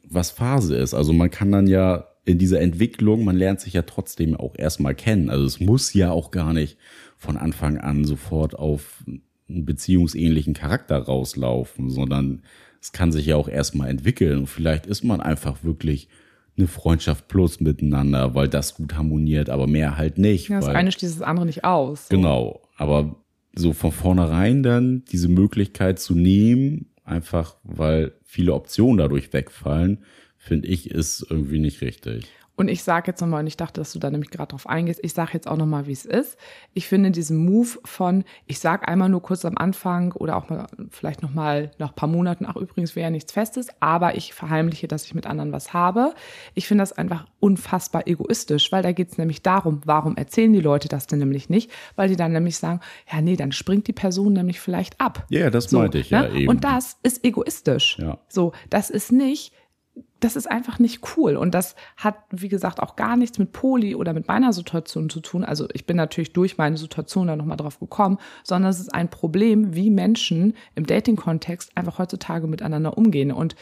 was 0.03 0.31
Phase 0.31 0.75
ist. 0.75 0.93
Also 0.93 1.11
man 1.13 1.29
kann 1.29 1.51
dann 1.51 1.67
ja 1.67 2.07
in 2.23 2.37
dieser 2.37 2.61
Entwicklung, 2.61 3.25
man 3.25 3.35
lernt 3.35 3.59
sich 3.59 3.73
ja 3.73 3.81
trotzdem 3.81 4.35
auch 4.35 4.55
erstmal 4.57 4.95
kennen. 4.95 5.29
Also 5.29 5.45
es 5.45 5.59
muss 5.59 5.93
ja 5.93 6.11
auch 6.11 6.31
gar 6.31 6.53
nicht 6.53 6.77
von 7.21 7.37
Anfang 7.37 7.77
an 7.77 8.03
sofort 8.03 8.57
auf 8.57 9.03
einen 9.47 9.65
beziehungsähnlichen 9.65 10.55
Charakter 10.55 10.97
rauslaufen, 10.97 11.91
sondern 11.91 12.41
es 12.81 12.93
kann 12.93 13.11
sich 13.11 13.27
ja 13.27 13.35
auch 13.35 13.47
erstmal 13.47 13.89
entwickeln. 13.89 14.39
Und 14.39 14.47
vielleicht 14.47 14.87
ist 14.87 15.03
man 15.03 15.21
einfach 15.21 15.63
wirklich 15.63 16.07
eine 16.57 16.65
Freundschaft 16.65 17.27
plus 17.27 17.59
miteinander, 17.59 18.33
weil 18.33 18.49
das 18.49 18.73
gut 18.73 18.95
harmoniert, 18.95 19.51
aber 19.51 19.67
mehr 19.67 19.97
halt 19.97 20.17
nicht. 20.17 20.49
Ja, 20.49 20.57
das 20.57 20.65
weil, 20.65 20.75
eine 20.75 20.91
schließt 20.91 21.17
das 21.17 21.21
andere 21.21 21.45
nicht 21.45 21.63
aus. 21.63 22.07
So. 22.07 22.15
Genau, 22.15 22.61
aber 22.75 23.17
so 23.53 23.71
von 23.73 23.91
vornherein 23.91 24.63
dann 24.63 25.05
diese 25.11 25.29
Möglichkeit 25.29 25.99
zu 25.99 26.15
nehmen, 26.15 26.87
einfach 27.03 27.55
weil 27.63 28.13
viele 28.23 28.55
Optionen 28.55 28.97
dadurch 28.97 29.31
wegfallen, 29.31 29.99
finde 30.39 30.69
ich, 30.69 30.89
ist 30.89 31.23
irgendwie 31.29 31.59
nicht 31.59 31.81
richtig. 31.81 32.25
Und 32.61 32.67
ich 32.67 32.83
sage 32.83 33.09
jetzt 33.09 33.19
nochmal, 33.21 33.39
und 33.39 33.47
ich 33.47 33.57
dachte, 33.57 33.81
dass 33.81 33.91
du 33.91 33.97
da 33.97 34.11
nämlich 34.11 34.29
gerade 34.29 34.49
drauf 34.49 34.69
eingehst, 34.69 34.99
ich 35.01 35.13
sage 35.13 35.31
jetzt 35.33 35.47
auch 35.47 35.57
nochmal, 35.57 35.87
wie 35.87 35.93
es 35.93 36.05
ist. 36.05 36.37
Ich 36.75 36.87
finde 36.87 37.09
diesen 37.09 37.37
Move 37.37 37.69
von, 37.85 38.23
ich 38.45 38.59
sage 38.59 38.87
einmal 38.87 39.09
nur 39.09 39.23
kurz 39.23 39.45
am 39.45 39.57
Anfang 39.57 40.11
oder 40.11 40.37
auch 40.37 40.47
mal 40.47 40.67
vielleicht 40.91 41.23
nochmal 41.23 41.71
nach 41.79 41.89
ein 41.89 41.95
paar 41.95 42.07
Monaten, 42.07 42.45
ach 42.47 42.55
übrigens 42.57 42.95
wäre 42.95 43.05
ja 43.05 43.09
nichts 43.09 43.31
Festes, 43.31 43.69
aber 43.79 44.15
ich 44.15 44.35
verheimliche, 44.35 44.87
dass 44.87 45.05
ich 45.05 45.15
mit 45.15 45.25
anderen 45.25 45.51
was 45.51 45.73
habe. 45.73 46.13
Ich 46.53 46.67
finde 46.67 46.83
das 46.83 46.93
einfach 46.93 47.25
unfassbar 47.39 48.05
egoistisch, 48.05 48.71
weil 48.71 48.83
da 48.83 48.91
geht 48.91 49.11
es 49.11 49.17
nämlich 49.17 49.41
darum, 49.41 49.81
warum 49.85 50.15
erzählen 50.15 50.53
die 50.53 50.61
Leute 50.61 50.87
das 50.87 51.07
denn 51.07 51.17
nämlich 51.17 51.49
nicht? 51.49 51.71
Weil 51.95 52.09
die 52.09 52.15
dann 52.15 52.31
nämlich 52.31 52.59
sagen, 52.59 52.79
ja 53.11 53.21
nee, 53.21 53.37
dann 53.37 53.53
springt 53.53 53.87
die 53.87 53.93
Person 53.93 54.33
nämlich 54.33 54.59
vielleicht 54.59 55.01
ab. 55.01 55.25
Ja, 55.29 55.49
das 55.49 55.71
meinte 55.71 55.97
ich 55.97 56.11
ja 56.11 56.29
eben. 56.29 56.47
Und 56.47 56.63
das 56.63 56.99
ist 57.01 57.25
egoistisch. 57.25 57.97
Ja. 57.97 58.19
So, 58.29 58.51
das 58.69 58.91
ist 58.91 59.11
nicht, 59.11 59.51
das 60.19 60.35
ist 60.35 60.49
einfach 60.49 60.79
nicht 60.79 61.01
cool. 61.15 61.35
Und 61.35 61.53
das 61.53 61.75
hat, 61.97 62.15
wie 62.29 62.49
gesagt, 62.49 62.79
auch 62.79 62.95
gar 62.95 63.17
nichts 63.17 63.39
mit 63.39 63.51
Poli 63.51 63.95
oder 63.95 64.13
mit 64.13 64.27
meiner 64.27 64.53
Situation 64.53 65.09
zu 65.09 65.19
tun. 65.19 65.43
Also 65.43 65.67
ich 65.73 65.85
bin 65.85 65.97
natürlich 65.97 66.33
durch 66.33 66.57
meine 66.57 66.77
Situation 66.77 67.27
da 67.27 67.35
nochmal 67.35 67.57
drauf 67.57 67.79
gekommen, 67.79 68.17
sondern 68.43 68.69
es 68.69 68.79
ist 68.79 68.93
ein 68.93 69.09
Problem, 69.09 69.73
wie 69.75 69.89
Menschen 69.89 70.55
im 70.75 70.85
Dating-Kontext 70.85 71.75
einfach 71.75 71.97
heutzutage 71.97 72.47
miteinander 72.47 72.97
umgehen. 72.97 73.31
Und 73.31 73.55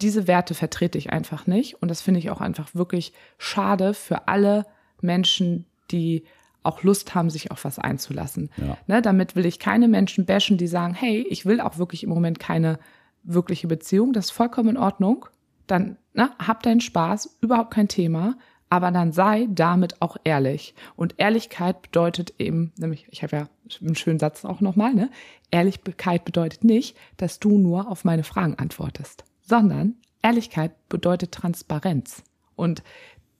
diese 0.00 0.28
Werte 0.28 0.54
vertrete 0.54 0.98
ich 0.98 1.10
einfach 1.10 1.46
nicht. 1.46 1.82
Und 1.82 1.90
das 1.90 2.02
finde 2.02 2.20
ich 2.20 2.30
auch 2.30 2.40
einfach 2.40 2.74
wirklich 2.74 3.12
schade 3.38 3.94
für 3.94 4.28
alle 4.28 4.66
Menschen, 5.00 5.66
die 5.90 6.24
auch 6.62 6.82
Lust 6.82 7.14
haben, 7.14 7.30
sich 7.30 7.50
auf 7.50 7.64
was 7.64 7.78
einzulassen. 7.78 8.50
Ja. 8.56 8.76
Ne, 8.86 9.02
damit 9.02 9.36
will 9.36 9.46
ich 9.46 9.58
keine 9.58 9.88
Menschen 9.88 10.26
bashen, 10.26 10.58
die 10.58 10.66
sagen, 10.66 10.94
hey, 10.94 11.24
ich 11.30 11.46
will 11.46 11.60
auch 11.60 11.78
wirklich 11.78 12.02
im 12.02 12.10
Moment 12.10 12.38
keine 12.38 12.78
wirkliche 13.22 13.66
Beziehung. 13.66 14.12
Das 14.12 14.26
ist 14.26 14.30
vollkommen 14.32 14.70
in 14.70 14.76
Ordnung. 14.76 15.26
Dann 15.66 15.96
ne, 16.12 16.30
hab 16.38 16.62
deinen 16.62 16.80
Spaß, 16.80 17.38
überhaupt 17.40 17.72
kein 17.72 17.88
Thema. 17.88 18.36
Aber 18.68 18.90
dann 18.90 19.12
sei 19.12 19.46
damit 19.48 20.02
auch 20.02 20.16
ehrlich. 20.24 20.74
Und 20.96 21.14
Ehrlichkeit 21.18 21.82
bedeutet 21.82 22.34
eben, 22.38 22.72
nämlich, 22.76 23.06
ich 23.10 23.22
habe 23.22 23.36
ja 23.36 23.48
einen 23.80 23.94
schönen 23.94 24.18
Satz 24.18 24.44
auch 24.44 24.60
nochmal, 24.60 24.92
ne? 24.92 25.08
Ehrlichkeit 25.52 26.24
bedeutet 26.24 26.64
nicht, 26.64 26.96
dass 27.16 27.38
du 27.38 27.58
nur 27.58 27.88
auf 27.88 28.04
meine 28.04 28.24
Fragen 28.24 28.56
antwortest, 28.56 29.24
sondern 29.42 29.94
Ehrlichkeit 30.20 30.72
bedeutet 30.88 31.30
Transparenz. 31.30 32.24
Und 32.56 32.82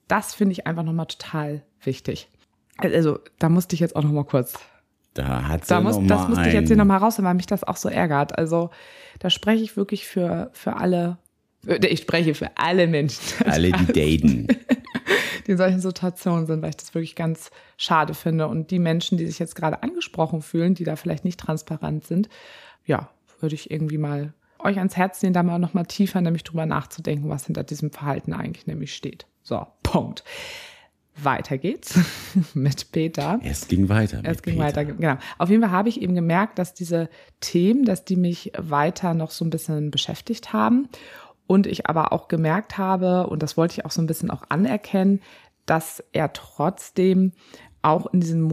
das 0.07 0.33
finde 0.33 0.53
ich 0.53 0.65
einfach 0.65 0.83
nochmal 0.83 1.07
total 1.07 1.63
wichtig. 1.83 2.29
Also, 2.77 3.19
da 3.39 3.49
musste 3.49 3.73
ich 3.73 3.81
jetzt 3.81 3.97
auch 3.97 4.03
nochmal 4.03 4.23
kurz 4.23 4.53
Da 5.13 5.47
hat 5.47 5.65
sie 5.65 5.69
da 5.73 5.81
muss, 5.81 5.97
noch 5.97 6.07
das 6.07 6.27
musste 6.29 6.47
ich 6.47 6.53
jetzt 6.53 6.67
hier 6.67 6.77
nochmal 6.77 6.99
raus, 6.99 7.21
weil 7.21 7.33
mich 7.33 7.47
das 7.47 7.63
auch 7.63 7.75
so 7.75 7.89
ärgert. 7.89 8.37
Also 8.37 8.69
da 9.19 9.29
spreche 9.29 9.63
ich 9.63 9.75
wirklich 9.75 10.07
für, 10.07 10.51
für 10.53 10.77
alle, 10.77 11.17
ich 11.65 12.01
spreche 12.01 12.33
für 12.33 12.49
alle 12.55 12.87
Menschen, 12.87 13.21
alle, 13.45 13.71
die 13.71 13.85
daten. 13.87 14.47
die 15.47 15.51
in 15.51 15.57
solchen 15.57 15.79
Situationen 15.79 16.45
sind, 16.45 16.61
weil 16.61 16.71
ich 16.71 16.77
das 16.77 16.93
wirklich 16.93 17.15
ganz 17.15 17.51
schade 17.77 18.13
finde. 18.13 18.47
Und 18.47 18.71
die 18.71 18.79
Menschen, 18.79 19.17
die 19.17 19.25
sich 19.25 19.39
jetzt 19.39 19.55
gerade 19.55 19.81
angesprochen 19.83 20.41
fühlen, 20.41 20.75
die 20.75 20.83
da 20.83 20.95
vielleicht 20.95 21.25
nicht 21.25 21.39
transparent 21.39 22.05
sind, 22.05 22.29
ja, 22.85 23.09
würde 23.39 23.55
ich 23.55 23.71
irgendwie 23.71 23.97
mal 23.97 24.33
euch 24.59 24.77
ans 24.77 24.97
Herz 24.97 25.21
nehmen, 25.21 25.33
da 25.33 25.43
mal 25.43 25.59
nochmal 25.59 25.85
tiefer 25.85 26.21
nämlich 26.21 26.43
drüber 26.43 26.65
nachzudenken, 26.65 27.29
was 27.29 27.45
hinter 27.45 27.63
diesem 27.63 27.91
Verhalten 27.91 28.33
eigentlich 28.33 28.67
nämlich 28.67 28.93
steht. 28.93 29.25
So, 29.43 29.65
Punkt. 29.83 30.23
Weiter 31.19 31.57
geht's 31.57 31.99
mit 32.53 32.91
Peter. 32.91 33.39
Es 33.43 33.67
ging 33.67 33.89
weiter. 33.89 34.19
Es 34.23 34.37
mit 34.37 34.43
ging 34.43 34.53
Peter. 34.55 34.65
weiter, 34.65 34.85
genau. 34.85 35.17
Auf 35.39 35.49
jeden 35.49 35.63
Fall 35.63 35.71
habe 35.71 35.89
ich 35.89 36.01
eben 36.01 36.13
gemerkt, 36.13 36.59
dass 36.59 36.75
diese 36.75 37.09
Themen, 37.39 37.85
dass 37.85 38.05
die 38.05 38.17
mich 38.17 38.51
weiter 38.57 39.15
noch 39.15 39.31
so 39.31 39.43
ein 39.43 39.49
bisschen 39.49 39.89
beschäftigt 39.89 40.53
haben. 40.53 40.89
Und 41.47 41.65
ich 41.65 41.87
aber 41.87 42.11
auch 42.11 42.27
gemerkt 42.27 42.77
habe, 42.77 43.27
und 43.27 43.41
das 43.41 43.57
wollte 43.57 43.79
ich 43.79 43.85
auch 43.85 43.91
so 43.91 44.01
ein 44.01 44.07
bisschen 44.07 44.29
auch 44.29 44.43
anerkennen, 44.49 45.21
dass 45.65 46.03
er 46.11 46.33
trotzdem 46.33 47.31
auch 47.81 48.07
in 48.07 48.19
diesen 48.19 48.43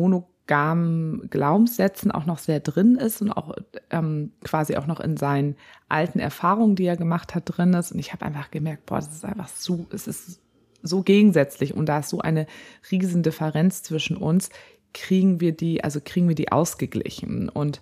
Glaubenssätzen 0.46 2.10
auch 2.10 2.26
noch 2.26 2.38
sehr 2.38 2.60
drin 2.60 2.96
ist 2.96 3.22
und 3.22 3.32
auch 3.32 3.54
ähm, 3.90 4.32
quasi 4.44 4.76
auch 4.76 4.86
noch 4.86 5.00
in 5.00 5.16
seinen 5.16 5.56
alten 5.88 6.18
Erfahrungen, 6.18 6.76
die 6.76 6.84
er 6.84 6.96
gemacht 6.96 7.34
hat, 7.34 7.44
drin 7.46 7.72
ist. 7.72 7.92
Und 7.92 7.98
ich 7.98 8.12
habe 8.12 8.26
einfach 8.26 8.50
gemerkt, 8.50 8.86
boah, 8.86 8.96
das 8.96 9.12
ist 9.14 9.24
einfach 9.24 9.48
so, 9.48 9.86
es 9.90 10.06
ist 10.06 10.40
so 10.82 11.02
gegensätzlich 11.02 11.74
und 11.74 11.86
da 11.86 12.00
ist 12.00 12.10
so 12.10 12.20
eine 12.20 12.46
riesen 12.90 13.22
Differenz 13.22 13.82
zwischen 13.82 14.18
uns. 14.18 14.50
Kriegen 14.92 15.40
wir 15.40 15.52
die, 15.52 15.82
also 15.82 16.00
kriegen 16.04 16.28
wir 16.28 16.36
die 16.36 16.52
ausgeglichen 16.52 17.48
und 17.48 17.80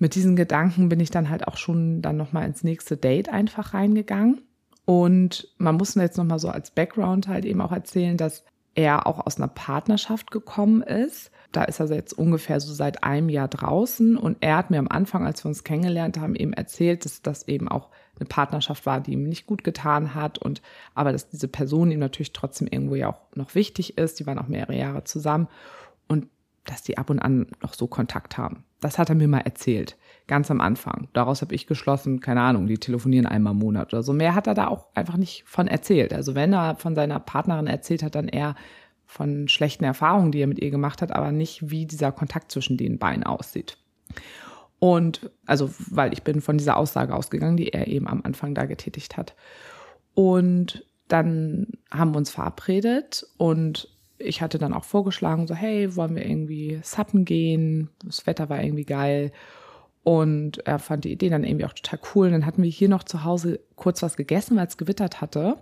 mit 0.00 0.14
diesen 0.14 0.34
Gedanken 0.34 0.88
bin 0.88 0.98
ich 0.98 1.10
dann 1.10 1.30
halt 1.30 1.46
auch 1.46 1.56
schon 1.56 2.02
dann 2.02 2.16
nochmal 2.16 2.46
ins 2.46 2.64
nächste 2.64 2.96
Date 2.96 3.28
einfach 3.28 3.74
reingegangen. 3.74 4.40
Und 4.86 5.48
man 5.58 5.76
muss 5.76 5.94
jetzt 5.94 6.16
nochmal 6.16 6.38
so 6.38 6.48
als 6.48 6.72
Background 6.72 7.28
halt 7.28 7.44
eben 7.44 7.60
auch 7.60 7.70
erzählen, 7.70 8.16
dass 8.16 8.44
er 8.74 9.06
auch 9.06 9.24
aus 9.24 9.36
einer 9.36 9.48
Partnerschaft 9.48 10.30
gekommen 10.30 10.82
ist. 10.82 11.30
Da 11.52 11.64
ist 11.64 11.80
er 11.80 11.86
jetzt 11.92 12.12
ungefähr 12.12 12.60
so 12.60 12.72
seit 12.72 13.04
einem 13.04 13.28
Jahr 13.28 13.48
draußen 13.48 14.16
und 14.16 14.38
er 14.40 14.56
hat 14.56 14.70
mir 14.70 14.78
am 14.78 14.88
Anfang, 14.88 15.26
als 15.26 15.44
wir 15.44 15.48
uns 15.48 15.64
kennengelernt 15.64 16.18
haben, 16.18 16.34
eben 16.34 16.52
erzählt, 16.52 17.04
dass 17.04 17.22
das 17.22 17.46
eben 17.46 17.68
auch 17.68 17.90
eine 18.18 18.26
Partnerschaft 18.26 18.86
war, 18.86 19.00
die 19.00 19.12
ihm 19.12 19.24
nicht 19.24 19.46
gut 19.46 19.64
getan 19.64 20.14
hat 20.14 20.38
und 20.38 20.62
aber 20.94 21.12
dass 21.12 21.28
diese 21.28 21.48
Person 21.48 21.90
ihm 21.90 21.98
natürlich 21.98 22.32
trotzdem 22.32 22.68
irgendwo 22.68 22.94
ja 22.94 23.08
auch 23.08 23.20
noch 23.34 23.54
wichtig 23.54 23.98
ist. 23.98 24.20
Die 24.20 24.26
waren 24.26 24.38
auch 24.38 24.48
mehrere 24.48 24.76
Jahre 24.76 25.04
zusammen 25.04 25.48
und 26.06 26.28
dass 26.66 26.82
die 26.82 26.98
ab 26.98 27.10
und 27.10 27.18
an 27.18 27.46
noch 27.62 27.74
so 27.74 27.86
Kontakt 27.86 28.38
haben. 28.38 28.64
Das 28.80 28.98
hat 28.98 29.08
er 29.08 29.14
mir 29.14 29.28
mal 29.28 29.40
erzählt, 29.40 29.96
ganz 30.26 30.50
am 30.50 30.60
Anfang. 30.60 31.08
Daraus 31.12 31.42
habe 31.42 31.54
ich 31.54 31.66
geschlossen, 31.66 32.20
keine 32.20 32.42
Ahnung, 32.42 32.66
die 32.66 32.78
telefonieren 32.78 33.26
einmal 33.26 33.52
im 33.52 33.58
Monat 33.58 33.92
oder 33.92 34.02
so. 34.02 34.12
Mehr 34.12 34.34
hat 34.34 34.46
er 34.46 34.54
da 34.54 34.68
auch 34.68 34.86
einfach 34.94 35.16
nicht 35.16 35.44
von 35.46 35.68
erzählt. 35.68 36.12
Also 36.12 36.34
wenn 36.34 36.52
er 36.52 36.76
von 36.76 36.94
seiner 36.94 37.20
Partnerin 37.20 37.66
erzählt 37.66 38.02
hat, 38.02 38.14
dann 38.14 38.28
eher 38.28 38.54
von 39.06 39.48
schlechten 39.48 39.84
Erfahrungen, 39.84 40.32
die 40.32 40.40
er 40.40 40.46
mit 40.46 40.60
ihr 40.60 40.70
gemacht 40.70 41.02
hat, 41.02 41.12
aber 41.12 41.32
nicht, 41.32 41.70
wie 41.70 41.84
dieser 41.84 42.12
Kontakt 42.12 42.52
zwischen 42.52 42.76
den 42.76 42.98
beiden 42.98 43.24
aussieht. 43.24 43.76
Und 44.78 45.30
also, 45.46 45.70
weil 45.90 46.12
ich 46.12 46.22
bin 46.22 46.40
von 46.40 46.56
dieser 46.58 46.76
Aussage 46.76 47.14
ausgegangen, 47.14 47.56
die 47.56 47.68
er 47.68 47.86
eben 47.88 48.08
am 48.08 48.22
Anfang 48.24 48.54
da 48.54 48.64
getätigt 48.64 49.16
hat. 49.16 49.34
Und 50.14 50.84
dann 51.08 51.66
haben 51.90 52.12
wir 52.12 52.18
uns 52.18 52.30
verabredet 52.30 53.26
und 53.36 53.88
ich 54.20 54.42
hatte 54.42 54.58
dann 54.58 54.74
auch 54.74 54.84
vorgeschlagen, 54.84 55.46
so, 55.46 55.54
hey, 55.54 55.96
wollen 55.96 56.14
wir 56.14 56.24
irgendwie 56.24 56.80
sappen 56.82 57.24
gehen? 57.24 57.90
Das 58.04 58.26
Wetter 58.26 58.48
war 58.48 58.62
irgendwie 58.62 58.84
geil. 58.84 59.32
Und 60.02 60.66
er 60.66 60.78
fand 60.78 61.04
die 61.04 61.12
Idee 61.12 61.28
dann 61.28 61.44
irgendwie 61.44 61.66
auch 61.66 61.72
total 61.72 62.00
cool. 62.14 62.26
Und 62.26 62.32
dann 62.32 62.46
hatten 62.46 62.62
wir 62.62 62.70
hier 62.70 62.88
noch 62.88 63.04
zu 63.04 63.24
Hause 63.24 63.60
kurz 63.76 64.02
was 64.02 64.16
gegessen, 64.16 64.56
weil 64.56 64.66
es 64.66 64.76
gewittert 64.76 65.20
hatte. 65.20 65.56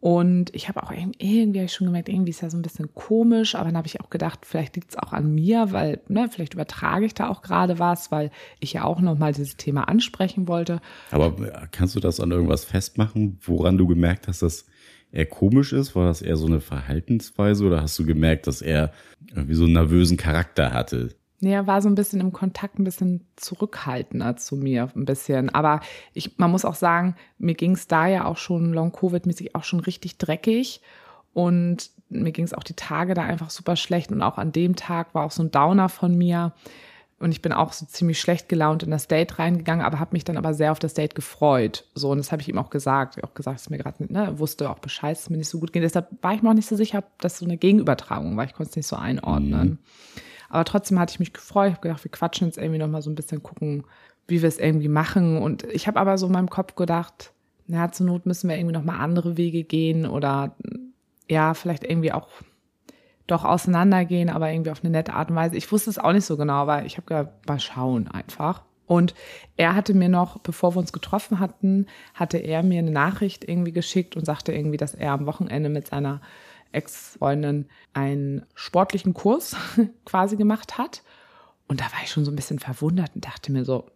Und 0.00 0.54
ich 0.54 0.68
habe 0.68 0.82
auch 0.82 0.92
irgendwie, 0.92 1.60
hab 1.60 1.70
schon 1.70 1.86
gemerkt, 1.86 2.08
irgendwie 2.08 2.30
ist 2.30 2.40
ja 2.40 2.48
so 2.48 2.56
ein 2.56 2.62
bisschen 2.62 2.94
komisch, 2.94 3.54
aber 3.54 3.66
dann 3.66 3.76
habe 3.76 3.86
ich 3.86 4.00
auch 4.00 4.08
gedacht, 4.08 4.46
vielleicht 4.46 4.74
liegt 4.76 4.92
es 4.92 4.98
auch 4.98 5.12
an 5.12 5.34
mir, 5.34 5.72
weil, 5.72 6.00
ne, 6.08 6.30
vielleicht 6.30 6.54
übertrage 6.54 7.04
ich 7.04 7.12
da 7.12 7.28
auch 7.28 7.42
gerade 7.42 7.78
was, 7.78 8.10
weil 8.10 8.30
ich 8.60 8.72
ja 8.72 8.84
auch 8.84 9.02
nochmal 9.02 9.34
dieses 9.34 9.58
Thema 9.58 9.88
ansprechen 9.88 10.48
wollte. 10.48 10.80
Aber 11.10 11.32
kannst 11.70 11.96
du 11.96 12.00
das 12.00 12.18
an 12.18 12.30
irgendwas 12.30 12.64
festmachen, 12.64 13.38
woran 13.42 13.76
du 13.76 13.86
gemerkt 13.86 14.26
hast, 14.26 14.40
dass 14.40 14.64
er 15.12 15.26
komisch 15.26 15.72
ist? 15.72 15.94
War 15.94 16.06
das 16.06 16.22
eher 16.22 16.36
so 16.36 16.46
eine 16.46 16.60
Verhaltensweise 16.60 17.64
oder 17.64 17.82
hast 17.82 17.98
du 17.98 18.06
gemerkt, 18.06 18.46
dass 18.46 18.62
er 18.62 18.92
irgendwie 19.28 19.54
so 19.54 19.64
einen 19.64 19.74
nervösen 19.74 20.16
Charakter 20.16 20.72
hatte? 20.72 21.10
Nee, 21.42 21.54
er 21.54 21.66
war 21.66 21.80
so 21.80 21.88
ein 21.88 21.94
bisschen 21.94 22.20
im 22.20 22.32
Kontakt, 22.32 22.78
ein 22.78 22.84
bisschen 22.84 23.26
zurückhaltender 23.36 24.36
zu 24.36 24.56
mir, 24.56 24.90
ein 24.94 25.06
bisschen. 25.06 25.48
Aber 25.48 25.80
ich, 26.12 26.36
man 26.36 26.50
muss 26.50 26.66
auch 26.66 26.74
sagen, 26.74 27.16
mir 27.38 27.54
ging 27.54 27.72
es 27.72 27.86
da 27.86 28.06
ja 28.06 28.26
auch 28.26 28.36
schon 28.36 28.74
Long-Covid-mäßig 28.74 29.54
auch 29.54 29.64
schon 29.64 29.80
richtig 29.80 30.18
dreckig. 30.18 30.82
Und 31.32 31.90
mir 32.10 32.32
ging 32.32 32.44
es 32.44 32.52
auch 32.52 32.62
die 32.62 32.74
Tage 32.74 33.14
da 33.14 33.22
einfach 33.22 33.48
super 33.48 33.76
schlecht. 33.76 34.12
Und 34.12 34.20
auch 34.20 34.36
an 34.36 34.52
dem 34.52 34.76
Tag 34.76 35.14
war 35.14 35.24
auch 35.24 35.30
so 35.30 35.42
ein 35.42 35.50
Downer 35.50 35.88
von 35.88 36.16
mir. 36.16 36.52
Und 37.20 37.32
ich 37.32 37.42
bin 37.42 37.52
auch 37.52 37.74
so 37.74 37.84
ziemlich 37.84 38.18
schlecht 38.18 38.48
gelaunt 38.48 38.82
in 38.82 38.90
das 38.90 39.06
Date 39.06 39.38
reingegangen, 39.38 39.84
aber 39.84 40.00
habe 40.00 40.14
mich 40.14 40.24
dann 40.24 40.38
aber 40.38 40.54
sehr 40.54 40.72
auf 40.72 40.78
das 40.78 40.94
Date 40.94 41.14
gefreut. 41.14 41.84
So, 41.94 42.10
und 42.10 42.16
das 42.16 42.32
habe 42.32 42.40
ich 42.40 42.48
ihm 42.48 42.56
auch 42.56 42.70
gesagt. 42.70 43.18
Ich 43.18 43.24
auch 43.24 43.34
gesagt, 43.34 43.60
dass 43.60 43.68
mir 43.68 43.76
gerade, 43.76 44.10
ne, 44.10 44.38
wusste 44.38 44.70
auch 44.70 44.78
Bescheid, 44.78 45.14
dass 45.14 45.24
es 45.24 45.30
mir 45.30 45.36
nicht 45.36 45.50
so 45.50 45.60
gut 45.60 45.74
geht. 45.74 45.82
Deshalb 45.82 46.08
war 46.22 46.32
ich 46.32 46.40
mir 46.40 46.48
auch 46.48 46.54
nicht 46.54 46.68
so 46.68 46.76
sicher, 46.76 47.00
ob 47.00 47.20
das 47.20 47.36
so 47.36 47.44
eine 47.44 47.58
Gegenübertragung 47.58 48.38
war. 48.38 48.44
Ich 48.44 48.54
konnte 48.54 48.70
es 48.70 48.76
nicht 48.76 48.86
so 48.86 48.96
einordnen. 48.96 49.68
Mhm. 49.68 49.78
Aber 50.48 50.64
trotzdem 50.64 50.98
hatte 50.98 51.12
ich 51.12 51.20
mich 51.20 51.34
gefreut. 51.34 51.68
Ich 51.68 51.74
habe 51.74 51.88
gedacht, 51.88 52.04
wir 52.04 52.10
quatschen 52.10 52.46
jetzt 52.48 52.56
irgendwie 52.56 52.78
nochmal 52.78 53.02
so 53.02 53.10
ein 53.10 53.14
bisschen 53.14 53.42
gucken, 53.42 53.84
wie 54.26 54.40
wir 54.40 54.48
es 54.48 54.58
irgendwie 54.58 54.88
machen. 54.88 55.42
Und 55.42 55.64
ich 55.64 55.88
habe 55.88 56.00
aber 56.00 56.16
so 56.16 56.26
in 56.26 56.32
meinem 56.32 56.48
Kopf 56.48 56.74
gedacht, 56.74 57.32
na, 57.66 57.92
zur 57.92 58.06
Not 58.06 58.24
müssen 58.24 58.48
wir 58.48 58.56
irgendwie 58.56 58.74
nochmal 58.74 58.98
andere 58.98 59.36
Wege 59.36 59.62
gehen 59.62 60.06
oder 60.06 60.56
ja, 61.28 61.52
vielleicht 61.52 61.84
irgendwie 61.84 62.12
auch 62.12 62.28
doch 63.30 63.44
auseinandergehen, 63.44 64.30
aber 64.30 64.50
irgendwie 64.50 64.70
auf 64.70 64.82
eine 64.82 64.90
nette 64.90 65.14
Art 65.14 65.30
und 65.30 65.36
Weise. 65.36 65.56
Ich 65.56 65.70
wusste 65.70 65.90
es 65.90 65.98
auch 65.98 66.12
nicht 66.12 66.24
so 66.24 66.36
genau, 66.36 66.54
aber 66.54 66.84
ich 66.84 66.96
habe 66.96 67.06
gedacht, 67.06 67.28
mal 67.46 67.60
schauen 67.60 68.08
einfach. 68.08 68.62
Und 68.86 69.14
er 69.56 69.76
hatte 69.76 69.94
mir 69.94 70.08
noch, 70.08 70.38
bevor 70.38 70.74
wir 70.74 70.80
uns 70.80 70.92
getroffen 70.92 71.38
hatten, 71.38 71.86
hatte 72.12 72.38
er 72.38 72.64
mir 72.64 72.80
eine 72.80 72.90
Nachricht 72.90 73.48
irgendwie 73.48 73.72
geschickt 73.72 74.16
und 74.16 74.24
sagte 74.24 74.52
irgendwie, 74.52 74.78
dass 74.78 74.94
er 74.94 75.12
am 75.12 75.26
Wochenende 75.26 75.68
mit 75.68 75.86
seiner 75.86 76.20
Ex-Freundin 76.72 77.66
einen 77.92 78.46
sportlichen 78.54 79.14
Kurs 79.14 79.56
quasi 80.04 80.36
gemacht 80.36 80.76
hat. 80.76 81.02
Und 81.68 81.80
da 81.80 81.84
war 81.84 82.02
ich 82.02 82.10
schon 82.10 82.24
so 82.24 82.32
ein 82.32 82.36
bisschen 82.36 82.58
verwundert 82.58 83.12
und 83.14 83.24
dachte 83.24 83.52
mir 83.52 83.64
so, 83.64 83.86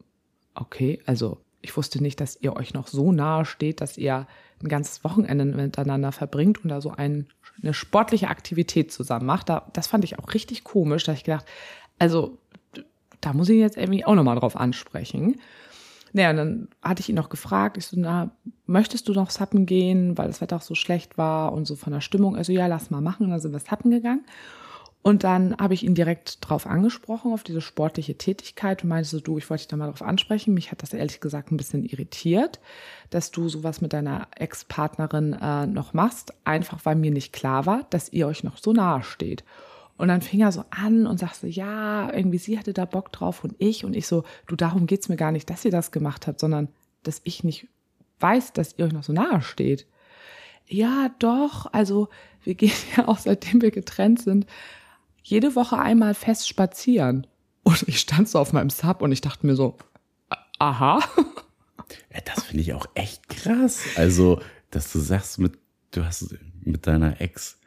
okay, 0.55 1.03
also 1.07 1.44
ich 1.64 1.77
wusste 1.77 2.03
nicht, 2.03 2.20
dass 2.20 2.38
ihr 2.40 2.55
euch 2.55 2.74
noch 2.74 2.87
so 2.87 3.11
nahe 3.11 3.44
steht, 3.44 3.81
dass 3.81 3.96
ihr 3.96 4.27
ein 4.62 4.68
ganzes 4.68 5.03
Wochenende 5.03 5.44
miteinander 5.44 6.12
verbringt 6.12 6.62
und 6.62 6.68
da 6.68 6.81
so 6.81 6.90
ein, 6.90 7.27
eine 7.62 7.74
sportliche 7.74 8.29
Aktivität 8.29 8.92
zusammen 8.92 9.27
macht. 9.27 9.48
Da, 9.48 9.70
das 9.72 9.87
fand 9.87 10.05
ich 10.05 10.18
auch 10.18 10.35
richtig 10.35 10.62
komisch, 10.62 11.05
da 11.05 11.12
ich 11.12 11.24
gedacht, 11.24 11.46
also 11.98 12.38
da 13.20 13.33
muss 13.33 13.48
ich 13.48 13.59
jetzt 13.59 13.79
irgendwie 13.79 14.05
auch 14.05 14.14
nochmal 14.14 14.37
drauf 14.37 14.57
ansprechen. 14.57 15.40
Naja, 16.12 16.31
und 16.31 16.37
dann 16.37 16.68
hatte 16.83 17.00
ich 17.00 17.09
ihn 17.09 17.16
noch 17.16 17.31
gefragt, 17.31 17.77
ich 17.77 17.87
so, 17.87 17.96
na, 17.98 18.31
möchtest 18.66 19.09
du 19.09 19.14
noch 19.14 19.31
sappen 19.31 19.66
gehen, 19.66 20.16
weil 20.18 20.29
das 20.29 20.40
Wetter 20.40 20.57
auch 20.57 20.62
so 20.62 20.74
schlecht 20.74 21.18
war 21.18 21.53
und 21.53 21.66
so 21.66 21.74
von 21.74 21.92
der 21.92 22.03
Stimmung. 22.03 22.37
Also 22.37 22.53
ja, 22.53 22.66
lass 22.66 22.90
mal 22.90 23.00
machen. 23.00 23.24
Und 23.24 23.31
dann 23.31 23.40
sind 23.40 23.53
wir 23.53 23.59
sappen 23.59 23.90
gegangen. 23.90 24.24
Und 25.07 25.23
dann 25.23 25.55
habe 25.59 25.75
ich 25.75 25.83
ihn 25.83 25.95
direkt 25.95 26.38
drauf 26.40 26.67
angesprochen, 26.67 27.35
auf 27.35 27.43
diese 27.43 27.61
sportliche 27.61 28.17
Tätigkeit 28.17 28.83
und 28.83 28.88
meinte 28.88 29.07
so, 29.07 29.21
du, 29.21 29.37
ich 29.37 29.51
wollte 29.51 29.61
dich 29.61 29.69
da 29.69 29.77
mal 29.77 29.88
drauf 29.88 30.01
ansprechen. 30.01 30.55
Mich 30.55 30.73
hat 30.73 30.83
das 30.83 30.95
ehrlich 30.95 31.21
gesagt 31.21 31.53
ein 31.53 31.59
bisschen 31.59 31.85
irritiert, 31.85 32.59
dass 33.11 33.31
du 33.31 33.51
sowas 33.51 33.83
mit 33.83 33.93
deiner 33.93 34.29
Ex-Partnerin 34.35 35.35
äh, 35.35 35.67
noch 35.67 35.93
machst, 35.93 36.33
einfach 36.45 36.87
weil 36.87 36.97
mir 36.97 37.11
nicht 37.11 37.35
klar 37.35 37.67
war, 37.67 37.87
dass 37.90 38.14
ihr 38.14 38.27
euch 38.27 38.45
noch 38.45 38.57
so 38.57 38.73
nahe 38.73 39.03
steht. 39.03 39.45
Und 39.99 40.09
dann 40.09 40.23
fing 40.23 40.40
er 40.40 40.53
so 40.53 40.64
an 40.71 41.07
und 41.07 41.19
sagte, 41.19 41.49
ja, 41.49 42.11
irgendwie 42.11 42.38
sie 42.38 42.59
hatte 42.59 42.73
da 42.73 42.87
Bock 42.87 43.12
drauf 43.12 43.45
und 43.45 43.57
ich. 43.59 43.85
Und 43.85 43.95
ich 43.95 44.07
so, 44.07 44.25
du, 44.47 44.57
darum 44.57 44.87
geht's 44.87 45.11
mir 45.11 45.17
gar 45.17 45.33
nicht, 45.33 45.51
dass 45.51 45.67
ihr 45.67 45.71
das 45.71 45.93
gemacht 45.93 46.27
habt, 46.27 46.40
sondern 46.40 46.69
dass 47.03 47.21
ich 47.25 47.45
nicht 47.45 47.69
weiß, 48.21 48.55
dass 48.55 48.79
ihr 48.79 48.87
euch 48.87 48.95
noch 48.95 49.05
so 49.05 49.12
nahe 49.12 49.43
steht. 49.43 49.87
Ja, 50.67 51.11
doch, 51.19 51.71
also 51.75 52.09
wir 52.43 52.55
gehen 52.55 52.73
ja 52.97 53.07
auch, 53.07 53.19
seitdem 53.19 53.61
wir 53.61 53.71
getrennt 53.71 54.23
sind, 54.23 54.47
jede 55.25 55.57
Woche 55.57 55.79
einmal 55.79 56.15
fest 56.15 56.49
spazieren. 56.49 57.27
Und 57.65 57.89
ich 57.89 57.99
stand 57.99 58.29
so 58.29 58.39
auf 58.39 58.53
meinem 58.53 58.71
Sub 58.71 59.03
und 59.03 59.11
ich 59.11 59.23
dachte 59.23 59.47
mir 59.47 59.57
so, 59.57 59.77
aha. 60.59 61.01
Ja, 62.13 62.21
das 62.25 62.45
finde 62.45 62.63
ich 62.63 62.75
auch 62.75 62.87
echt 62.95 63.29
krass. 63.29 63.81
Also, 63.97 64.41
dass 64.71 64.93
du 64.93 64.99
sagst, 64.99 65.39
mit, 65.39 65.55
du 65.91 66.05
hast 66.05 66.35
mit 66.63 66.87
deiner 66.87 67.21
Ex 67.21 67.59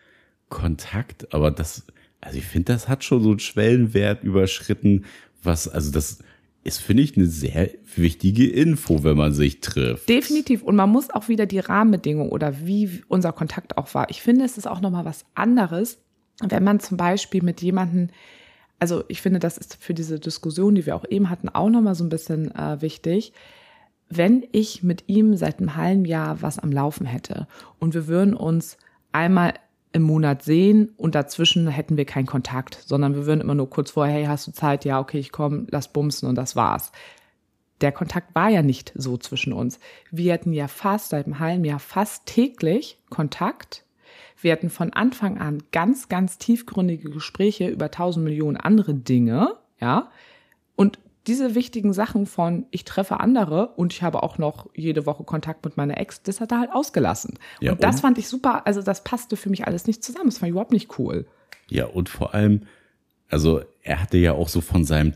Kontakt, 0.50 1.34
aber 1.34 1.52
das, 1.52 1.86
also 2.22 2.38
ich 2.38 2.46
finde, 2.46 2.74
das 2.74 2.88
hat 2.88 3.04
schon 3.04 3.22
so 3.22 3.32
einen 3.32 3.40
Schwellenwert 3.40 4.24
überschritten, 4.24 5.06
was, 5.44 5.68
also 5.68 5.92
das 5.92 6.20
ist, 6.64 6.80
finde 6.80 7.04
ich, 7.04 7.18
eine 7.18 7.26
sehr 7.26 7.70
wichtige 7.96 8.50
Info, 8.50 9.04
wenn 9.04 9.18
man 9.18 9.34
sich 9.34 9.62
trifft. 9.62 10.08
Definitiv. 10.08 10.64
Und 10.64 10.76
man 10.76 10.90
muss 10.90 11.10
auch 11.10 11.28
wieder 11.28 11.46
die 11.46 11.60
Rahmenbedingungen 11.60 12.30
oder 12.30 12.66
wie 12.66 13.04
unser 13.08 13.34
Kontakt 13.34 13.78
auch 13.78 13.94
war. 13.94 14.10
Ich 14.10 14.22
finde, 14.22 14.46
es 14.46 14.58
ist 14.58 14.68
auch 14.68 14.82
nochmal 14.82 15.06
was 15.06 15.26
anderes, 15.34 16.00
wenn 16.42 16.64
man 16.64 16.80
zum 16.80 16.98
Beispiel 16.98 17.44
mit 17.44 17.62
jemandem, 17.62 18.10
also 18.80 19.04
ich 19.08 19.22
finde, 19.22 19.40
das 19.40 19.58
ist 19.58 19.78
für 19.80 19.94
diese 19.94 20.20
Diskussion, 20.20 20.76
die 20.76 20.86
wir 20.86 20.96
auch 20.96 21.06
eben 21.10 21.30
hatten, 21.30 21.50
auch 21.50 21.70
nochmal 21.70 21.96
so 21.96 22.04
ein 22.04 22.10
bisschen 22.10 22.54
äh, 22.54 22.82
wichtig. 22.82 23.34
Wenn 24.10 24.46
ich 24.52 24.84
mit 24.84 25.06
ihm 25.08 25.36
seit 25.36 25.60
einem 25.60 25.76
halben 25.76 26.06
Jahr 26.06 26.42
was 26.42 26.60
am 26.60 26.72
Laufen 26.72 27.06
hätte 27.06 27.48
und 27.80 27.94
wir 27.94 28.08
würden 28.08 28.34
uns 28.34 28.78
einmal 29.12 29.54
im 29.94 30.04
Monat 30.04 30.44
sehen 30.44 30.94
und 30.98 31.16
dazwischen 31.16 31.68
hätten 31.68 31.98
wir 31.98 32.06
keinen 32.06 32.26
Kontakt, 32.28 32.84
sondern 32.86 33.16
wir 33.16 33.26
würden 33.26 33.42
immer 33.42 33.56
nur 33.56 33.70
kurz 33.70 33.92
vorher, 33.92 34.16
hey, 34.16 34.26
hast 34.26 34.48
du 34.48 34.52
Zeit? 34.52 34.86
Ja, 34.86 35.00
okay, 35.00 35.18
ich 35.18 35.32
komme, 35.32 35.66
lass 35.72 35.92
bumsen 35.92 36.30
und 36.30 36.36
das 36.36 36.56
war's. 36.56 36.92
Der 37.82 37.92
Kontakt 37.92 38.34
war 38.34 38.50
ja 38.50 38.62
nicht 38.62 38.92
so 38.96 39.18
zwischen 39.18 39.54
uns. 39.54 39.80
Wir 40.12 40.34
hatten 40.34 40.54
ja 40.54 40.68
fast 40.68 41.10
seit 41.10 41.26
einem 41.26 41.40
halben 41.40 41.66
Jahr 41.66 41.80
fast 41.80 42.26
täglich 42.26 43.00
Kontakt. 43.10 43.84
Wir 44.42 44.52
hatten 44.52 44.70
von 44.70 44.94
Anfang 44.94 45.38
an 45.38 45.64
ganz, 45.72 46.10
ganz 46.10 46.38
tiefgründige 46.38 47.10
Gespräche 47.10 47.68
über 47.68 47.92
tausend 47.92 48.24
Millionen 48.26 48.58
andere 48.58 48.94
Dinge, 48.94 49.56
ja. 49.80 50.10
Und 50.76 51.00
diese 51.28 51.56
wichtigen 51.56 51.92
Sachen 51.92 52.26
von 52.26 52.66
ich 52.72 52.86
treffe 52.86 53.20
andere 53.20 53.70
und 53.76 53.92
ich 53.92 54.02
habe 54.02 54.24
auch 54.24 54.38
noch 54.38 54.70
jede 54.76 55.06
Woche 55.06 55.24
Kontakt 55.26 55.66
mit 55.66 55.76
meiner 55.76 55.98
Ex, 55.98 56.22
das 56.22 56.40
hat 56.40 56.52
er 56.54 56.60
halt 56.60 56.72
ausgelassen. 56.72 57.38
Ja, 57.60 57.74
und 57.74 57.84
das 57.84 57.96
und? 57.96 58.02
fand 58.02 58.18
ich 58.18 58.28
super, 58.30 58.66
also 58.66 58.82
das 58.82 59.04
passte 59.04 59.36
für 59.36 59.50
mich 59.50 59.68
alles 59.68 59.88
nicht 59.88 60.04
zusammen. 60.04 60.30
Das 60.30 60.42
war 60.42 60.48
überhaupt 60.50 60.72
nicht 60.72 60.98
cool. 61.00 61.26
Ja, 61.70 61.86
und 61.86 62.10
vor 62.10 62.34
allem, 62.34 62.62
Also 63.30 63.60
er 63.82 64.02
hatte 64.02 64.18
ja 64.18 64.32
auch 64.32 64.48
so 64.48 64.62
von 64.62 64.86
seinem 64.86 65.14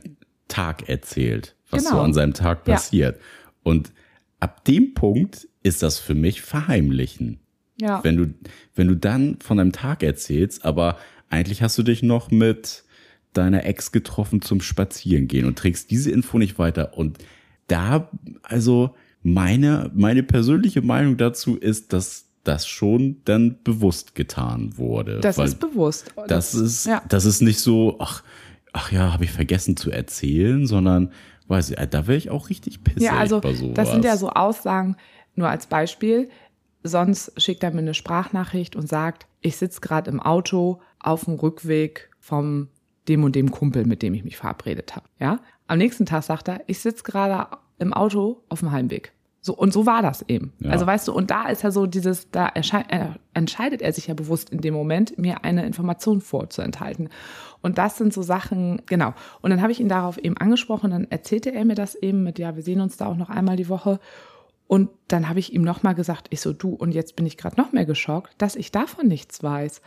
Tag 0.50 0.90
erzählt, 0.90 1.56
was 1.70 1.86
Genau. 1.86 1.96
so 1.96 2.02
an 2.02 2.14
seinem 2.14 2.34
Tag 2.34 2.68
Ja. 2.68 2.74
passiert. 2.74 3.22
Und 3.64 3.94
ab 4.42 4.66
dem 4.66 4.94
Punkt 4.94 5.48
ist 5.64 5.82
das 5.82 5.98
für 6.00 6.16
mich 6.16 6.42
Verheimlichen. 6.42 7.40
Ja. 7.82 8.04
Wenn 8.04 8.18
du, 8.18 8.34
wenn 8.76 8.88
du 8.88 8.96
dann 8.96 9.38
von 9.40 9.58
deinem 9.58 9.72
Tag 9.72 10.04
erzählst, 10.04 10.64
aber 10.66 10.98
eigentlich 11.30 11.62
hast 11.62 11.78
du 11.78 11.84
dich 11.84 12.04
noch 12.04 12.32
mit 12.32 12.84
deiner 13.34 13.66
Ex 13.66 13.92
getroffen 13.92 14.42
zum 14.42 14.62
Spazierengehen 14.62 15.46
und 15.46 15.58
trägst 15.58 15.90
diese 15.90 16.12
Info 16.12 16.38
nicht 16.38 16.60
weiter. 16.60 16.98
Und 16.98 17.18
da, 17.68 18.10
also 18.44 18.96
meine, 19.24 19.90
meine 19.94 20.24
persönliche 20.24 20.82
Meinung 20.82 21.18
dazu 21.18 21.56
ist, 21.56 21.94
dass 21.94 22.26
das 22.44 22.68
schon 22.68 23.18
dann 23.26 23.58
bewusst 23.64 24.16
getan 24.16 24.78
wurde. 24.78 25.20
das 25.20 25.38
ist 25.38 25.60
bewusst. 25.60 26.14
das 26.28 26.54
ist, 26.56 26.86
ja. 26.86 27.02
das 27.08 27.26
ist 27.26 27.42
nicht 27.42 27.60
so, 27.60 27.98
ach, 28.00 28.24
ach 28.74 28.92
ja, 28.92 29.14
habe 29.14 29.24
ich 29.24 29.32
vergessen 29.32 29.78
zu 29.78 29.92
erzählen, 29.92 30.66
sondern 30.66 31.12
weiß 31.48 31.72
ich, 31.72 31.76
da 31.76 32.08
wäre 32.08 32.18
ich 32.18 32.30
auch 32.30 32.50
richtig 32.50 32.84
pissig 32.84 33.04
Ja, 33.04 33.18
also 33.18 33.42
bei 33.42 33.54
sowas. 33.54 33.76
das 33.76 33.92
sind 33.92 34.06
ja 34.06 34.18
so 34.18 34.30
Aussagen, 34.30 34.96
nur 35.36 35.50
als 35.50 35.68
Beispiel. 35.68 36.30
Sonst 36.84 37.40
schickt 37.42 37.64
er 37.64 37.72
mir 37.72 37.80
eine 37.80 37.94
Sprachnachricht 37.94 38.76
und 38.76 38.88
sagt, 38.88 39.28
ich 39.42 39.58
sitze 39.58 39.82
gerade 39.82 40.10
im 40.10 40.20
Auto 40.20 40.82
auf 41.00 41.26
dem 41.26 41.36
Rückweg 41.36 42.10
vom 42.20 42.70
dem 43.08 43.24
und 43.24 43.36
dem 43.36 43.52
Kumpel, 43.52 43.86
mit 43.86 44.02
dem 44.02 44.14
ich 44.14 44.24
mich 44.24 44.38
verabredet 44.38 44.96
habe. 44.96 45.08
Ja? 45.20 45.40
Am 45.68 45.78
nächsten 45.78 46.06
Tag 46.06 46.24
sagt 46.24 46.48
er, 46.48 46.62
ich 46.68 46.80
sitze 46.80 47.04
gerade 47.04 47.58
im 47.80 47.94
Auto 47.94 48.44
auf 48.50 48.60
dem 48.60 48.72
Heimweg. 48.72 49.14
So, 49.44 49.56
und 49.56 49.74
so 49.74 49.88
war 49.88 50.04
das 50.04 50.24
eben. 50.28 50.54
Ja. 50.60 50.70
Also 50.70 50.86
weißt 50.86 51.08
du, 51.08 51.14
und 51.14 51.32
da 51.32 51.48
ist 51.48 51.64
ja 51.64 51.72
so 51.72 51.88
dieses, 51.88 52.30
da 52.30 52.50
äh, 52.50 52.62
entscheidet 53.34 53.82
er 53.82 53.92
sich 53.92 54.06
ja 54.06 54.14
bewusst 54.14 54.52
in 54.52 54.62
dem 54.62 54.76
Moment, 54.76 55.18
mir 55.18 55.44
eine 55.44 55.66
Information 55.66 56.22
vorzuenthalten. 56.22 57.10
Und 57.64 57.80
das 57.80 57.98
sind 57.98 58.14
so 58.14 58.22
Sachen, 58.22 58.84
genau. 58.86 59.16
Und 59.42 59.50
dann 59.50 59.64
habe 59.64 59.72
ich 59.72 59.80
ihn 59.80 59.90
darauf 59.90 60.20
eben 60.20 60.38
angesprochen, 60.38 60.92
dann 60.92 61.10
erzählte 61.10 61.52
er 61.52 61.66
mir 61.66 61.74
das 61.74 61.96
eben 61.96 62.22
mit, 62.22 62.38
ja, 62.38 62.56
wir 62.56 62.62
sehen 62.62 62.82
uns 62.82 62.98
da 62.98 63.08
auch 63.08 63.18
noch 63.18 63.30
einmal 63.30 63.56
die 63.56 63.70
Woche. 63.70 64.00
Und 64.72 64.90
dann 65.10 65.28
habe 65.28 65.40
ich 65.40 65.52
ihm 65.52 65.64
nochmal 65.64 65.96
gesagt, 65.96 66.28
ich 66.30 66.40
so, 66.40 66.54
du, 66.54 66.70
und 66.70 66.94
jetzt 66.94 67.18
bin 67.18 67.26
ich 67.26 67.36
gerade 67.36 67.60
noch 67.60 67.74
mehr 67.74 67.84
geschockt, 67.84 68.34
dass 68.38 68.56
ich 68.56 68.72
davon 68.72 69.06
nichts 69.06 69.44
weiß. 69.44 69.82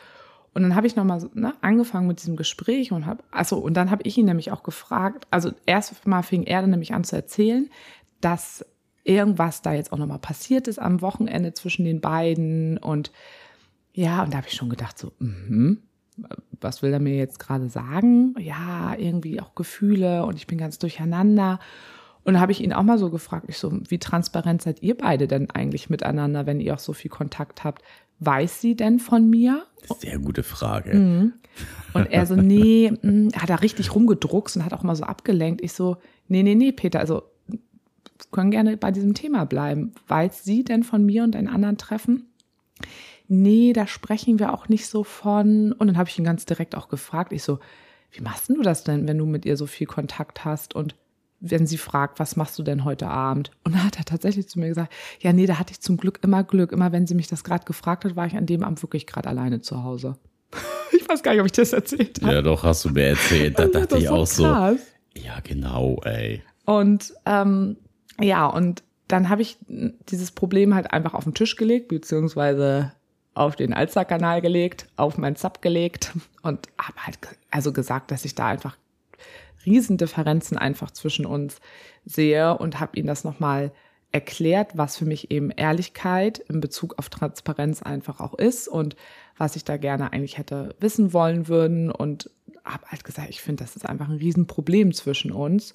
Und 0.52 0.60
dann 0.60 0.74
habe 0.74 0.86
ich 0.86 0.94
nochmal 0.94 1.26
ne, 1.32 1.54
angefangen 1.62 2.06
mit 2.06 2.20
diesem 2.20 2.36
Gespräch 2.36 2.92
und 2.92 3.06
habe, 3.06 3.24
also 3.30 3.56
und 3.56 3.72
dann 3.78 3.90
habe 3.90 4.02
ich 4.02 4.18
ihn 4.18 4.26
nämlich 4.26 4.52
auch 4.52 4.62
gefragt, 4.62 5.26
also 5.30 5.52
erst 5.64 6.06
mal 6.06 6.20
fing 6.20 6.42
er 6.42 6.60
dann 6.60 6.68
nämlich 6.68 6.92
an 6.92 7.02
zu 7.02 7.16
erzählen, 7.16 7.70
dass 8.20 8.62
irgendwas 9.04 9.62
da 9.62 9.72
jetzt 9.72 9.90
auch 9.90 9.96
nochmal 9.96 10.18
passiert 10.18 10.68
ist 10.68 10.78
am 10.78 11.00
Wochenende 11.00 11.54
zwischen 11.54 11.86
den 11.86 12.02
beiden 12.02 12.76
und 12.76 13.10
ja, 13.94 14.22
und 14.22 14.34
da 14.34 14.36
habe 14.36 14.48
ich 14.48 14.54
schon 14.54 14.68
gedacht 14.68 14.98
so, 14.98 15.12
mhm, 15.18 15.78
was 16.60 16.82
will 16.82 16.92
er 16.92 17.00
mir 17.00 17.16
jetzt 17.16 17.38
gerade 17.38 17.70
sagen? 17.70 18.34
Ja, 18.38 18.94
irgendwie 18.98 19.40
auch 19.40 19.54
Gefühle 19.54 20.26
und 20.26 20.36
ich 20.36 20.46
bin 20.46 20.58
ganz 20.58 20.78
durcheinander. 20.78 21.58
Und 22.24 22.40
habe 22.40 22.52
ich 22.52 22.62
ihn 22.62 22.72
auch 22.72 22.82
mal 22.82 22.98
so 22.98 23.10
gefragt, 23.10 23.46
ich 23.48 23.58
so, 23.58 23.72
wie 23.88 23.98
transparent 23.98 24.62
seid 24.62 24.82
ihr 24.82 24.96
beide 24.96 25.28
denn 25.28 25.50
eigentlich 25.50 25.90
miteinander, 25.90 26.46
wenn 26.46 26.60
ihr 26.60 26.74
auch 26.74 26.78
so 26.78 26.94
viel 26.94 27.10
Kontakt 27.10 27.64
habt? 27.64 27.82
Weiß 28.20 28.60
sie 28.60 28.74
denn 28.74 28.98
von 28.98 29.28
mir? 29.28 29.64
Sehr 29.98 30.18
gute 30.18 30.42
Frage. 30.42 30.94
Mhm. 30.96 31.32
Und 31.92 32.10
er 32.10 32.24
so, 32.26 32.34
nee, 32.34 32.90
mm, 32.90 33.30
hat 33.36 33.50
er 33.50 33.62
richtig 33.62 33.94
rumgedruckst 33.94 34.56
und 34.56 34.64
hat 34.64 34.72
auch 34.72 34.82
mal 34.82 34.96
so 34.96 35.04
abgelenkt. 35.04 35.62
Ich 35.62 35.74
so, 35.74 35.98
nee, 36.28 36.42
nee, 36.42 36.54
nee, 36.54 36.72
Peter, 36.72 37.00
also 37.00 37.24
können 38.30 38.50
gerne 38.50 38.76
bei 38.76 38.90
diesem 38.90 39.14
Thema 39.14 39.44
bleiben. 39.44 39.92
Weiß 40.08 40.44
sie 40.44 40.64
denn 40.64 40.82
von 40.82 41.04
mir 41.04 41.24
und 41.24 41.36
einen 41.36 41.48
anderen 41.48 41.78
Treffen? 41.78 42.30
Nee, 43.28 43.72
da 43.72 43.86
sprechen 43.86 44.38
wir 44.38 44.52
auch 44.52 44.68
nicht 44.68 44.86
so 44.86 45.04
von. 45.04 45.72
Und 45.72 45.86
dann 45.86 45.98
habe 45.98 46.08
ich 46.08 46.18
ihn 46.18 46.24
ganz 46.24 46.44
direkt 46.44 46.74
auch 46.74 46.88
gefragt. 46.88 47.32
Ich 47.32 47.42
so, 47.42 47.58
wie 48.12 48.22
machst 48.22 48.48
du 48.48 48.62
das 48.62 48.84
denn, 48.84 49.06
wenn 49.08 49.18
du 49.18 49.26
mit 49.26 49.44
ihr 49.44 49.56
so 49.56 49.66
viel 49.66 49.86
Kontakt 49.86 50.44
hast? 50.44 50.74
Und 50.74 50.94
wenn 51.50 51.66
sie 51.66 51.78
fragt, 51.78 52.18
was 52.18 52.36
machst 52.36 52.58
du 52.58 52.62
denn 52.62 52.84
heute 52.84 53.08
Abend? 53.08 53.50
Und 53.64 53.74
dann 53.74 53.84
hat 53.84 53.98
er 53.98 54.04
tatsächlich 54.04 54.48
zu 54.48 54.58
mir 54.58 54.68
gesagt, 54.68 54.92
ja, 55.20 55.32
nee, 55.32 55.46
da 55.46 55.58
hatte 55.58 55.72
ich 55.72 55.80
zum 55.80 55.96
Glück 55.96 56.20
immer 56.22 56.42
Glück. 56.42 56.72
Immer 56.72 56.90
wenn 56.90 57.06
sie 57.06 57.14
mich 57.14 57.26
das 57.26 57.44
gerade 57.44 57.64
gefragt 57.64 58.04
hat, 58.04 58.16
war 58.16 58.26
ich 58.26 58.36
an 58.36 58.46
dem 58.46 58.62
Abend 58.64 58.82
wirklich 58.82 59.06
gerade 59.06 59.28
alleine 59.28 59.60
zu 59.60 59.82
Hause. 59.82 60.16
Ich 60.96 61.08
weiß 61.08 61.22
gar 61.22 61.32
nicht, 61.32 61.40
ob 61.40 61.46
ich 61.46 61.52
das 61.52 61.72
erzählt 61.72 62.22
habe. 62.22 62.32
Ja, 62.32 62.42
doch, 62.42 62.62
hast 62.62 62.84
du 62.84 62.90
mir 62.90 63.08
erzählt. 63.08 63.58
Da 63.58 63.66
dachte 63.72 63.98
ich 63.98 64.08
auch 64.08 64.26
so, 64.26 64.44
krass. 64.44 64.78
ja, 65.14 65.38
genau, 65.42 66.00
ey. 66.04 66.42
Und 66.64 67.12
ähm, 67.26 67.76
ja, 68.20 68.46
und 68.46 68.82
dann 69.08 69.28
habe 69.28 69.42
ich 69.42 69.58
dieses 69.68 70.30
Problem 70.30 70.74
halt 70.74 70.92
einfach 70.92 71.12
auf 71.12 71.24
den 71.24 71.34
Tisch 71.34 71.56
gelegt, 71.56 71.88
beziehungsweise 71.88 72.92
auf 73.34 73.56
den 73.56 73.74
Alster-Kanal 73.74 74.40
gelegt, 74.40 74.86
auf 74.96 75.18
mein 75.18 75.36
Sub 75.36 75.60
gelegt 75.60 76.12
und 76.42 76.68
habe 76.78 76.98
halt 77.04 77.18
also 77.50 77.72
gesagt, 77.72 78.10
dass 78.10 78.24
ich 78.24 78.34
da 78.34 78.46
einfach 78.46 78.76
Riesendifferenzen 79.64 80.58
einfach 80.58 80.90
zwischen 80.90 81.26
uns 81.26 81.60
sehe 82.04 82.56
und 82.58 82.80
habe 82.80 82.98
ihm 82.98 83.06
das 83.06 83.24
nochmal 83.24 83.72
erklärt, 84.12 84.76
was 84.76 84.96
für 84.96 85.06
mich 85.06 85.32
eben 85.32 85.50
Ehrlichkeit 85.50 86.38
in 86.38 86.60
Bezug 86.60 86.98
auf 86.98 87.08
Transparenz 87.08 87.82
einfach 87.82 88.20
auch 88.20 88.34
ist 88.34 88.68
und 88.68 88.94
was 89.36 89.56
ich 89.56 89.64
da 89.64 89.76
gerne 89.76 90.12
eigentlich 90.12 90.38
hätte 90.38 90.76
wissen 90.78 91.12
wollen 91.12 91.48
würden 91.48 91.90
und 91.90 92.30
habe 92.64 92.86
halt 92.86 93.02
gesagt, 93.04 93.28
ich 93.30 93.42
finde, 93.42 93.64
das 93.64 93.74
ist 93.74 93.86
einfach 93.86 94.08
ein 94.08 94.16
Riesenproblem 94.16 94.92
zwischen 94.94 95.32
uns 95.32 95.74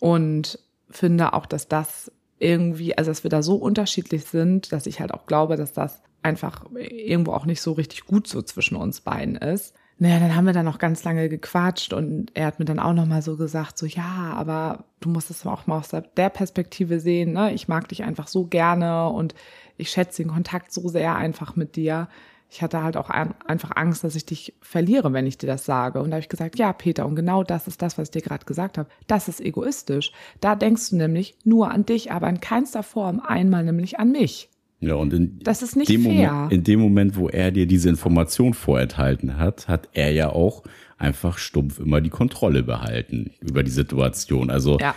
und 0.00 0.58
finde 0.90 1.34
auch, 1.34 1.44
dass 1.44 1.68
das 1.68 2.10
irgendwie, 2.38 2.96
also 2.96 3.10
dass 3.10 3.22
wir 3.22 3.30
da 3.30 3.42
so 3.42 3.56
unterschiedlich 3.56 4.24
sind, 4.24 4.72
dass 4.72 4.86
ich 4.86 5.00
halt 5.00 5.12
auch 5.12 5.26
glaube, 5.26 5.56
dass 5.56 5.72
das 5.72 6.00
einfach 6.22 6.64
irgendwo 6.74 7.32
auch 7.32 7.44
nicht 7.44 7.60
so 7.60 7.72
richtig 7.72 8.04
gut 8.06 8.26
so 8.26 8.42
zwischen 8.42 8.76
uns 8.76 9.00
beiden 9.00 9.36
ist. 9.36 9.74
Naja, 9.98 10.18
dann 10.18 10.34
haben 10.34 10.46
wir 10.46 10.52
dann 10.52 10.64
noch 10.64 10.78
ganz 10.78 11.04
lange 11.04 11.28
gequatscht 11.28 11.92
und 11.92 12.30
er 12.34 12.46
hat 12.46 12.58
mir 12.58 12.64
dann 12.64 12.80
auch 12.80 12.92
noch 12.92 13.06
mal 13.06 13.22
so 13.22 13.36
gesagt, 13.36 13.78
so 13.78 13.86
ja, 13.86 14.32
aber 14.34 14.84
du 15.00 15.08
musst 15.08 15.30
es 15.30 15.46
auch 15.46 15.66
mal 15.66 15.78
aus 15.78 15.88
der- 15.90 16.02
Perspektive 16.30 16.98
sehen, 16.98 17.32
ne? 17.34 17.52
Ich 17.54 17.68
mag 17.68 17.88
dich 17.88 18.02
einfach 18.02 18.26
so 18.26 18.46
gerne 18.46 19.08
und 19.10 19.34
ich 19.76 19.90
schätze 19.90 20.22
den 20.22 20.32
Kontakt 20.32 20.72
so 20.72 20.88
sehr 20.88 21.14
einfach 21.14 21.54
mit 21.56 21.76
dir. 21.76 22.08
Ich 22.50 22.62
hatte 22.62 22.82
halt 22.82 22.96
auch 22.96 23.10
ein, 23.10 23.34
einfach 23.46 23.70
Angst, 23.76 24.04
dass 24.04 24.14
ich 24.16 24.26
dich 24.26 24.54
verliere, 24.60 25.12
wenn 25.12 25.26
ich 25.26 25.38
dir 25.38 25.46
das 25.46 25.64
sage. 25.64 26.00
Und 26.02 26.10
da 26.10 26.16
habe 26.16 26.20
ich 26.22 26.28
gesagt, 26.28 26.58
ja, 26.58 26.72
Peter, 26.72 27.06
und 27.06 27.16
genau 27.16 27.42
das 27.44 27.66
ist 27.66 27.80
das, 27.80 27.96
was 27.96 28.08
ich 28.08 28.10
dir 28.10 28.20
gerade 28.22 28.44
gesagt 28.44 28.76
habe. 28.78 28.90
Das 29.06 29.28
ist 29.28 29.40
egoistisch. 29.40 30.12
Da 30.40 30.54
denkst 30.54 30.90
du 30.90 30.96
nämlich 30.96 31.36
nur 31.44 31.70
an 31.70 31.86
dich, 31.86 32.12
aber 32.12 32.28
in 32.28 32.40
keinster 32.40 32.82
Form 32.82 33.20
einmal 33.20 33.64
nämlich 33.64 33.98
an 33.98 34.12
mich. 34.12 34.50
Ja, 34.82 34.94
und 34.96 35.12
in 35.12 35.38
Das 35.44 35.62
ist 35.62 35.76
nicht 35.76 35.88
dem 35.88 36.02
fair. 36.02 36.32
Moment, 36.32 36.52
in 36.52 36.64
dem 36.64 36.80
Moment, 36.80 37.16
wo 37.16 37.28
er 37.28 37.52
dir 37.52 37.66
diese 37.66 37.88
Information 37.88 38.52
vorenthalten 38.52 39.38
hat, 39.38 39.68
hat 39.68 39.88
er 39.92 40.10
ja 40.12 40.30
auch 40.30 40.64
einfach 40.98 41.38
stumpf 41.38 41.78
immer 41.78 42.00
die 42.00 42.10
Kontrolle 42.10 42.62
behalten 42.64 43.30
über 43.40 43.62
die 43.62 43.70
Situation. 43.70 44.50
Also 44.50 44.78
Ja. 44.80 44.94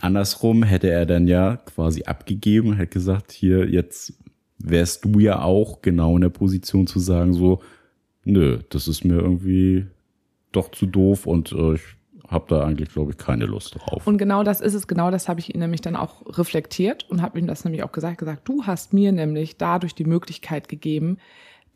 andersrum 0.00 0.62
hätte 0.64 0.90
er 0.90 1.06
dann 1.06 1.28
ja 1.28 1.56
quasi 1.56 2.02
abgegeben 2.04 2.74
hätte 2.74 2.92
gesagt, 2.92 3.32
hier, 3.32 3.68
jetzt 3.70 4.12
wärst 4.58 5.04
du 5.04 5.18
ja 5.20 5.40
auch 5.40 5.82
genau 5.82 6.16
in 6.16 6.22
der 6.22 6.28
Position 6.30 6.86
zu 6.86 6.98
sagen, 6.98 7.32
so, 7.32 7.60
nö, 8.24 8.58
das 8.70 8.88
ist 8.88 9.04
mir 9.04 9.16
irgendwie 9.16 9.86
doch 10.52 10.70
zu 10.72 10.86
doof 10.86 11.26
und 11.26 11.52
äh, 11.52 11.74
ich 11.74 11.82
habe 12.28 12.46
da 12.48 12.64
eigentlich, 12.64 12.90
glaube 12.90 13.12
ich, 13.12 13.18
keine 13.18 13.46
Lust 13.46 13.76
drauf. 13.78 14.06
Und 14.06 14.18
genau 14.18 14.42
das 14.42 14.60
ist 14.60 14.74
es, 14.74 14.86
genau 14.86 15.10
das 15.10 15.28
habe 15.28 15.40
ich 15.40 15.54
ihn 15.54 15.60
nämlich 15.60 15.80
dann 15.80 15.96
auch 15.96 16.22
reflektiert 16.38 17.08
und 17.08 17.22
habe 17.22 17.38
ihm 17.38 17.46
das 17.46 17.64
nämlich 17.64 17.82
auch 17.82 17.92
gesagt, 17.92 18.18
gesagt, 18.18 18.48
du 18.48 18.64
hast 18.64 18.92
mir 18.92 19.12
nämlich 19.12 19.56
dadurch 19.56 19.94
die 19.94 20.04
Möglichkeit 20.04 20.68
gegeben, 20.68 21.18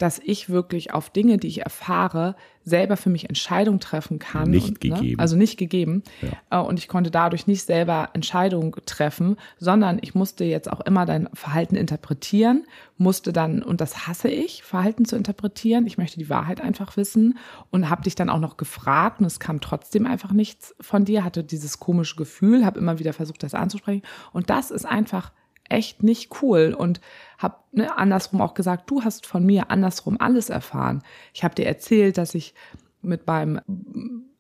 dass 0.01 0.19
ich 0.19 0.49
wirklich 0.49 0.95
auf 0.95 1.11
Dinge, 1.11 1.37
die 1.37 1.49
ich 1.49 1.61
erfahre, 1.61 2.35
selber 2.65 2.97
für 2.97 3.11
mich 3.11 3.29
Entscheidungen 3.29 3.81
treffen 3.81 4.19
kann. 4.19 4.51
Nicht 4.51 4.69
und, 4.69 4.81
gegeben. 4.81 5.07
Ne, 5.07 5.19
also 5.19 5.37
nicht 5.37 5.59
gegeben. 5.59 6.03
Äh, 6.51 6.57
Und 6.57 6.79
ich 6.79 6.89
konnte 6.89 7.11
dadurch 7.11 7.47
nicht 7.47 7.65
selber 7.65 8.11
Entscheidungen 8.15 8.73
treffen, 8.87 9.37
sondern 9.59 9.99
ich 10.01 10.15
musste 10.15 10.45
jetzt 10.45 10.73
auch 10.73 10.81
immer 10.81 11.05
dein 11.05 11.29
Verhalten 11.35 11.77
interpretieren, 11.77 12.65
musste 12.97 13.33
dann, 13.33 13.63
und 13.63 13.81
das 13.81 14.07
hasse 14.07 14.29
ich, 14.29 14.63
Verhalten 14.63 15.05
zu 15.05 15.17
interpretieren. 15.17 15.87
Ich 15.87 15.99
möchte 15.99 16.19
die 16.19 16.31
Wahrheit 16.31 16.61
einfach 16.61 16.97
wissen 16.97 17.39
und 17.71 17.91
habe 17.91 18.03
dich 18.03 18.15
dann 18.15 18.31
auch 18.31 18.41
noch 18.41 18.57
gefragt 18.57 19.21
und 19.21 19.27
es 19.27 19.41
kam 19.41 19.61
trotzdem 19.61 20.07
einfach 20.07 20.33
nichts 20.33 20.75
von 20.81 21.05
dir, 21.05 21.25
hatte 21.25 21.45
dieses 21.45 21.79
komische 21.79 22.17
Gefühl, 22.17 22.65
habe 22.65 22.79
immer 22.79 22.99
wieder 22.99 23.13
versucht, 23.13 23.43
das 23.43 23.55
anzusprechen. 23.55 24.03
Und 24.33 24.49
das 24.49 24.71
ist 24.71 24.87
einfach 24.87 25.33
echt 25.71 26.03
nicht 26.03 26.43
cool 26.43 26.75
und 26.77 27.01
habe 27.39 27.57
ne, 27.73 27.97
andersrum 27.97 28.41
auch 28.41 28.55
gesagt, 28.55 28.91
du 28.91 29.03
hast 29.03 29.27
von 29.27 29.45
mir 29.45 29.71
andersrum 29.71 30.17
alles 30.21 30.51
erfahren. 30.51 31.03
Ich 31.33 31.45
habe 31.45 31.55
dir 31.55 31.67
erzählt, 31.67 32.19
dass 32.19 32.35
ich 32.35 32.55
mit 33.03 33.27
meinem 33.27 33.61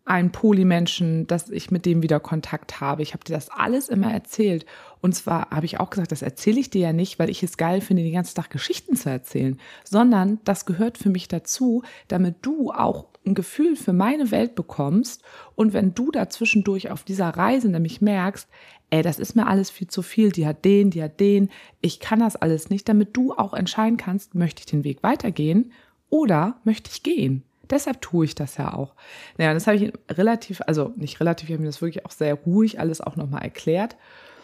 einen 0.05 0.33
Polymenschen, 0.33 1.27
dass 1.27 1.51
ich 1.51 1.71
mit 1.71 1.87
dem 1.87 2.03
wieder 2.03 2.21
Kontakt 2.21 2.81
habe. 2.81 3.03
Ich 3.03 3.13
habe 3.13 3.23
dir 3.25 3.35
das 3.35 3.51
alles 3.51 3.89
immer 3.89 4.13
erzählt. 4.13 4.67
Und 5.01 5.15
zwar 5.15 5.51
habe 5.51 5.67
ich 5.67 5.79
auch 5.79 5.91
gesagt, 5.91 6.11
das 6.11 6.23
erzähle 6.23 6.61
ich 6.61 6.71
dir 6.71 6.81
ja 6.81 6.93
nicht, 6.93 7.19
weil 7.19 7.31
ich 7.31 7.43
es 7.43 7.57
geil 7.57 7.81
finde, 7.81 8.03
den 8.03 8.13
ganzen 8.13 8.35
Tag 8.35 8.51
Geschichten 8.51 8.97
zu 8.97 9.09
erzählen, 9.09 9.59
sondern 9.85 10.41
das 10.45 10.67
gehört 10.67 10.99
für 10.99 11.11
mich 11.11 11.29
dazu, 11.29 11.83
damit 12.09 12.37
du 12.43 12.71
auch 12.71 13.07
ein 13.25 13.35
Gefühl 13.35 13.77
für 13.77 13.93
meine 13.93 14.31
Welt 14.31 14.55
bekommst. 14.55 15.23
Und 15.55 15.73
wenn 15.73 15.95
du 15.95 16.11
da 16.11 16.29
zwischendurch 16.29 16.91
auf 16.91 17.05
dieser 17.05 17.29
Reise 17.29 17.69
nämlich 17.69 18.01
merkst, 18.01 18.49
ey, 18.91 19.03
das 19.03 19.19
ist 19.19 19.37
mir 19.37 19.47
alles 19.47 19.71
viel 19.71 19.87
zu 19.87 20.03
viel, 20.03 20.33
die 20.33 20.47
hat 20.47 20.65
den, 20.65 20.91
die 20.91 21.03
hat 21.03 21.21
den, 21.21 21.51
ich 21.81 22.01
kann 22.01 22.19
das 22.19 22.37
alles 22.37 22.71
nicht, 22.71 22.89
damit 22.89 23.17
du 23.17 23.33
auch 23.33 23.55
entscheiden 23.55 23.97
kannst, 23.97 24.35
möchte 24.35 24.61
ich 24.61 24.67
den 24.67 24.85
Weg 24.85 25.03
weitergehen 25.03 25.73
oder 26.09 26.61
möchte 26.65 26.91
ich 26.93 27.03
gehen? 27.03 27.45
Deshalb 27.71 28.01
tue 28.01 28.25
ich 28.25 28.35
das 28.35 28.57
ja 28.57 28.75
auch. 28.75 28.95
Naja, 29.39 29.55
das 29.55 29.67
habe 29.67 29.77
ich 29.77 29.93
relativ, 30.11 30.61
also 30.67 30.93
nicht 30.97 31.21
relativ, 31.21 31.49
ich 31.49 31.55
habe 31.55 31.63
mir 31.63 31.69
das 31.69 31.81
wirklich 31.81 32.05
auch 32.05 32.11
sehr 32.11 32.35
ruhig 32.35 32.81
alles 32.81 33.01
auch 33.01 33.17
nochmal 33.17 33.43
erklärt 33.43 33.97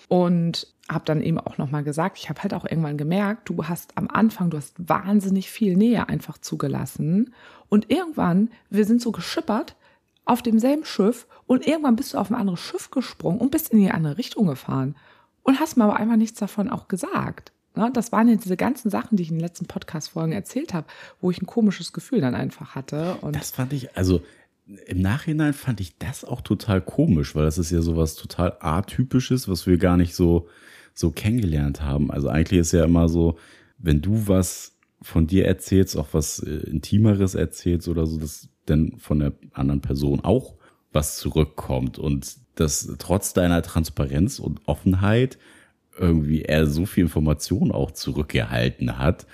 und 0.08 0.68
habe 0.88 1.04
dann 1.04 1.20
eben 1.20 1.40
auch 1.40 1.58
nochmal 1.58 1.82
gesagt, 1.82 2.18
ich 2.18 2.28
habe 2.28 2.42
halt 2.42 2.54
auch 2.54 2.64
irgendwann 2.64 2.96
gemerkt, 2.96 3.48
du 3.48 3.64
hast 3.64 3.96
am 3.96 4.08
Anfang, 4.08 4.50
du 4.50 4.56
hast 4.56 4.74
wahnsinnig 4.78 5.50
viel 5.50 5.76
Nähe 5.76 6.08
einfach 6.08 6.38
zugelassen 6.38 7.34
und 7.68 7.90
irgendwann, 7.90 8.50
wir 8.70 8.84
sind 8.84 9.02
so 9.02 9.10
geschippert 9.10 9.74
auf 10.24 10.42
demselben 10.42 10.84
Schiff 10.84 11.26
und 11.46 11.66
irgendwann 11.66 11.96
bist 11.96 12.14
du 12.14 12.18
auf 12.18 12.30
ein 12.30 12.36
anderes 12.36 12.60
Schiff 12.60 12.90
gesprungen 12.90 13.40
und 13.40 13.50
bist 13.50 13.72
in 13.72 13.80
die 13.80 13.90
andere 13.90 14.18
Richtung 14.18 14.46
gefahren 14.46 14.96
und 15.42 15.60
hast 15.60 15.76
mir 15.76 15.84
aber 15.84 15.96
einfach 15.96 16.16
nichts 16.16 16.38
davon 16.38 16.70
auch 16.70 16.88
gesagt. 16.88 17.52
Ne? 17.76 17.90
Das 17.92 18.12
waren 18.12 18.28
ja 18.28 18.36
diese 18.36 18.56
ganzen 18.56 18.90
Sachen, 18.90 19.16
die 19.16 19.22
ich 19.22 19.30
in 19.30 19.36
den 19.36 19.40
letzten 19.40 19.66
Podcast-Folgen 19.66 20.32
erzählt 20.32 20.74
habe, 20.74 20.86
wo 21.20 21.30
ich 21.30 21.40
ein 21.40 21.46
komisches 21.46 21.92
Gefühl 21.92 22.20
dann 22.20 22.34
einfach 22.34 22.74
hatte. 22.74 23.16
Und 23.20 23.36
das 23.36 23.50
fand 23.50 23.72
ich, 23.72 23.96
also 23.96 24.22
im 24.86 25.00
Nachhinein 25.00 25.52
fand 25.52 25.80
ich 25.80 25.96
das 25.98 26.24
auch 26.24 26.40
total 26.40 26.80
komisch, 26.80 27.34
weil 27.34 27.44
das 27.44 27.58
ist 27.58 27.70
ja 27.70 27.82
sowas 27.82 28.14
total 28.14 28.56
atypisches, 28.60 29.48
was 29.48 29.66
wir 29.66 29.78
gar 29.78 29.96
nicht 29.96 30.14
so, 30.14 30.48
so 30.92 31.10
kennengelernt 31.10 31.82
haben. 31.82 32.10
Also 32.10 32.28
eigentlich 32.28 32.60
ist 32.60 32.72
ja 32.72 32.84
immer 32.84 33.08
so, 33.08 33.38
wenn 33.78 34.00
du 34.00 34.26
was 34.26 34.76
von 35.02 35.26
dir 35.26 35.46
erzählst, 35.46 35.96
auch 35.96 36.08
was 36.12 36.40
äh, 36.40 36.50
Intimeres 36.50 37.34
erzählst 37.34 37.86
oder 37.88 38.06
so, 38.06 38.18
dass 38.18 38.48
dann 38.64 38.94
von 38.98 39.20
der 39.20 39.32
anderen 39.52 39.80
Person 39.80 40.20
auch 40.20 40.54
was 40.92 41.16
zurückkommt 41.16 41.98
und 41.98 42.36
dass 42.56 42.90
trotz 42.98 43.34
deiner 43.34 43.62
Transparenz 43.62 44.38
und 44.38 44.62
Offenheit 44.66 45.38
irgendwie 45.98 46.42
er 46.42 46.66
so 46.66 46.86
viel 46.86 47.04
Information 47.04 47.72
auch 47.72 47.90
zurückgehalten 47.90 48.98
hat. 48.98 49.26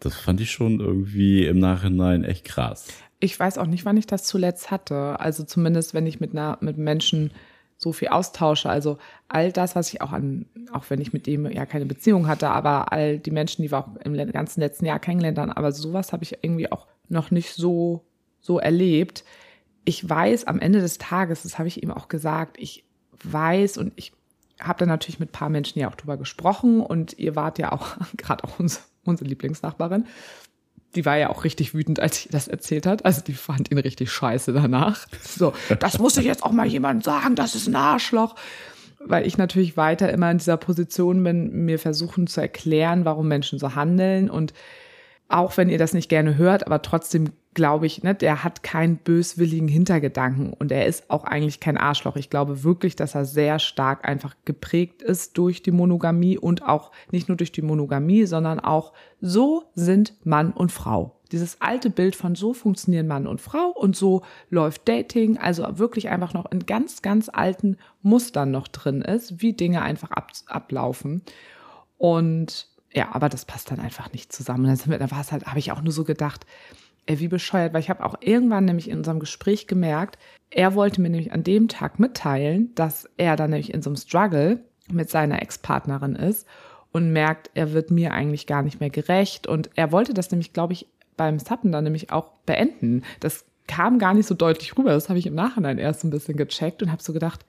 Das 0.00 0.16
fand 0.16 0.40
ich 0.40 0.50
schon 0.50 0.80
irgendwie 0.80 1.46
im 1.46 1.58
Nachhinein 1.58 2.24
echt 2.24 2.44
krass. 2.44 2.88
Ich 3.20 3.38
weiß 3.38 3.58
auch 3.58 3.66
nicht, 3.66 3.84
wann 3.84 3.96
ich 3.96 4.06
das 4.06 4.24
zuletzt 4.24 4.70
hatte. 4.70 5.20
Also 5.20 5.44
zumindest, 5.44 5.92
wenn 5.92 6.06
ich 6.06 6.20
mit 6.20 6.32
einer, 6.32 6.58
mit 6.60 6.78
Menschen 6.78 7.32
so 7.80 7.92
viel 7.92 8.08
austausche. 8.08 8.68
Also 8.68 8.98
all 9.28 9.52
das, 9.52 9.74
was 9.74 9.92
ich 9.92 10.02
auch 10.02 10.12
an, 10.12 10.46
auch 10.72 10.84
wenn 10.90 11.00
ich 11.00 11.14
mit 11.14 11.26
dem 11.26 11.50
ja 11.50 11.64
keine 11.64 11.86
Beziehung 11.86 12.28
hatte, 12.28 12.50
aber 12.50 12.92
all 12.92 13.18
die 13.18 13.30
Menschen, 13.30 13.62
die 13.62 13.70
wir 13.70 13.78
auch 13.78 13.88
im 14.04 14.14
ganzen 14.32 14.60
letzten 14.60 14.84
Jahr 14.84 14.98
kennengelernt 14.98 15.38
haben, 15.38 15.50
aber 15.50 15.72
sowas 15.72 16.12
habe 16.12 16.22
ich 16.22 16.38
irgendwie 16.42 16.70
auch 16.70 16.86
noch 17.08 17.30
nicht 17.30 17.54
so, 17.54 18.04
so 18.40 18.58
erlebt. 18.58 19.24
Ich 19.86 20.06
weiß 20.06 20.46
am 20.46 20.60
Ende 20.60 20.80
des 20.80 20.98
Tages, 20.98 21.42
das 21.42 21.58
habe 21.58 21.68
ich 21.68 21.82
ihm 21.82 21.90
auch 21.90 22.08
gesagt, 22.08 22.58
ich 22.58 22.84
weiß 23.24 23.78
und 23.78 23.94
ich 23.96 24.12
habe 24.60 24.80
dann 24.80 24.88
natürlich 24.88 25.20
mit 25.20 25.30
ein 25.30 25.32
paar 25.32 25.48
Menschen 25.48 25.78
ja 25.78 25.88
auch 25.88 25.94
drüber 25.94 26.16
gesprochen 26.16 26.80
und 26.80 27.18
ihr 27.18 27.36
wart 27.36 27.58
ja 27.58 27.72
auch 27.72 27.96
gerade 28.16 28.44
auch 28.44 28.58
uns, 28.58 28.82
unsere 29.04 29.28
Lieblingsnachbarin. 29.28 30.06
Die 30.94 31.04
war 31.04 31.16
ja 31.16 31.30
auch 31.30 31.44
richtig 31.44 31.72
wütend, 31.72 32.00
als 32.00 32.22
sie 32.22 32.28
das 32.30 32.48
erzählt 32.48 32.84
hat. 32.84 33.04
Also 33.04 33.20
die 33.22 33.34
fand 33.34 33.70
ihn 33.70 33.78
richtig 33.78 34.10
scheiße 34.10 34.52
danach. 34.52 35.06
So, 35.22 35.52
das 35.78 35.98
muss 35.98 36.16
ich 36.16 36.24
jetzt 36.24 36.42
auch 36.42 36.50
mal 36.50 36.66
jemand 36.66 37.04
sagen, 37.04 37.36
das 37.36 37.54
ist 37.54 37.68
ein 37.68 37.76
Arschloch. 37.76 38.34
Weil 39.02 39.26
ich 39.26 39.38
natürlich 39.38 39.78
weiter 39.78 40.12
immer 40.12 40.30
in 40.30 40.38
dieser 40.38 40.58
Position 40.58 41.24
bin, 41.24 41.64
mir 41.64 41.78
versuchen 41.78 42.26
zu 42.26 42.40
erklären, 42.42 43.06
warum 43.06 43.28
Menschen 43.28 43.58
so 43.58 43.74
handeln 43.74 44.28
und 44.28 44.52
auch 45.30 45.56
wenn 45.56 45.68
ihr 45.68 45.78
das 45.78 45.94
nicht 45.94 46.08
gerne 46.08 46.36
hört, 46.36 46.66
aber 46.66 46.82
trotzdem 46.82 47.30
glaube 47.52 47.86
ich, 47.86 48.02
ne, 48.02 48.14
der 48.14 48.44
hat 48.44 48.62
keinen 48.62 48.96
böswilligen 48.96 49.68
Hintergedanken 49.68 50.52
und 50.52 50.70
er 50.70 50.86
ist 50.86 51.10
auch 51.10 51.24
eigentlich 51.24 51.58
kein 51.58 51.76
Arschloch. 51.76 52.16
Ich 52.16 52.30
glaube 52.30 52.62
wirklich, 52.62 52.94
dass 52.94 53.14
er 53.14 53.24
sehr 53.24 53.58
stark 53.58 54.06
einfach 54.06 54.36
geprägt 54.44 55.02
ist 55.02 55.36
durch 55.36 55.62
die 55.62 55.72
Monogamie 55.72 56.38
und 56.38 56.62
auch 56.62 56.92
nicht 57.10 57.28
nur 57.28 57.36
durch 57.36 57.50
die 57.50 57.62
Monogamie, 57.62 58.24
sondern 58.26 58.60
auch 58.60 58.92
so 59.20 59.64
sind 59.74 60.14
Mann 60.24 60.52
und 60.52 60.70
Frau. 60.70 61.16
Dieses 61.32 61.60
alte 61.60 61.90
Bild 61.90 62.16
von 62.16 62.34
so 62.34 62.54
funktionieren 62.54 63.06
Mann 63.06 63.26
und 63.26 63.40
Frau 63.40 63.68
und 63.68 63.96
so 63.96 64.22
läuft 64.48 64.88
Dating, 64.88 65.38
also 65.38 65.78
wirklich 65.78 66.08
einfach 66.08 66.34
noch 66.34 66.50
in 66.50 66.66
ganz, 66.66 67.02
ganz 67.02 67.28
alten 67.32 67.76
Mustern 68.02 68.50
noch 68.50 68.68
drin 68.68 69.02
ist, 69.02 69.40
wie 69.40 69.52
Dinge 69.52 69.82
einfach 69.82 70.10
ab, 70.10 70.30
ablaufen. 70.46 71.22
Und 71.98 72.68
ja, 72.92 73.08
aber 73.12 73.28
das 73.28 73.44
passt 73.44 73.70
dann 73.70 73.80
einfach 73.80 74.12
nicht 74.12 74.32
zusammen. 74.32 74.66
Wir, 74.66 74.98
dann 74.98 75.10
war 75.10 75.20
es 75.20 75.32
halt, 75.32 75.46
habe 75.46 75.58
ich 75.58 75.72
auch 75.72 75.82
nur 75.82 75.92
so 75.92 76.04
gedacht, 76.04 76.46
ey, 77.06 77.20
wie 77.20 77.28
bescheuert, 77.28 77.72
weil 77.72 77.80
ich 77.80 77.90
habe 77.90 78.04
auch 78.04 78.16
irgendwann 78.20 78.64
nämlich 78.64 78.88
in 78.88 78.98
unserem 78.98 79.20
Gespräch 79.20 79.66
gemerkt, 79.66 80.18
er 80.50 80.74
wollte 80.74 81.00
mir 81.00 81.10
nämlich 81.10 81.32
an 81.32 81.44
dem 81.44 81.68
Tag 81.68 81.98
mitteilen, 81.98 82.74
dass 82.74 83.08
er 83.16 83.36
dann 83.36 83.50
nämlich 83.50 83.72
in 83.72 83.82
so 83.82 83.90
einem 83.90 83.96
Struggle 83.96 84.60
mit 84.90 85.10
seiner 85.10 85.40
Ex-Partnerin 85.40 86.16
ist 86.16 86.46
und 86.92 87.12
merkt, 87.12 87.50
er 87.54 87.72
wird 87.72 87.90
mir 87.90 88.12
eigentlich 88.12 88.46
gar 88.46 88.62
nicht 88.62 88.80
mehr 88.80 88.90
gerecht. 88.90 89.46
Und 89.46 89.70
er 89.76 89.92
wollte 89.92 90.12
das 90.12 90.30
nämlich, 90.30 90.52
glaube 90.52 90.72
ich, 90.72 90.88
beim 91.16 91.38
Sappen 91.38 91.70
dann 91.70 91.84
nämlich 91.84 92.12
auch 92.12 92.32
beenden. 92.46 93.04
Das 93.20 93.44
kam 93.68 94.00
gar 94.00 94.14
nicht 94.14 94.26
so 94.26 94.34
deutlich 94.34 94.76
rüber. 94.76 94.90
Das 94.90 95.08
habe 95.08 95.18
ich 95.18 95.26
im 95.26 95.34
Nachhinein 95.34 95.78
erst 95.78 96.02
ein 96.02 96.10
bisschen 96.10 96.36
gecheckt 96.36 96.82
und 96.82 96.90
habe 96.90 97.02
so 97.02 97.12
gedacht, 97.12 97.44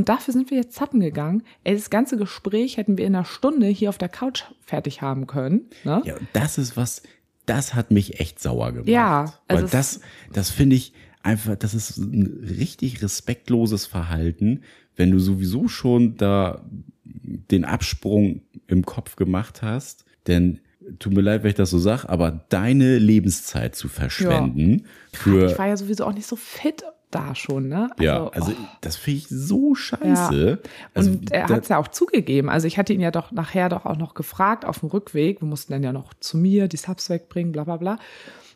und 0.00 0.08
dafür 0.08 0.32
sind 0.32 0.50
wir 0.50 0.56
jetzt 0.56 0.72
zappen 0.72 0.98
gegangen. 0.98 1.42
Ey, 1.62 1.74
das 1.74 1.90
ganze 1.90 2.16
Gespräch 2.16 2.78
hätten 2.78 2.96
wir 2.96 3.06
in 3.06 3.14
einer 3.14 3.26
Stunde 3.26 3.66
hier 3.66 3.90
auf 3.90 3.98
der 3.98 4.08
Couch 4.08 4.44
fertig 4.62 5.02
haben 5.02 5.26
können. 5.26 5.68
Ne? 5.84 6.00
Ja, 6.06 6.14
das 6.32 6.56
ist 6.56 6.74
was, 6.74 7.02
das 7.44 7.74
hat 7.74 7.90
mich 7.90 8.18
echt 8.18 8.40
sauer 8.40 8.72
gemacht. 8.72 8.88
Ja, 8.88 9.34
also 9.46 9.64
Weil 9.64 9.70
das, 9.70 10.00
das 10.32 10.48
finde 10.48 10.76
ich 10.76 10.94
einfach, 11.22 11.54
das 11.54 11.74
ist 11.74 11.98
ein 11.98 12.42
richtig 12.48 13.02
respektloses 13.02 13.84
Verhalten, 13.84 14.62
wenn 14.96 15.10
du 15.10 15.18
sowieso 15.18 15.68
schon 15.68 16.16
da 16.16 16.64
den 17.04 17.66
Absprung 17.66 18.40
im 18.68 18.86
Kopf 18.86 19.16
gemacht 19.16 19.60
hast, 19.60 20.06
denn 20.26 20.60
tut 20.98 21.12
mir 21.12 21.20
leid, 21.20 21.42
wenn 21.42 21.50
ich 21.50 21.56
das 21.56 21.68
so 21.68 21.78
sage, 21.78 22.08
aber 22.08 22.46
deine 22.48 22.96
Lebenszeit 22.96 23.74
zu 23.76 23.88
verschwenden 23.88 24.78
ja. 25.12 25.18
für. 25.18 25.50
Ich 25.50 25.58
war 25.58 25.68
ja 25.68 25.76
sowieso 25.76 26.06
auch 26.06 26.14
nicht 26.14 26.26
so 26.26 26.36
fit 26.36 26.84
da 27.10 27.34
schon, 27.34 27.68
ne? 27.68 27.90
Also, 27.92 28.02
ja, 28.02 28.28
also 28.28 28.52
oh. 28.52 28.68
das 28.80 28.96
finde 28.96 29.18
ich 29.18 29.28
so 29.28 29.74
scheiße. 29.74 30.60
Ja. 30.62 30.70
Also, 30.94 31.10
und 31.10 31.30
er 31.32 31.48
hat 31.48 31.62
es 31.62 31.68
ja 31.68 31.78
auch 31.78 31.88
zugegeben. 31.88 32.48
Also 32.48 32.66
ich 32.66 32.78
hatte 32.78 32.92
ihn 32.92 33.00
ja 33.00 33.10
doch 33.10 33.32
nachher 33.32 33.68
doch 33.68 33.86
auch 33.86 33.96
noch 33.96 34.14
gefragt 34.14 34.64
auf 34.64 34.80
dem 34.80 34.90
Rückweg. 34.90 35.40
Wir 35.40 35.48
mussten 35.48 35.72
dann 35.72 35.82
ja 35.82 35.92
noch 35.92 36.14
zu 36.20 36.36
mir 36.36 36.68
die 36.68 36.76
Subs 36.76 37.10
wegbringen, 37.10 37.52
bla 37.52 37.64
bla 37.64 37.76
bla. 37.76 37.98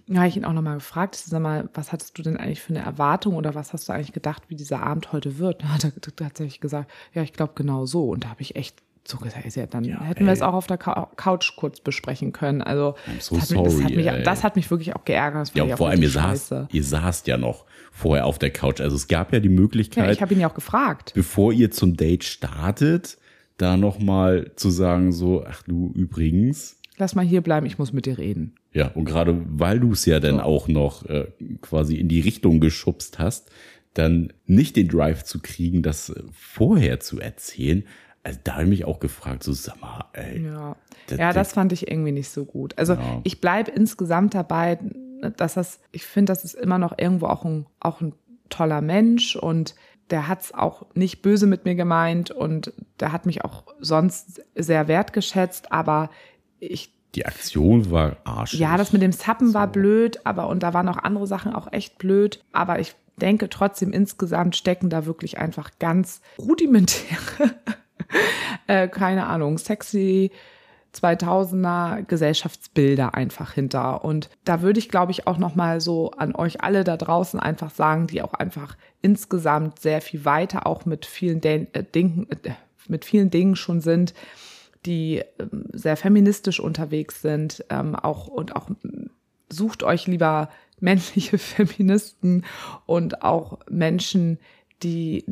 Da 0.06 0.18
habe 0.18 0.28
ich 0.28 0.36
ihn 0.36 0.44
auch 0.44 0.52
nochmal 0.52 0.74
gefragt, 0.74 1.16
sag 1.16 1.40
mal, 1.40 1.68
was 1.72 1.90
hattest 1.90 2.18
du 2.18 2.22
denn 2.22 2.36
eigentlich 2.36 2.60
für 2.60 2.74
eine 2.74 2.84
Erwartung 2.84 3.36
oder 3.36 3.54
was 3.54 3.72
hast 3.72 3.88
du 3.88 3.92
eigentlich 3.92 4.12
gedacht, 4.12 4.42
wie 4.48 4.54
dieser 4.54 4.82
Abend 4.82 5.12
heute 5.12 5.38
wird? 5.38 5.62
Da 5.64 5.68
hat 5.68 5.84
er 5.84 5.92
tatsächlich 6.16 6.60
gesagt, 6.60 6.90
ja, 7.14 7.22
ich 7.22 7.32
glaube 7.32 7.52
genau 7.54 7.86
so. 7.86 8.10
Und 8.10 8.24
da 8.24 8.28
habe 8.28 8.42
ich 8.42 8.56
echt 8.56 8.76
so 9.06 9.18
gesagt, 9.18 9.54
ja, 9.54 9.66
dann 9.66 9.84
ja, 9.84 10.00
hätten 10.02 10.20
ey. 10.20 10.26
wir 10.26 10.32
es 10.32 10.42
auch 10.42 10.54
auf 10.54 10.66
der 10.66 10.78
Couch 10.78 11.56
kurz 11.56 11.80
besprechen 11.80 12.32
können. 12.32 12.62
Also 12.62 12.94
so 13.20 13.36
das, 13.36 13.50
hat 13.50 13.50
mich, 13.50 13.62
das, 13.62 13.82
hat 13.82 13.94
mich, 13.94 14.24
das, 14.24 14.44
hat 14.44 14.56
mich, 14.56 14.70
wirklich 14.70 14.96
auch 14.96 15.04
geärgert. 15.04 15.52
ja, 15.54 15.76
vor 15.76 15.90
allem, 15.90 16.02
ihr 16.02 16.10
saßt, 16.10 16.54
ihr 16.72 16.84
saßt 16.84 17.26
ja 17.26 17.36
noch 17.36 17.66
vorher 17.92 18.26
auf 18.26 18.38
der 18.38 18.50
Couch. 18.50 18.80
Also 18.80 18.96
es 18.96 19.06
gab 19.06 19.32
ja 19.32 19.40
die 19.40 19.48
Möglichkeit. 19.48 20.06
Ja, 20.06 20.12
ich 20.12 20.22
habe 20.22 20.32
ihn 20.32 20.40
ja 20.40 20.48
auch 20.48 20.54
gefragt. 20.54 21.12
Bevor 21.14 21.52
ihr 21.52 21.70
zum 21.70 21.96
Date 21.96 22.24
startet, 22.24 23.18
da 23.58 23.76
nochmal 23.76 24.52
zu 24.56 24.70
sagen, 24.70 25.12
so, 25.12 25.44
ach 25.46 25.62
du 25.62 25.92
übrigens. 25.94 26.78
Lass 26.96 27.14
mal 27.14 27.24
hier 27.24 27.40
bleiben, 27.40 27.66
ich 27.66 27.78
muss 27.78 27.92
mit 27.92 28.06
dir 28.06 28.18
reden. 28.18 28.54
Ja, 28.72 28.88
und 28.88 29.04
gerade 29.04 29.40
weil 29.46 29.80
du 29.80 29.92
es 29.92 30.06
ja 30.06 30.18
dann 30.18 30.36
so. 30.36 30.42
auch 30.42 30.68
noch 30.68 31.04
äh, 31.06 31.26
quasi 31.60 31.96
in 31.96 32.08
die 32.08 32.20
Richtung 32.20 32.60
geschubst 32.60 33.18
hast, 33.18 33.50
dann 33.94 34.32
nicht 34.46 34.76
den 34.76 34.88
Drive 34.88 35.24
zu 35.24 35.40
kriegen, 35.40 35.82
das 35.82 36.10
äh, 36.10 36.22
vorher 36.32 37.00
zu 37.00 37.20
erzählen, 37.20 37.84
also 38.24 38.40
da 38.42 38.54
habe 38.54 38.64
ich 38.64 38.68
mich 38.70 38.84
auch 38.87 39.00
gefragt, 39.00 39.44
so 39.44 39.52
sag 39.52 39.80
mal, 39.80 40.06
ey. 40.14 40.44
Ja, 40.46 40.76
das, 41.08 41.18
ja, 41.18 41.32
das 41.32 41.52
fand 41.52 41.72
ich 41.72 41.88
irgendwie 41.88 42.10
nicht 42.10 42.30
so 42.30 42.46
gut. 42.46 42.76
Also 42.78 42.94
ja. 42.94 43.20
ich 43.22 43.40
bleibe 43.40 43.70
insgesamt 43.70 44.34
dabei, 44.34 44.78
dass 45.37 45.54
das, 45.54 45.80
ich 45.92 46.04
finde, 46.04 46.32
das 46.32 46.42
ist 46.42 46.54
immer 46.54 46.78
noch 46.78 46.96
irgendwo 46.98 47.26
auch 47.26 47.44
ein, 47.44 47.66
auch 47.80 48.00
ein 48.00 48.14
toller 48.48 48.80
Mensch 48.80 49.37
und 49.37 49.74
der 50.10 50.26
hat 50.26 50.42
es 50.42 50.54
auch 50.54 50.87
nicht 50.94 51.20
böse 51.20 51.46
mit 51.46 51.66
mir 51.66 51.74
gemeint 51.74 52.30
und 52.30 52.72
der 52.98 53.12
hat 53.12 53.26
mich 53.26 53.44
auch 53.44 53.64
sonst 53.78 54.42
sehr 54.54 54.88
wertgeschätzt, 54.88 55.70
aber 55.70 56.10
ich 56.60 56.92
die 57.14 57.26
Aktion 57.26 57.90
war 57.92 58.16
arsch. 58.24 58.54
Ja, 58.54 58.76
das 58.76 58.92
mit 58.92 59.00
dem 59.00 59.12
Zappen 59.12 59.48
so. 59.48 59.54
war 59.54 59.68
blöd, 59.68 60.20
aber 60.24 60.48
und 60.48 60.62
da 60.62 60.74
waren 60.74 60.88
auch 60.88 60.96
andere 60.96 61.26
Sachen 61.26 61.54
auch 61.54 61.72
echt 61.72 61.96
blöd, 61.98 62.42
aber 62.52 62.80
ich 62.80 62.96
denke 63.20 63.48
trotzdem 63.48 63.92
insgesamt 63.92 64.56
stecken 64.56 64.90
da 64.90 65.06
wirklich 65.06 65.38
einfach 65.38 65.70
ganz 65.78 66.22
rudimentäre 66.38 67.54
äh, 68.66 68.88
keine 68.88 69.26
Ahnung, 69.26 69.58
sexy 69.58 70.30
2000er 70.94 72.02
Gesellschaftsbilder 72.04 73.14
einfach 73.14 73.52
hinter. 73.52 74.04
Und 74.04 74.30
da 74.44 74.62
würde 74.62 74.78
ich, 74.78 74.88
glaube 74.88 75.12
ich, 75.12 75.26
auch 75.26 75.38
nochmal 75.38 75.80
so 75.80 76.12
an 76.12 76.34
euch 76.34 76.62
alle 76.62 76.84
da 76.84 76.96
draußen 76.96 77.40
einfach 77.40 77.70
sagen, 77.70 78.06
die 78.06 78.22
auch 78.22 78.34
einfach 78.34 78.76
insgesamt 79.02 79.80
sehr 79.80 80.00
viel 80.00 80.24
weiter 80.24 80.66
auch 80.66 80.86
mit 80.86 81.04
vielen 81.06 81.40
De 81.40 81.66
äh, 81.72 81.82
Dingen, 81.82 82.26
äh, 82.30 82.50
mit 82.88 83.04
vielen 83.04 83.30
Dingen 83.30 83.56
schon 83.56 83.80
sind, 83.80 84.14
die 84.86 85.18
äh, 85.18 85.24
sehr 85.72 85.96
feministisch 85.96 86.60
unterwegs 86.60 87.22
sind, 87.22 87.64
ähm, 87.70 87.96
auch 87.96 88.28
und 88.28 88.56
auch 88.56 88.68
sucht 89.48 89.82
euch 89.82 90.06
lieber 90.06 90.48
männliche 90.80 91.38
Feministen 91.38 92.44
und 92.86 93.22
auch 93.22 93.60
Menschen, 93.70 94.38
die 94.82 95.24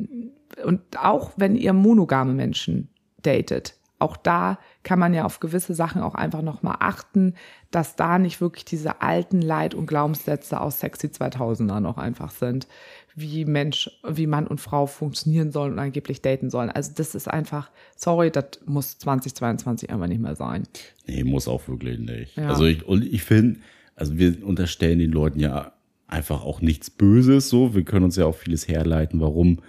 und 0.65 0.81
auch 0.99 1.33
wenn 1.37 1.57
ihr 1.57 1.73
monogame 1.73 2.33
Menschen 2.33 2.89
datet, 3.23 3.77
auch 4.03 4.17
da 4.17 4.59
kann 4.83 4.99
man 4.99 5.15
ja 5.15 5.25
auf 5.25 5.39
gewisse 5.39 5.75
Sachen 5.75 6.03
auch 6.03 6.17
einfach 6.17 6.43
nochmal 6.43 6.77
achten, 6.81 7.35
dass 7.71 7.95
da 7.95 8.19
nicht 8.19 8.41
wirklich 8.41 8.65
diese 8.65 9.01
alten 9.01 9.41
Leid- 9.41 9.75
und 9.75 9.87
Glaubenssätze 9.87 10.61
aus 10.61 10.81
Sexy 10.81 11.07
2000er 11.07 11.79
noch 11.79 11.99
einfach 11.99 12.33
sind, 12.33 12.67
wie 13.15 13.45
Mensch, 13.45 13.91
wie 14.07 14.27
Mann 14.27 14.49
und 14.49 14.61
Frau 14.61 14.87
funktionieren 14.87 15.53
sollen 15.53 15.75
und 15.75 15.79
angeblich 15.79 16.21
daten 16.21 16.51
sollen. 16.51 16.71
Also 16.71 16.91
das 16.97 17.15
ist 17.15 17.29
einfach, 17.29 17.71
sorry, 17.97 18.33
das 18.33 18.61
muss 18.67 18.99
2022 18.99 19.91
einfach 19.91 20.09
nicht 20.09 20.21
mehr 20.21 20.35
sein. 20.35 20.65
Nee, 21.07 21.23
muss 21.23 21.47
auch 21.47 21.69
wirklich 21.69 22.01
nicht. 22.01 22.37
Ja. 22.37 22.49
Also 22.49 22.67
ich, 22.67 22.85
und 22.85 23.05
ich 23.05 23.23
finde, 23.23 23.61
also 23.95 24.19
wir 24.19 24.45
unterstellen 24.45 24.99
den 24.99 25.13
Leuten 25.13 25.39
ja 25.39 25.73
einfach 26.09 26.43
auch 26.45 26.61
nichts 26.61 26.91
Böses 26.91 27.49
so. 27.49 27.75
Wir 27.75 27.85
können 27.85 28.05
uns 28.05 28.17
ja 28.17 28.27
auch 28.27 28.35
vieles 28.35 28.67
herleiten, 28.67 29.21
warum 29.21 29.61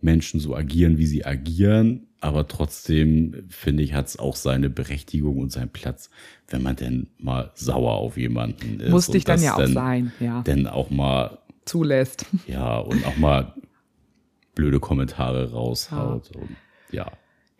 Menschen 0.00 0.40
so 0.40 0.54
agieren, 0.54 0.98
wie 0.98 1.06
sie 1.06 1.24
agieren. 1.24 2.06
Aber 2.20 2.48
trotzdem, 2.48 3.44
finde 3.48 3.82
ich, 3.82 3.92
hat 3.92 4.06
es 4.06 4.18
auch 4.18 4.36
seine 4.36 4.70
Berechtigung 4.70 5.38
und 5.38 5.52
seinen 5.52 5.68
Platz, 5.68 6.10
wenn 6.48 6.62
man 6.62 6.76
denn 6.76 7.08
mal 7.18 7.52
sauer 7.54 7.92
auf 7.92 8.16
jemanden 8.16 8.80
ist. 8.80 8.90
Muss 8.90 9.08
und 9.08 9.14
dich 9.14 9.24
dann 9.24 9.42
ja 9.42 9.54
auch 9.54 9.66
sein, 9.66 10.12
ja. 10.18 10.42
Denn 10.42 10.66
auch 10.66 10.90
mal, 10.90 11.38
Zulässt. 11.66 12.26
ja, 12.46 12.78
und 12.78 13.04
auch 13.06 13.16
mal 13.16 13.54
blöde 14.54 14.80
Kommentare 14.80 15.52
raushaut. 15.52 16.30
Und, 16.34 16.56
ja. 16.90 17.10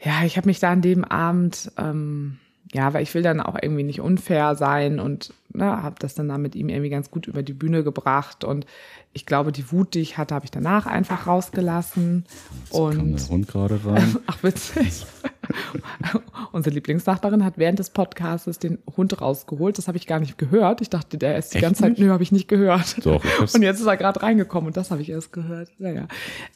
Ja, 0.03 0.25
ich 0.25 0.37
habe 0.37 0.47
mich 0.47 0.61
da 0.61 0.73
an 0.73 0.83
dem 0.83 1.05
Abend, 1.05 1.71
ähm, 1.77 2.39
ja, 2.73 2.93
weil 2.93 3.03
ich 3.03 3.15
will 3.15 3.23
dann 3.23 3.41
auch 3.41 3.57
irgendwie 3.61 3.83
nicht 3.83 4.01
unfair 4.01 4.57
sein 4.57 4.99
und 4.99 5.33
ne, 5.53 5.65
habe 5.83 5.97
das 5.99 6.15
dann 6.15 6.29
da 6.29 6.39
mit 6.39 6.55
ihm 6.55 6.69
irgendwie 6.69 6.91
ganz 6.91 7.11
gut 7.11 7.27
über 7.27 7.43
die 7.43 7.53
Bühne 7.53 7.85
gebracht 7.85 8.45
und 8.45 8.67
ich 9.13 9.25
glaube, 9.25 9.53
die 9.53 9.73
Wut, 9.73 9.95
die 9.95 10.01
ich 10.01 10.19
hatte, 10.19 10.35
habe 10.35 10.45
ich 10.45 10.51
danach 10.51 10.87
einfach 10.87 11.27
rausgelassen 11.27 12.27
Jetzt 12.65 12.73
kam 12.73 12.81
und 12.81 13.17
der 13.21 13.29
Hund 13.29 13.49
gerade 13.49 13.81
rein. 13.85 14.17
ach 14.27 14.43
witzig. 14.43 15.07
Unsere 16.53 16.75
Lieblingsnachbarin 16.75 17.45
hat 17.45 17.59
während 17.59 17.79
des 17.79 17.91
Podcasts 17.91 18.59
den 18.59 18.79
Hund 18.97 19.21
rausgeholt. 19.21 19.79
Das 19.79 19.89
habe 19.89 19.97
ich 19.99 20.07
gar 20.07 20.21
nicht 20.21 20.39
gehört. 20.39 20.81
Ich 20.81 20.91
dachte, 20.91 21.19
der 21.19 21.37
ist 21.37 21.53
die 21.53 21.59
Echt 21.59 21.63
ganze 21.65 21.83
Zeit, 21.83 21.91
nicht? 21.93 22.01
nö, 22.01 22.11
habe 22.11 22.23
ich 22.23 22.33
nicht 22.33 22.49
gehört. 22.49 23.05
Doch, 23.05 23.23
Und 23.55 23.63
jetzt 23.63 23.81
ist 23.81 23.87
er 23.87 23.97
gerade 23.97 24.23
reingekommen 24.23 24.69
und 24.69 24.77
das 24.77 24.91
habe 24.91 25.03
ich 25.03 25.11
erst 25.11 25.33
gehört. 25.33 25.71
Naja. 25.79 26.07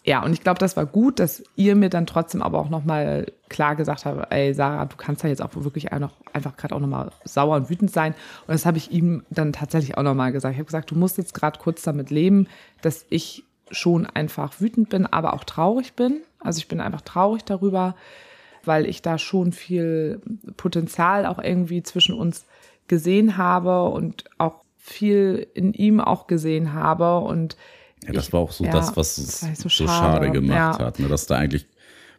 Ja, 0.04 0.22
und 0.24 0.32
ich 0.32 0.40
glaube, 0.42 0.58
das 0.58 0.76
war 0.76 0.86
gut, 0.86 1.18
dass 1.18 1.42
ihr 1.56 1.76
mir 1.76 1.90
dann 1.90 2.06
trotzdem 2.06 2.42
aber 2.42 2.58
auch 2.58 2.70
nochmal 2.70 3.26
klar 3.48 3.76
gesagt 3.76 4.04
habt, 4.06 4.32
ey, 4.32 4.54
Sarah, 4.54 4.86
du 4.86 4.96
kannst 4.96 5.24
da 5.24 5.28
jetzt 5.28 5.42
auch 5.42 5.50
wirklich 5.54 5.90
noch, 5.98 6.12
einfach 6.32 6.56
gerade 6.56 6.74
auch 6.74 6.80
nochmal 6.80 7.10
sauer 7.24 7.56
und 7.56 7.68
wütend 7.68 7.90
sein. 7.90 8.14
Und 8.46 8.52
das 8.52 8.64
habe 8.64 8.78
ich 8.78 8.90
ihm 8.90 9.24
dann 9.30 9.52
tatsächlich 9.52 9.98
auch 9.98 10.02
nochmal 10.02 10.32
gesagt. 10.32 10.52
Ich 10.54 10.58
habe 10.58 10.66
gesagt, 10.66 10.90
du 10.90 10.94
musst 10.94 11.18
jetzt 11.18 11.34
gerade 11.34 11.58
kurz 11.58 11.82
damit 11.82 12.10
leben, 12.10 12.46
dass 12.80 13.04
ich 13.10 13.44
schon 13.70 14.06
einfach 14.06 14.60
wütend 14.60 14.88
bin, 14.88 15.06
aber 15.06 15.34
auch 15.34 15.44
traurig 15.44 15.94
bin. 15.94 16.22
Also 16.38 16.58
ich 16.58 16.68
bin 16.68 16.80
einfach 16.80 17.02
traurig 17.02 17.44
darüber, 17.44 17.94
weil 18.64 18.86
ich 18.86 19.02
da 19.02 19.18
schon 19.18 19.52
viel 19.52 20.20
Potenzial 20.56 21.26
auch 21.26 21.38
irgendwie 21.38 21.82
zwischen 21.82 22.14
uns 22.14 22.44
gesehen 22.88 23.36
habe 23.36 23.84
und 23.90 24.24
auch 24.38 24.56
viel 24.78 25.46
in 25.54 25.72
ihm 25.74 26.00
auch 26.00 26.26
gesehen 26.26 26.72
habe 26.72 27.18
und 27.20 27.56
Ja, 28.06 28.12
das 28.12 28.28
ich- 28.28 28.32
war 28.32 28.40
auch 28.40 28.52
so 28.52 28.64
ja, 28.64 28.70
das, 28.72 28.96
was 28.96 29.18
es 29.18 29.40
so 29.40 29.46
so 29.54 29.68
schade, 29.68 29.88
schade, 30.26 30.30
gemacht 30.30 30.80
ja. 30.80 30.86
hat, 30.86 30.98
ne? 30.98 31.08
dass 31.08 31.26
da 31.26 31.36
eigentlich 31.36 31.66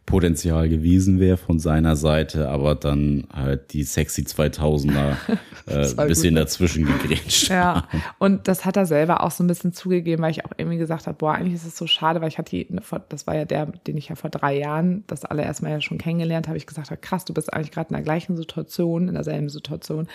Potenzial 0.05 0.67
gewesen 0.67 1.19
wäre 1.19 1.37
von 1.37 1.59
seiner 1.59 1.95
Seite, 1.95 2.49
aber 2.49 2.75
dann 2.75 3.27
halt 3.31 3.71
die 3.71 3.83
sexy 3.83 4.23
2000er 4.23 5.15
äh, 5.67 6.01
ein 6.01 6.07
bisschen 6.07 6.33
gut. 6.33 6.43
dazwischen 6.43 6.85
gegrätscht. 6.85 7.49
Ja, 7.49 7.87
und 8.17 8.47
das 8.47 8.65
hat 8.65 8.77
er 8.77 8.85
selber 8.85 9.23
auch 9.23 9.31
so 9.31 9.43
ein 9.43 9.47
bisschen 9.47 9.73
zugegeben, 9.73 10.23
weil 10.23 10.31
ich 10.31 10.43
auch 10.43 10.51
irgendwie 10.57 10.77
gesagt 10.77 11.07
habe, 11.07 11.17
boah, 11.17 11.35
eigentlich 11.35 11.53
ist 11.53 11.65
es 11.65 11.77
so 11.77 11.87
schade, 11.87 12.19
weil 12.19 12.27
ich 12.27 12.37
hatte, 12.37 12.65
das 13.09 13.27
war 13.27 13.35
ja 13.35 13.45
der, 13.45 13.67
den 13.67 13.95
ich 13.97 14.09
ja 14.09 14.15
vor 14.15 14.29
drei 14.29 14.57
Jahren 14.57 15.03
das 15.07 15.23
allererste 15.23 15.63
Mal 15.63 15.71
ja 15.71 15.81
schon 15.81 15.97
kennengelernt 15.97 16.47
habe, 16.47 16.57
ich 16.57 16.67
gesagt 16.67 16.89
habe, 16.89 16.99
krass, 16.99 17.23
du 17.23 17.33
bist 17.33 17.53
eigentlich 17.53 17.71
gerade 17.71 17.89
in 17.89 17.95
der 17.95 18.03
gleichen 18.03 18.35
Situation, 18.35 19.07
in 19.07 19.13
derselben 19.13 19.49
Situation 19.49 20.07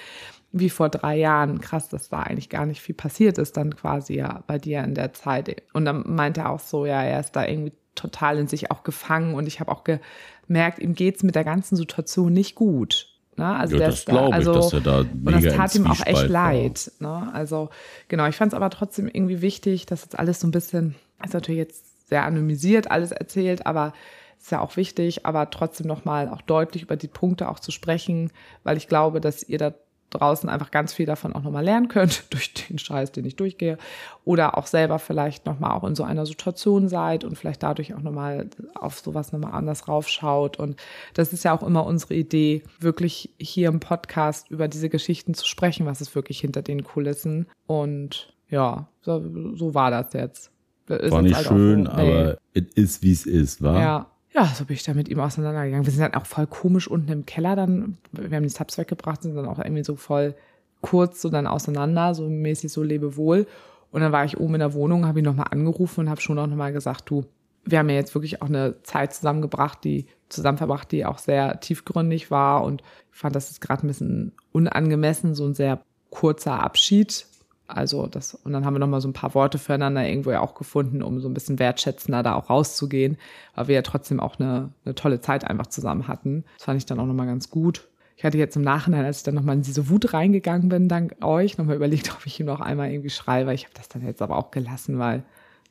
wie 0.53 0.70
vor 0.70 0.89
drei 0.89 1.16
Jahren. 1.16 1.61
Krass, 1.61 1.89
dass 1.89 2.09
da 2.09 2.22
eigentlich 2.22 2.49
gar 2.49 2.66
nicht 2.66 2.80
viel 2.80 2.95
passiert 2.95 3.39
ist 3.39 3.57
dann 3.57 3.74
quasi 3.76 4.14
ja 4.14 4.43
bei 4.47 4.59
dir 4.59 4.82
in 4.84 4.95
der 4.95 5.12
Zeit. 5.12 5.62
Und 5.72 5.84
dann 5.84 6.03
meinte 6.07 6.43
er 6.43 6.51
auch 6.51 6.61
so, 6.61 6.87
ja, 6.87 7.03
er 7.03 7.20
ist 7.20 7.37
da 7.37 7.47
irgendwie 7.47 7.72
total 7.97 8.38
in 8.38 8.47
sich 8.47 8.70
auch 8.70 8.82
gefangen 8.82 9.34
und 9.34 9.47
ich 9.47 9.61
habe 9.61 9.72
auch 9.72 9.82
gemerkt, 9.84 10.78
ihm 10.78 10.94
geht's 10.94 11.22
mit 11.22 11.34
der 11.34 11.44
ganzen 11.44 11.76
Situation 11.76 12.32
nicht 12.32 12.55
gut. 12.55 13.09
Ne? 13.36 13.47
Also 13.47 13.76
Ja, 13.76 13.86
das 13.86 14.05
glaube 14.05 14.28
ich, 14.28 14.34
also, 14.34 14.55
dass 14.55 14.72
er 14.72 14.80
da 14.80 15.01
und 15.01 15.24
mega 15.24 15.40
das 15.40 15.44
im 15.44 15.57
tat 15.57 15.74
ihm 15.74 15.86
auch 15.86 16.07
echt 16.07 16.28
leid. 16.28 16.92
Ne? 17.01 17.30
Also 17.32 17.70
genau, 18.09 18.26
ich 18.26 18.36
fand 18.36 18.53
es 18.53 18.57
aber 18.57 18.70
trotzdem 18.70 19.09
irgendwie 19.09 19.42
wichtig, 19.42 19.86
dass 19.86 20.03
jetzt 20.03 20.18
alles 20.18 20.40
so 20.40 20.47
ein 20.47 20.53
bisschen, 20.53 20.94
ist 21.24 21.34
natürlich 21.34 21.59
jetzt 21.59 22.09
sehr 22.09 22.24
anonymisiert 22.24 22.90
alles 22.90 23.11
erzählt, 23.11 23.66
aber 23.66 23.92
ist 24.38 24.53
ja 24.53 24.61
auch 24.61 24.76
wichtig, 24.76 25.26
aber 25.26 25.51
trotzdem 25.51 25.86
nochmal 25.86 26.28
auch 26.28 26.40
deutlich 26.40 26.82
über 26.82 26.97
die 26.97 27.09
Punkte 27.09 27.49
auch 27.49 27.59
zu 27.59 27.72
sprechen, 27.72 28.30
weil 28.62 28.76
ich 28.76 28.88
glaube, 28.88 29.20
dass 29.20 29.42
ihr 29.42 29.59
da 29.59 29.74
draußen 30.17 30.49
einfach 30.49 30.71
ganz 30.71 30.93
viel 30.93 31.07
davon 31.07 31.33
auch 31.35 31.43
nochmal 31.43 31.64
lernen 31.64 31.89
könnt, 31.89 32.25
durch 32.33 32.53
den 32.53 32.79
Scheiß, 32.79 33.12
den 33.12 33.25
ich 33.25 33.37
durchgehe. 33.37 33.79
Oder 34.25 34.59
auch 34.59 34.67
selber 34.67 34.99
vielleicht 34.99 35.47
nochmal 35.47 35.73
auch 35.73 35.85
in 35.85 35.95
so 35.95 36.05
einer 36.05 36.27
Situation 36.27 36.89
seid 36.89 37.25
und 37.25 37.37
vielleicht 37.37 37.62
dadurch 37.62 37.95
auch 37.95 38.03
nochmal 38.03 38.49
auf 38.75 38.99
sowas 38.99 39.33
nochmal 39.33 39.53
anders 39.53 39.89
raufschaut. 39.89 40.59
Und 40.59 40.77
das 41.14 41.33
ist 41.33 41.45
ja 41.45 41.57
auch 41.57 41.62
immer 41.62 41.87
unsere 41.87 42.14
Idee, 42.14 42.62
wirklich 42.81 43.31
hier 43.39 43.69
im 43.69 43.81
Podcast 43.81 44.51
über 44.51 44.69
diese 44.69 44.89
Geschichten 44.89 45.35
zu 45.35 45.47
sprechen, 45.47 45.87
was 45.87 46.01
ist 46.01 46.14
wirklich 46.14 46.41
hinter 46.41 46.62
den 46.62 46.85
Kulissen. 46.85 47.47
Und 47.67 48.35
ja, 48.49 48.89
so, 49.03 49.23
so 49.55 49.75
war 49.75 49.91
das 49.91 50.12
jetzt. 50.12 50.51
Ist 50.89 51.11
War 51.11 51.23
nicht 51.23 51.35
halt 51.35 51.47
schön, 51.49 51.87
so, 51.87 51.93
nee. 51.93 52.12
aber 52.12 52.39
es 52.55 52.62
ist, 52.75 53.03
wie 53.03 53.11
es 53.11 53.27
ist, 53.27 53.61
war? 53.61 53.81
Ja. 53.81 54.07
Ja, 54.37 54.45
so 54.55 54.66
bin 54.66 54.76
ich 54.76 54.82
da 54.82 54.93
mit 54.93 55.09
ihm 55.09 55.18
auseinandergegangen. 55.18 55.87
Wir 55.87 55.93
sind 55.93 56.03
dann 56.03 56.14
auch 56.14 56.26
voll 56.26 56.47
komisch 56.47 56.89
unten 56.89 57.11
im 57.11 57.24
Keller 57.24 57.57
dann, 57.57 57.97
wir 58.12 58.37
haben 58.37 58.43
die 58.43 58.51
Subs 58.51 58.76
weggebracht, 58.76 59.22
sind 59.22 59.34
dann 59.34 59.47
auch 59.47 59.59
irgendwie 59.59 59.82
so 59.82 59.97
voll 59.97 60.34
kurz 60.82 61.22
so 61.22 61.30
dann 61.30 61.47
auseinander, 61.47 62.14
so 62.14 62.28
mäßig 62.28 62.70
so 62.70 62.82
Lebewohl. 62.82 63.47
Und 63.91 64.03
dann 64.03 64.12
war 64.12 64.26
ich 64.26 64.39
oben 64.39 64.57
in 64.57 64.61
der 64.61 64.74
Wohnung, 64.74 65.07
habe 65.07 65.20
ihn 65.20 65.24
nochmal 65.24 65.47
angerufen 65.53 66.01
und 66.01 66.11
habe 66.11 66.20
schon 66.20 66.39
auch 66.39 66.47
nochmal 66.47 66.74
gesagt, 66.74 67.09
du, 67.09 67.24
wir 67.64 67.78
haben 67.78 67.89
ja 67.89 67.95
jetzt 67.95 68.14
wirklich 68.14 68.43
auch 68.43 68.49
eine 68.49 68.82
Zeit 68.82 69.14
zusammengebracht, 69.14 69.82
die 69.84 70.05
zusammen 70.28 70.59
verbracht, 70.59 70.93
die 70.93 71.07
auch 71.07 71.16
sehr 71.16 71.59
tiefgründig 71.61 72.30
war 72.30 72.62
und 72.62 72.82
ich 73.12 73.18
fand, 73.18 73.34
das 73.34 73.51
ist 73.51 73.62
gerade 73.62 73.87
ein 73.87 73.89
bisschen 73.89 74.32
unangemessen, 74.53 75.34
so 75.34 75.47
ein 75.47 75.55
sehr 75.55 75.80
kurzer 76.11 76.62
Abschied. 76.62 77.26
Also 77.69 78.07
das, 78.07 78.35
und 78.35 78.53
dann 78.53 78.64
haben 78.64 78.75
wir 78.75 78.79
nochmal 78.79 79.01
so 79.01 79.09
ein 79.09 79.12
paar 79.12 79.35
Worte 79.35 79.59
füreinander 79.59 80.07
irgendwo 80.07 80.31
ja 80.31 80.41
auch 80.41 80.55
gefunden, 80.55 81.03
um 81.03 81.21
so 81.21 81.29
ein 81.29 81.35
bisschen 81.35 81.59
wertschätzender 81.59 82.23
da 82.23 82.35
auch 82.35 82.49
rauszugehen, 82.49 83.17
weil 83.55 83.69
wir 83.69 83.75
ja 83.75 83.83
trotzdem 83.83 84.21
auch 84.21 84.39
eine, 84.39 84.71
eine 84.85 84.95
tolle 84.95 85.21
Zeit 85.21 85.45
einfach 85.45 85.67
zusammen 85.67 86.07
hatten. 86.07 86.45
Das 86.57 86.64
fand 86.64 86.79
ich 86.79 86.87
dann 86.87 87.01
auch 87.01 87.07
nochmal 87.07 87.27
ganz 87.27 87.51
gut. 87.51 87.89
Ich 88.17 88.25
hatte 88.25 88.39
jetzt 88.39 88.57
im 88.57 88.62
Nachhinein, 88.62 89.05
als 89.05 89.19
ich 89.19 89.23
dann 89.25 89.35
nochmal 89.35 89.57
in 89.57 89.62
diese 89.62 89.91
Wut 89.91 90.14
reingegangen 90.14 90.69
bin, 90.69 90.89
dank 90.89 91.17
euch, 91.23 91.59
nochmal 91.59 91.77
überlegt, 91.77 92.12
ob 92.17 92.25
ich 92.25 92.39
ihm 92.41 92.47
noch 92.47 92.61
einmal 92.61 92.91
irgendwie 92.91 93.11
schreibe. 93.11 93.53
Ich 93.53 93.64
habe 93.64 93.75
das 93.75 93.89
dann 93.89 94.07
jetzt 94.07 94.23
aber 94.23 94.37
auch 94.37 94.51
gelassen, 94.53 94.99
weil, 94.99 95.25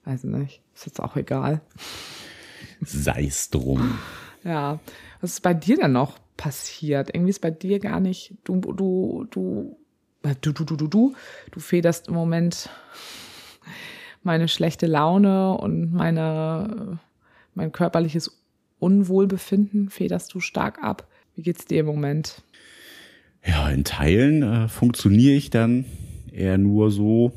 weiß 0.04 0.26
ich 0.26 0.30
nicht, 0.30 0.62
ist 0.74 0.86
jetzt 0.86 1.02
auch 1.02 1.16
egal. 1.16 1.62
Sei's 2.82 3.50
drum. 3.50 3.98
Ja, 4.44 4.80
was 5.22 5.32
ist 5.32 5.42
bei 5.42 5.54
dir 5.54 5.78
denn 5.78 5.94
noch 5.94 6.20
passiert? 6.38 7.10
Irgendwie 7.14 7.32
ist 7.32 7.42
bei 7.42 7.52
dir 7.52 7.80
gar 7.80 8.00
nicht, 8.00 8.36
du, 8.44 8.60
du, 8.60 9.26
du, 9.32 9.78
du, 10.42 10.52
du, 10.52 10.64
du, 10.64 10.76
du, 10.76 10.88
du, 10.88 11.16
du 11.52 11.60
federst 11.60 12.08
im 12.08 12.14
Moment 12.14 12.70
meine 14.24 14.48
schlechte 14.48 14.88
Laune 14.88 15.54
und 15.54 15.94
meine, 15.94 17.00
mein 17.54 17.72
körperliches 17.72 18.42
Unwohlbefinden 18.80 19.90
federst 19.90 20.34
du 20.34 20.40
stark 20.40 20.84
ab. 20.84 21.08
Wie 21.36 21.44
geht's 21.44 21.66
dir 21.66 21.82
im 21.82 21.86
Moment? 21.86 22.42
Ja, 23.46 23.70
in 23.70 23.84
Teilen 23.84 24.42
äh, 24.42 24.68
funktioniere 24.68 25.36
ich 25.36 25.50
dann 25.52 25.86
eher 26.32 26.58
nur 26.58 26.92
so, 26.92 27.32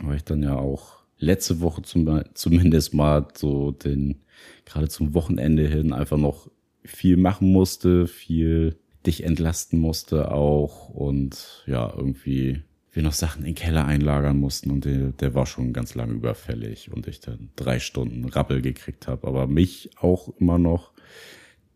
weil 0.00 0.16
ich 0.16 0.24
dann 0.24 0.42
ja 0.42 0.56
auch 0.56 1.00
letzte 1.18 1.60
Woche 1.60 1.82
zum, 1.82 2.22
zumindest 2.34 2.94
mal 2.94 3.28
so 3.34 3.72
den, 3.72 4.22
gerade 4.64 4.88
zum 4.88 5.12
Wochenende 5.12 5.66
hin 5.68 5.92
einfach 5.92 6.16
noch 6.16 6.48
viel 6.84 7.16
machen 7.18 7.52
musste, 7.52 8.06
viel 8.06 8.76
dich 9.06 9.24
entlasten 9.24 9.78
musste 9.78 10.30
auch 10.30 10.88
und 10.88 11.64
ja, 11.66 11.92
irgendwie 11.94 12.62
wir 12.92 13.02
noch 13.02 13.12
Sachen 13.12 13.40
in 13.40 13.46
den 13.46 13.54
Keller 13.54 13.84
einlagern 13.84 14.38
mussten 14.38 14.70
und 14.70 14.84
der, 14.84 15.12
der 15.12 15.34
war 15.34 15.46
schon 15.46 15.72
ganz 15.72 15.94
lange 15.94 16.12
überfällig 16.12 16.92
und 16.92 17.06
ich 17.06 17.20
dann 17.20 17.50
drei 17.56 17.78
Stunden 17.78 18.24
Rappel 18.24 18.62
gekriegt 18.62 19.06
habe, 19.06 19.26
aber 19.28 19.46
mich 19.46 19.90
auch 20.00 20.28
immer 20.40 20.58
noch 20.58 20.92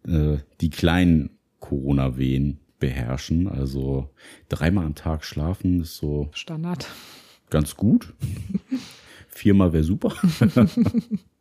äh, 0.07 0.39
die 0.61 0.71
kleinen 0.71 1.31
Corona-Wehen 1.61 2.59
beherrschen. 2.79 3.49
Also 3.49 4.11
dreimal 4.49 4.87
am 4.87 4.95
Tag 4.95 5.25
schlafen 5.25 5.83
ist 5.83 5.97
so 5.97 6.29
Standard. 6.33 6.89
ganz 7.49 7.77
gut. 7.77 8.13
Viermal 9.29 9.73
wäre 9.73 9.85
super. 9.85 10.15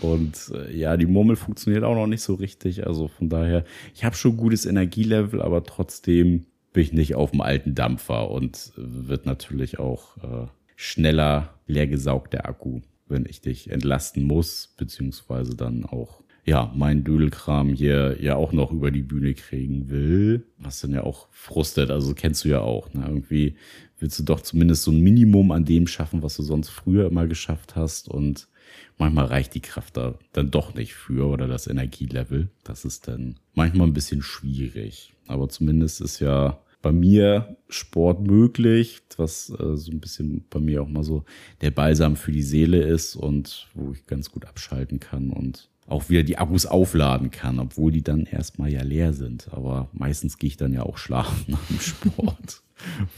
Und 0.00 0.52
äh, 0.54 0.76
ja, 0.76 0.96
die 0.96 1.06
Murmel 1.06 1.36
funktioniert 1.36 1.84
auch 1.84 1.94
noch 1.94 2.06
nicht 2.06 2.22
so 2.22 2.34
richtig. 2.34 2.86
Also 2.86 3.08
von 3.08 3.28
daher, 3.28 3.64
ich 3.94 4.04
habe 4.04 4.16
schon 4.16 4.36
gutes 4.36 4.66
Energielevel, 4.66 5.42
aber 5.42 5.64
trotzdem 5.64 6.46
bin 6.72 6.82
ich 6.82 6.92
nicht 6.92 7.14
auf 7.14 7.32
dem 7.32 7.40
alten 7.40 7.74
Dampfer 7.74 8.30
und 8.30 8.72
wird 8.76 9.26
natürlich 9.26 9.78
auch 9.78 10.16
äh, 10.18 10.46
schneller 10.76 11.54
leer 11.66 11.86
gesaugt, 11.86 12.32
der 12.32 12.48
Akku, 12.48 12.80
wenn 13.08 13.26
ich 13.26 13.40
dich 13.40 13.70
entlasten 13.70 14.24
muss, 14.24 14.74
beziehungsweise 14.76 15.56
dann 15.56 15.84
auch 15.84 16.22
ja, 16.44 16.72
mein 16.74 17.04
Dödelkram 17.04 17.72
hier 17.72 18.16
ja 18.20 18.34
auch 18.34 18.52
noch 18.52 18.72
über 18.72 18.90
die 18.90 19.02
Bühne 19.02 19.34
kriegen 19.34 19.90
will, 19.90 20.44
was 20.58 20.80
dann 20.80 20.92
ja 20.92 21.04
auch 21.04 21.28
frustet, 21.30 21.90
also 21.90 22.14
kennst 22.14 22.44
du 22.44 22.48
ja 22.48 22.60
auch, 22.60 22.92
ne? 22.94 23.04
Irgendwie 23.06 23.54
willst 24.00 24.18
du 24.18 24.24
doch 24.24 24.40
zumindest 24.40 24.82
so 24.82 24.90
ein 24.90 25.00
Minimum 25.00 25.52
an 25.52 25.64
dem 25.64 25.86
schaffen, 25.86 26.22
was 26.22 26.36
du 26.36 26.42
sonst 26.42 26.70
früher 26.70 27.06
immer 27.06 27.28
geschafft 27.28 27.76
hast 27.76 28.08
und 28.08 28.48
manchmal 28.98 29.26
reicht 29.26 29.54
die 29.54 29.60
Kraft 29.60 29.96
da 29.96 30.14
dann 30.32 30.50
doch 30.50 30.74
nicht 30.74 30.94
für 30.94 31.26
oder 31.26 31.46
das 31.46 31.66
Energielevel. 31.66 32.48
Das 32.64 32.84
ist 32.84 33.08
dann 33.08 33.36
manchmal 33.54 33.86
ein 33.86 33.94
bisschen 33.94 34.22
schwierig, 34.22 35.12
aber 35.26 35.48
zumindest 35.48 36.00
ist 36.00 36.20
ja 36.20 36.58
bei 36.82 36.92
mir 36.92 37.56
Sport 37.68 38.20
möglich, 38.26 39.02
was 39.16 39.50
äh, 39.50 39.76
so 39.76 39.92
ein 39.92 40.00
bisschen 40.00 40.44
bei 40.50 40.58
mir 40.58 40.82
auch 40.82 40.88
mal 40.88 41.04
so 41.04 41.24
der 41.60 41.70
Balsam 41.70 42.16
für 42.16 42.32
die 42.32 42.42
Seele 42.42 42.82
ist 42.82 43.14
und 43.14 43.68
wo 43.74 43.92
ich 43.92 44.06
ganz 44.06 44.30
gut 44.30 44.44
abschalten 44.44 44.98
kann 45.00 45.30
und 45.30 45.68
auch 45.86 46.08
wieder 46.08 46.22
die 46.22 46.38
Akkus 46.38 46.66
aufladen 46.66 47.30
kann, 47.30 47.58
obwohl 47.58 47.92
die 47.92 48.02
dann 48.02 48.26
erstmal 48.26 48.72
ja 48.72 48.82
leer 48.82 49.12
sind. 49.12 49.48
Aber 49.52 49.88
meistens 49.92 50.38
gehe 50.38 50.48
ich 50.48 50.56
dann 50.56 50.72
ja 50.72 50.82
auch 50.82 50.98
schlafen 50.98 51.44
nach 51.52 51.66
dem 51.66 51.80
Sport. 51.80 52.62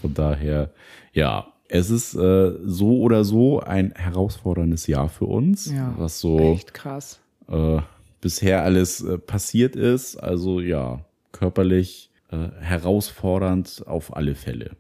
Von 0.01 0.15
daher, 0.15 0.73
ja, 1.13 1.54
es 1.69 1.91
ist 1.91 2.15
äh, 2.15 2.53
so 2.65 2.99
oder 3.01 3.25
so 3.25 3.61
ein 3.61 3.93
herausforderndes 3.97 4.87
Jahr 4.87 5.09
für 5.09 5.27
uns, 5.27 5.71
Ja, 5.73 5.95
was 5.97 6.21
so 6.21 6.39
Echt 6.39 6.75
krass. 6.75 7.21
äh, 7.49 7.79
bisher 8.21 8.63
alles 8.65 9.01
äh, 9.03 9.19
passiert 9.19 9.77
ist. 9.77 10.17
Also 10.17 10.61
ja, 10.61 11.05
körperlich 11.33 12.11
äh, 12.31 12.49
herausfordernd 12.61 13.85
auf 13.87 14.17
alle 14.17 14.35
Fälle. 14.35 14.71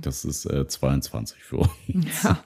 Das 0.00 0.24
ist 0.24 0.44
äh, 0.46 0.66
22 0.66 1.42
für 1.42 1.58
uns. 1.58 2.22
Ja, 2.24 2.38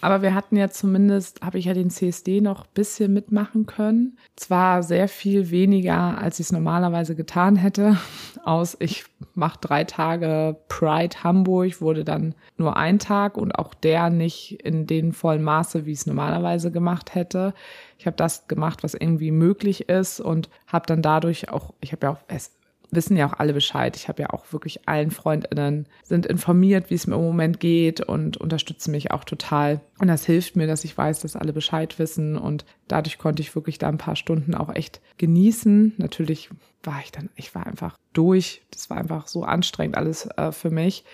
aber 0.00 0.22
wir 0.22 0.34
hatten 0.34 0.56
ja 0.56 0.68
zumindest, 0.68 1.40
habe 1.42 1.58
ich 1.58 1.66
ja 1.66 1.74
den 1.74 1.90
CSD 1.90 2.40
noch 2.40 2.64
ein 2.64 2.70
bisschen 2.74 3.12
mitmachen 3.12 3.66
können. 3.66 4.18
Zwar 4.34 4.82
sehr 4.82 5.08
viel 5.08 5.50
weniger, 5.50 6.18
als 6.18 6.40
ich 6.40 6.46
es 6.46 6.52
normalerweise 6.52 7.14
getan 7.14 7.56
hätte. 7.56 7.98
Aus, 8.44 8.76
ich 8.80 9.04
mache 9.34 9.58
drei 9.60 9.84
Tage 9.84 10.56
Pride 10.68 11.22
Hamburg, 11.22 11.80
wurde 11.80 12.04
dann 12.04 12.34
nur 12.56 12.76
ein 12.76 12.98
Tag 12.98 13.36
und 13.36 13.52
auch 13.52 13.74
der 13.74 14.10
nicht 14.10 14.60
in 14.64 14.86
den 14.86 15.12
vollen 15.12 15.42
Maße, 15.42 15.86
wie 15.86 15.92
ich 15.92 15.98
es 15.98 16.06
normalerweise 16.06 16.72
gemacht 16.72 17.14
hätte. 17.14 17.54
Ich 17.98 18.06
habe 18.06 18.16
das 18.16 18.48
gemacht, 18.48 18.82
was 18.82 18.94
irgendwie 18.94 19.30
möglich 19.30 19.88
ist 19.88 20.20
und 20.20 20.50
habe 20.66 20.86
dann 20.86 21.02
dadurch 21.02 21.50
auch, 21.50 21.74
ich 21.80 21.92
habe 21.92 22.06
ja 22.06 22.12
auch, 22.12 22.18
es 22.28 22.55
wissen 22.90 23.16
ja 23.16 23.28
auch 23.28 23.38
alle 23.38 23.52
Bescheid. 23.52 23.96
Ich 23.96 24.08
habe 24.08 24.22
ja 24.22 24.30
auch 24.30 24.52
wirklich 24.52 24.88
allen 24.88 25.10
Freundinnen 25.10 25.86
sind 26.02 26.26
informiert, 26.26 26.90
wie 26.90 26.94
es 26.94 27.06
mir 27.06 27.16
im 27.16 27.22
Moment 27.22 27.60
geht 27.60 28.00
und 28.00 28.36
unterstützen 28.36 28.92
mich 28.92 29.10
auch 29.10 29.24
total. 29.24 29.80
Und 29.98 30.08
das 30.08 30.24
hilft 30.24 30.56
mir, 30.56 30.66
dass 30.66 30.84
ich 30.84 30.96
weiß, 30.96 31.20
dass 31.20 31.36
alle 31.36 31.52
Bescheid 31.52 31.98
wissen 31.98 32.36
und 32.36 32.64
dadurch 32.88 33.18
konnte 33.18 33.42
ich 33.42 33.54
wirklich 33.54 33.78
da 33.78 33.88
ein 33.88 33.98
paar 33.98 34.16
Stunden 34.16 34.54
auch 34.54 34.74
echt 34.74 35.00
genießen. 35.18 35.94
Natürlich 35.96 36.50
war 36.82 37.00
ich 37.02 37.12
dann, 37.12 37.30
ich 37.34 37.54
war 37.54 37.66
einfach 37.66 37.96
durch. 38.12 38.62
Das 38.70 38.90
war 38.90 38.96
einfach 38.96 39.26
so 39.26 39.44
anstrengend 39.44 39.96
alles 39.96 40.26
äh, 40.36 40.52
für 40.52 40.70
mich. 40.70 41.04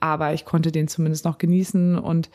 Aber 0.00 0.32
ich 0.32 0.44
konnte 0.44 0.72
den 0.72 0.88
zumindest 0.88 1.24
noch 1.24 1.38
genießen 1.38 1.98
und 1.98 2.30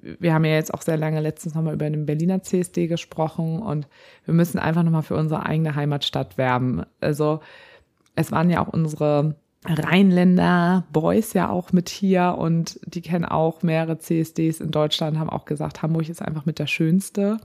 wir 0.00 0.32
haben 0.32 0.44
ja 0.44 0.54
jetzt 0.54 0.72
auch 0.72 0.82
sehr 0.82 0.96
lange 0.96 1.20
letztens 1.20 1.54
nochmal 1.54 1.74
über 1.74 1.90
den 1.90 2.06
Berliner 2.06 2.42
CSD 2.42 2.86
gesprochen 2.86 3.60
und 3.60 3.88
wir 4.24 4.34
müssen 4.34 4.58
einfach 4.58 4.82
nochmal 4.84 5.02
für 5.02 5.16
unsere 5.16 5.44
eigene 5.44 5.74
Heimatstadt 5.74 6.38
werben. 6.38 6.84
Also 7.00 7.40
es 8.18 8.32
waren 8.32 8.50
ja 8.50 8.64
auch 8.64 8.72
unsere 8.72 9.36
Rheinländer 9.64 10.84
Boys 10.92 11.32
ja 11.32 11.48
auch 11.50 11.72
mit 11.72 11.88
hier 11.88 12.36
und 12.38 12.78
die 12.84 13.00
kennen 13.02 13.24
auch 13.24 13.62
mehrere 13.62 13.98
CSDs 13.98 14.60
in 14.60 14.70
Deutschland, 14.70 15.18
haben 15.18 15.30
auch 15.30 15.44
gesagt, 15.44 15.82
Hamburg 15.82 16.08
ist 16.08 16.22
einfach 16.22 16.46
mit 16.46 16.58
der 16.58 16.66
schönste. 16.66 17.38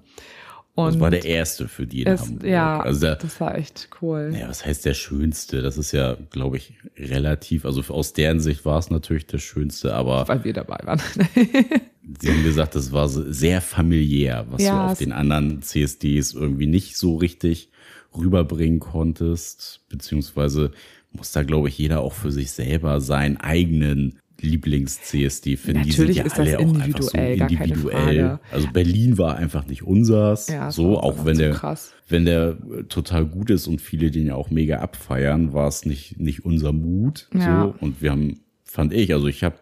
Und 0.75 0.93
Das 0.95 0.99
war 0.99 1.11
der 1.11 1.23
erste 1.25 1.67
für 1.67 1.85
die 1.85 2.01
in 2.01 2.07
es, 2.07 2.21
Hamburg. 2.21 2.45
ja, 2.49 2.79
also 2.81 3.01
der, 3.01 3.15
das 3.17 3.39
war 3.39 3.55
echt 3.55 3.89
cool. 4.01 4.33
ja, 4.39 4.49
was 4.49 4.65
heißt 4.65 4.85
der 4.85 4.95
schönste? 4.95 5.61
Das 5.61 5.77
ist 5.77 5.91
ja, 5.91 6.17
glaube 6.31 6.57
ich, 6.57 6.73
relativ. 6.97 7.65
Also 7.65 7.81
aus 7.93 8.13
deren 8.13 8.39
Sicht 8.39 8.65
war 8.65 8.79
es 8.79 8.89
natürlich 8.89 9.27
der 9.27 9.37
schönste, 9.37 9.93
aber 9.93 10.27
Weil 10.27 10.43
wir 10.43 10.53
dabei 10.53 10.79
waren. 10.83 10.99
sie 12.21 12.29
haben 12.31 12.43
gesagt, 12.43 12.73
das 12.75 12.91
war 12.91 13.07
so 13.07 13.23
sehr 13.31 13.61
familiär, 13.61 14.45
was 14.49 14.63
Ja, 14.63 14.87
du 14.87 14.91
auf 14.93 14.97
den 14.97 15.11
anderen 15.11 15.61
CSDs 15.61 16.33
irgendwie 16.33 16.67
nicht 16.67 16.97
so 16.97 17.17
richtig 17.17 17.69
rüberbringen 18.17 18.79
konntest, 18.79 19.81
beziehungsweise 19.89 20.71
muss 21.11 21.31
da, 21.31 21.43
glaube 21.43 21.69
ich, 21.69 21.77
jeder 21.77 22.01
auch 22.01 22.13
für 22.13 22.31
sich 22.31 22.51
selber 22.51 22.99
seinen 23.01 23.37
eigenen 23.37 24.19
Lieblings-CSD 24.41 25.57
finden. 25.57 25.81
Natürlich 25.81 25.87
die 25.87 25.91
sind 25.93 26.09
ist 26.09 26.17
ja 26.17 26.23
das 26.23 26.39
alle 26.39 26.59
auch 26.59 26.79
einfach 26.79 27.01
so 27.01 27.17
individuell. 27.17 28.39
Also 28.51 28.67
Berlin 28.71 29.17
war 29.17 29.37
einfach 29.37 29.65
nicht 29.67 29.83
unsers. 29.83 30.47
Ja, 30.47 30.69
so, 30.69 30.99
auch 30.99 31.25
wenn 31.25 31.37
der, 31.37 31.51
krass. 31.51 31.93
wenn 32.09 32.25
der 32.25 32.57
äh, 32.77 32.83
total 32.83 33.25
gut 33.25 33.49
ist 33.49 33.67
und 33.67 33.79
viele 33.79 34.11
den 34.11 34.27
ja 34.27 34.35
auch 34.35 34.49
mega 34.49 34.79
abfeiern, 34.79 35.53
war 35.53 35.67
es 35.67 35.85
nicht, 35.85 36.19
nicht 36.19 36.43
unser 36.43 36.73
Mut. 36.73 37.29
Ja. 37.33 37.63
So. 37.63 37.85
Und 37.85 38.01
wir 38.01 38.11
haben, 38.11 38.41
fand 38.63 38.93
ich, 38.93 39.13
also 39.13 39.27
ich 39.27 39.43
habe 39.43 39.55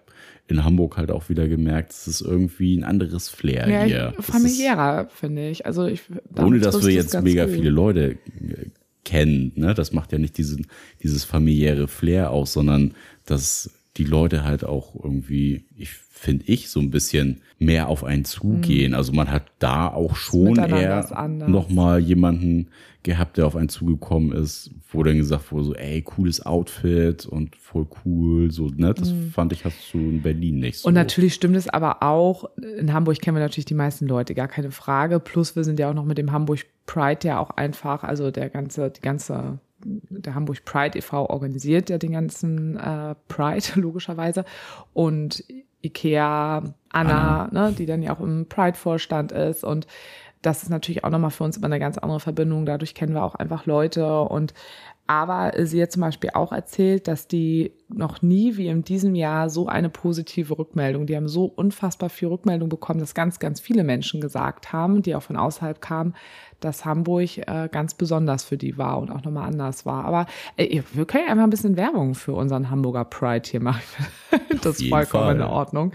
in 0.52 0.64
Hamburg 0.64 0.98
halt 0.98 1.10
auch 1.12 1.30
wieder 1.30 1.48
gemerkt, 1.48 1.92
es 1.92 2.08
ist 2.08 2.22
irgendwie 2.22 2.78
ein 2.78 2.84
anderes 2.84 3.30
Flair 3.30 3.68
Ja, 3.70 3.84
hier. 3.84 4.14
ich, 4.20 4.26
familiärer, 4.26 5.08
finde 5.10 5.50
ich. 5.50 5.66
Also 5.66 5.86
ich 5.88 6.02
ohne 6.38 6.60
dass 6.60 6.86
wir 6.86 6.94
jetzt 6.94 7.20
mega 7.22 7.46
gut. 7.46 7.56
viele 7.56 7.70
Leute 7.70 8.12
äh, 8.12 8.18
kennen, 9.04 9.52
ne? 9.56 9.74
Das 9.74 9.94
macht 9.94 10.12
ja 10.12 10.20
nicht 10.20 10.38
diesen, 10.38 10.68
dieses 11.02 11.24
familiäre 11.24 11.88
Flair 11.88 12.30
aus, 12.32 12.54
sondern 12.54 12.94
dass 13.26 13.72
die 13.98 14.04
Leute 14.04 14.44
halt 14.44 14.64
auch 14.64 14.96
irgendwie, 15.04 15.66
ich 15.76 15.90
finde 16.12 16.46
ich, 16.48 16.70
so 16.70 16.80
ein 16.80 16.92
bisschen 16.92 17.42
mehr 17.58 17.88
auf 17.90 18.04
einen 18.04 18.26
zugehen. 18.26 18.94
Also 18.94 19.12
man 19.12 19.32
hat 19.32 19.46
da 19.60 19.88
auch 19.88 20.16
schon 20.16 20.52
Mhm. 20.54 20.58
Eher 20.60 21.28
nochmal 21.48 22.00
jemanden 22.00 22.68
gehabt, 23.04 23.38
der 23.38 23.48
auf 23.48 23.56
einen 23.56 23.70
zugekommen 23.70 24.32
ist, 24.32 24.72
wo 24.92 25.02
dann 25.04 25.18
gesagt 25.18 25.52
wurde, 25.52 25.64
so, 25.64 25.76
ey, 25.76 26.02
cooles 26.02 26.46
Outfit 26.46 27.26
und 27.26 27.56
voll 27.56 27.88
cool, 28.06 28.52
so, 28.52 28.68
ne? 28.68 28.94
Das 28.94 29.14
fand 29.34 29.54
ich, 29.54 29.66
hast 29.66 29.94
du 29.94 29.98
in 29.98 30.22
Berlin 30.22 30.60
nicht 30.60 30.80
so. 30.80 30.88
Mhm. 30.88 30.90
Und 30.90 30.94
natürlich 30.96 31.34
stimmt 31.34 31.56
es 31.56 31.68
aber 31.68 32.04
auch, 32.04 32.46
in 32.58 32.94
Hamburg 32.94 33.20
kennen 33.20 33.38
wir 33.38 33.42
natürlich 33.42 33.66
die 33.66 33.74
meisten 33.74 34.08
Leute, 34.08 34.36
gar 34.36 34.48
keine 34.48 34.72
Frage. 34.72 35.20
Plus 35.20 35.56
wir 35.56 35.64
sind 35.64 35.80
ja 35.80 35.90
auch 35.90 35.96
noch 35.96 36.06
mit 36.06 36.18
dem 36.18 36.32
Hamburg 36.32 36.66
Pride 36.86 37.28
ja 37.28 37.40
auch 37.40 37.52
einfach, 37.52 38.04
also 38.04 38.32
der 38.32 38.50
ganze, 38.50 38.92
die 38.92 39.02
ganze, 39.02 39.60
der 39.84 40.36
Hamburg 40.36 40.64
Pride 40.66 40.98
e.V. 40.98 41.30
organisiert 41.30 41.90
ja 41.90 41.98
den 41.98 42.12
ganzen 42.12 42.78
äh, 42.78 43.16
Pride, 43.28 43.66
logischerweise. 43.76 44.46
Und 44.94 45.44
Ikea, 45.84 46.64
Anna, 46.90 47.50
Ne, 47.52 47.74
die 47.76 47.86
dann 47.86 48.04
ja 48.04 48.16
auch 48.16 48.20
im 48.20 48.46
Pride-Vorstand 48.48 49.32
ist 49.32 49.64
und 49.64 49.88
das 50.42 50.64
ist 50.64 50.70
natürlich 50.70 51.04
auch 51.04 51.10
nochmal 51.10 51.32
für 51.32 51.44
uns 51.44 51.58
immer 51.58 51.68
eine 51.68 51.80
ganz 51.80 51.98
andere 51.98 52.20
Verbindung. 52.20 52.66
Dadurch 52.66 52.96
kennen 52.96 53.14
wir 53.14 53.24
auch 53.24 53.36
einfach 53.36 53.66
Leute 53.66 54.22
und 54.22 54.54
aber 55.12 55.52
sie 55.66 55.82
hat 55.82 55.92
zum 55.92 56.04
Beispiel 56.04 56.30
auch 56.34 56.54
erzählt, 56.54 57.10
dass 57.10 57.28
die 57.28 57.74
noch 57.90 58.22
nie 58.22 58.56
wie 58.56 58.68
in 58.68 58.84
diesem 58.84 59.14
Jahr 59.14 59.50
so 59.50 59.68
eine 59.68 59.90
positive 59.90 60.58
Rückmeldung, 60.58 61.06
die 61.06 61.18
haben 61.18 61.28
so 61.28 61.44
unfassbar 61.44 62.10
viel 62.10 62.30
Rückmeldung 62.30 62.70
bekommen, 62.70 63.02
dass 63.02 63.14
ganz, 63.14 63.40
ganz 63.40 63.60
viele 63.60 63.84
Menschen 63.84 64.22
gesagt 64.22 64.72
haben, 64.72 65.02
die 65.02 65.14
auch 65.14 65.24
von 65.24 65.36
außerhalb 65.36 65.82
kamen, 65.82 66.16
dass 66.62 66.86
Hamburg 66.86 67.40
äh, 67.40 67.68
ganz 67.70 67.94
besonders 67.94 68.46
für 68.46 68.58
die 68.58 68.78
war 68.78 69.00
und 69.00 69.12
auch 69.12 69.24
nochmal 69.24 69.50
anders 69.50 69.86
war. 69.86 70.06
Aber 70.06 70.28
äh, 70.56 70.82
wir 70.94 71.06
können 71.06 71.26
ja 71.26 71.32
einfach 71.32 71.44
ein 71.44 71.50
bisschen 71.50 71.76
Werbung 71.76 72.16
für 72.16 72.34
unseren 72.34 72.70
Hamburger 72.70 73.04
Pride 73.04 73.50
hier 73.50 73.62
machen. 73.62 73.82
das 74.62 74.80
ist 74.80 74.88
vollkommen 74.88 75.26
Fall. 75.26 75.36
in 75.36 75.42
Ordnung. 75.42 75.92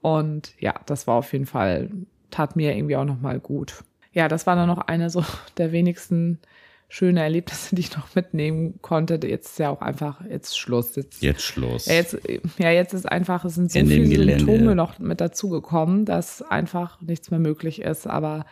Und 0.00 0.54
ja, 0.58 0.74
das 0.86 1.06
war 1.06 1.16
auf 1.16 1.32
jeden 1.32 1.46
Fall, 1.46 1.90
tat 2.30 2.56
mir 2.56 2.76
irgendwie 2.76 2.96
auch 2.96 3.04
nochmal 3.04 3.40
gut. 3.40 3.84
Ja, 4.12 4.28
das 4.28 4.46
war 4.46 4.56
dann 4.56 4.68
noch 4.68 4.78
eine 4.78 5.10
so 5.10 5.24
der 5.58 5.72
wenigsten 5.72 6.38
schöne 6.88 7.22
Erlebnisse, 7.22 7.76
die 7.76 7.82
ich 7.82 7.96
noch 7.96 8.14
mitnehmen 8.16 8.80
konnte. 8.82 9.20
Jetzt 9.22 9.50
ist 9.50 9.58
ja 9.60 9.70
auch 9.70 9.80
einfach, 9.80 10.20
jetzt 10.28 10.58
Schluss. 10.58 10.96
Jetzt, 10.96 11.22
Jetzt 11.22 11.42
Schluss. 11.42 11.86
ja, 11.86 11.94
jetzt, 11.94 12.18
ja, 12.58 12.70
jetzt 12.70 12.92
ist 12.92 13.08
einfach, 13.08 13.44
es 13.44 13.54
sind 13.54 13.70
so 13.70 13.78
In 13.78 13.86
viele. 13.86 14.38
Symptome 14.38 14.74
noch 14.74 14.98
mit 14.98 15.20
dazugekommen, 15.20 16.04
dass 16.04 16.42
einfach 16.42 17.00
nichts 17.00 17.30
mehr 17.30 17.38
möglich 17.38 17.80
ist. 17.82 18.08
Aber 18.08 18.44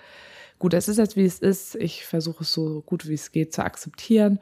gut, 0.61 0.72
es 0.72 0.89
ist 0.89 0.99
jetzt, 0.99 1.16
wie 1.16 1.24
es 1.24 1.41
ist. 1.41 1.74
Ich 1.74 2.07
versuche 2.07 2.45
es 2.45 2.53
so 2.53 2.81
gut 2.83 3.09
wie 3.09 3.14
es 3.14 3.33
geht 3.33 3.53
zu 3.53 3.64
akzeptieren. 3.64 4.39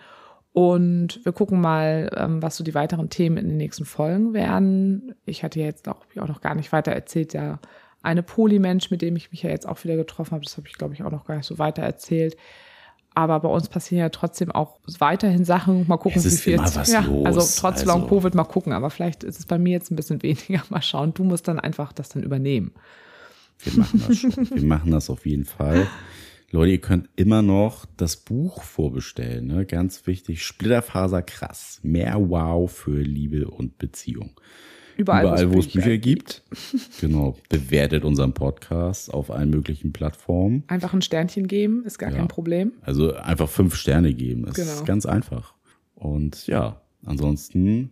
Und 0.52 1.20
wir 1.24 1.32
gucken 1.32 1.60
mal, 1.60 2.10
ähm, 2.16 2.42
was 2.42 2.56
so 2.56 2.64
die 2.64 2.74
weiteren 2.74 3.10
Themen 3.10 3.36
in 3.38 3.48
den 3.48 3.56
nächsten 3.58 3.84
Folgen 3.86 4.32
werden. 4.34 5.14
Ich 5.24 5.42
hatte 5.42 5.60
ja 5.60 5.66
jetzt 5.66 5.88
auch, 5.88 6.04
auch 6.18 6.28
noch 6.28 6.40
gar 6.40 6.54
nicht 6.54 6.72
weiter 6.72 6.92
erzählt, 6.92 7.32
ja, 7.34 7.60
eine 8.06 8.22
Polymensch, 8.22 8.90
mit 8.90 9.02
dem 9.02 9.16
ich 9.16 9.30
mich 9.32 9.42
ja 9.42 9.50
jetzt 9.50 9.68
auch 9.68 9.82
wieder 9.84 9.96
getroffen 9.96 10.32
habe. 10.32 10.44
Das 10.44 10.56
habe 10.56 10.66
ich, 10.68 10.74
glaube 10.74 10.94
ich, 10.94 11.02
auch 11.02 11.10
noch 11.10 11.24
gar 11.26 11.36
nicht 11.36 11.46
so 11.46 11.58
weiter 11.58 11.82
erzählt. 11.82 12.36
Aber 13.14 13.40
bei 13.40 13.48
uns 13.48 13.68
passieren 13.68 14.00
ja 14.00 14.08
trotzdem 14.10 14.50
auch 14.52 14.78
weiterhin 14.98 15.44
Sachen. 15.46 15.86
Mal 15.88 15.96
gucken, 15.96 16.18
Es 16.18 16.26
ist 16.26 16.38
wie 16.40 16.42
viel 16.42 16.54
immer 16.54 16.64
jetzt. 16.64 16.76
was 16.76 16.92
ja, 16.92 17.00
los. 17.00 17.26
Also 17.26 17.40
trotz 17.40 17.80
Also- 17.80 17.86
Long 17.86 18.08
Covid 18.08 18.34
mal 18.34 18.44
gucken. 18.44 18.72
Aber 18.72 18.90
vielleicht 18.90 19.24
ist 19.24 19.38
es 19.38 19.46
bei 19.46 19.58
mir 19.58 19.72
jetzt 19.72 19.90
ein 19.90 19.96
bisschen 19.96 20.22
weniger. 20.22 20.62
Mal 20.68 20.82
schauen. 20.82 21.14
Du 21.14 21.24
musst 21.24 21.48
dann 21.48 21.58
einfach 21.58 21.92
das 21.92 22.08
dann 22.10 22.22
übernehmen. 22.22 22.72
Wir 23.60 23.72
machen 23.78 24.04
das 24.06 24.18
schon. 24.18 24.50
Wir 24.50 24.64
machen 24.66 24.90
das 24.90 25.08
auf 25.10 25.24
jeden 25.24 25.46
Fall. 25.46 25.86
Leute, 26.50 26.72
ihr 26.72 26.80
könnt 26.80 27.08
immer 27.16 27.40
noch 27.42 27.86
das 27.96 28.16
Buch 28.18 28.62
vorbestellen. 28.62 29.46
Ne? 29.46 29.64
Ganz 29.66 30.06
wichtig. 30.06 30.44
Splitterfaser 30.44 31.22
krass. 31.22 31.80
Mehr 31.82 32.16
Wow 32.28 32.70
für 32.70 33.00
Liebe 33.00 33.48
und 33.48 33.78
Beziehung. 33.78 34.38
Überall, 34.96 35.24
Überall 35.24 35.52
wo 35.52 35.58
es 35.58 35.68
Bücher 35.68 35.96
gibt. 35.98 36.42
genau. 37.00 37.36
Bewertet 37.48 38.04
unseren 38.04 38.32
Podcast 38.32 39.12
auf 39.12 39.30
allen 39.30 39.50
möglichen 39.50 39.92
Plattformen. 39.92 40.64
Einfach 40.68 40.92
ein 40.94 41.02
Sternchen 41.02 41.46
geben, 41.48 41.84
ist 41.84 41.98
gar 41.98 42.10
Ja. 42.10 42.16
kein 42.18 42.28
Problem. 42.28 42.72
Also 42.82 43.14
einfach 43.14 43.48
fünf 43.48 43.74
Sterne 43.76 44.14
geben. 44.14 44.44
Das 44.46 44.54
Genau. 44.56 44.72
ist 44.72 44.86
ganz 44.86 45.06
einfach. 45.06 45.54
Und 45.94 46.46
ja, 46.46 46.80
ansonsten 47.04 47.90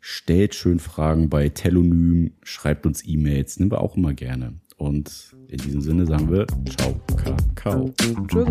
stellt 0.00 0.54
schön 0.54 0.78
Fragen 0.78 1.28
bei 1.28 1.48
Telonym, 1.48 2.32
schreibt 2.42 2.86
uns 2.86 3.06
E-Mails, 3.06 3.58
nehmen 3.58 3.70
wir 3.72 3.80
auch 3.80 3.96
immer 3.96 4.14
gerne. 4.14 4.54
Und 4.78 5.34
in 5.48 5.58
diesem 5.58 5.80
Sinne 5.80 6.06
sagen 6.06 6.30
wir 6.30 6.46
Ciao, 6.76 6.94
Kakao. 7.16 7.90
Tschüss. 8.28 8.46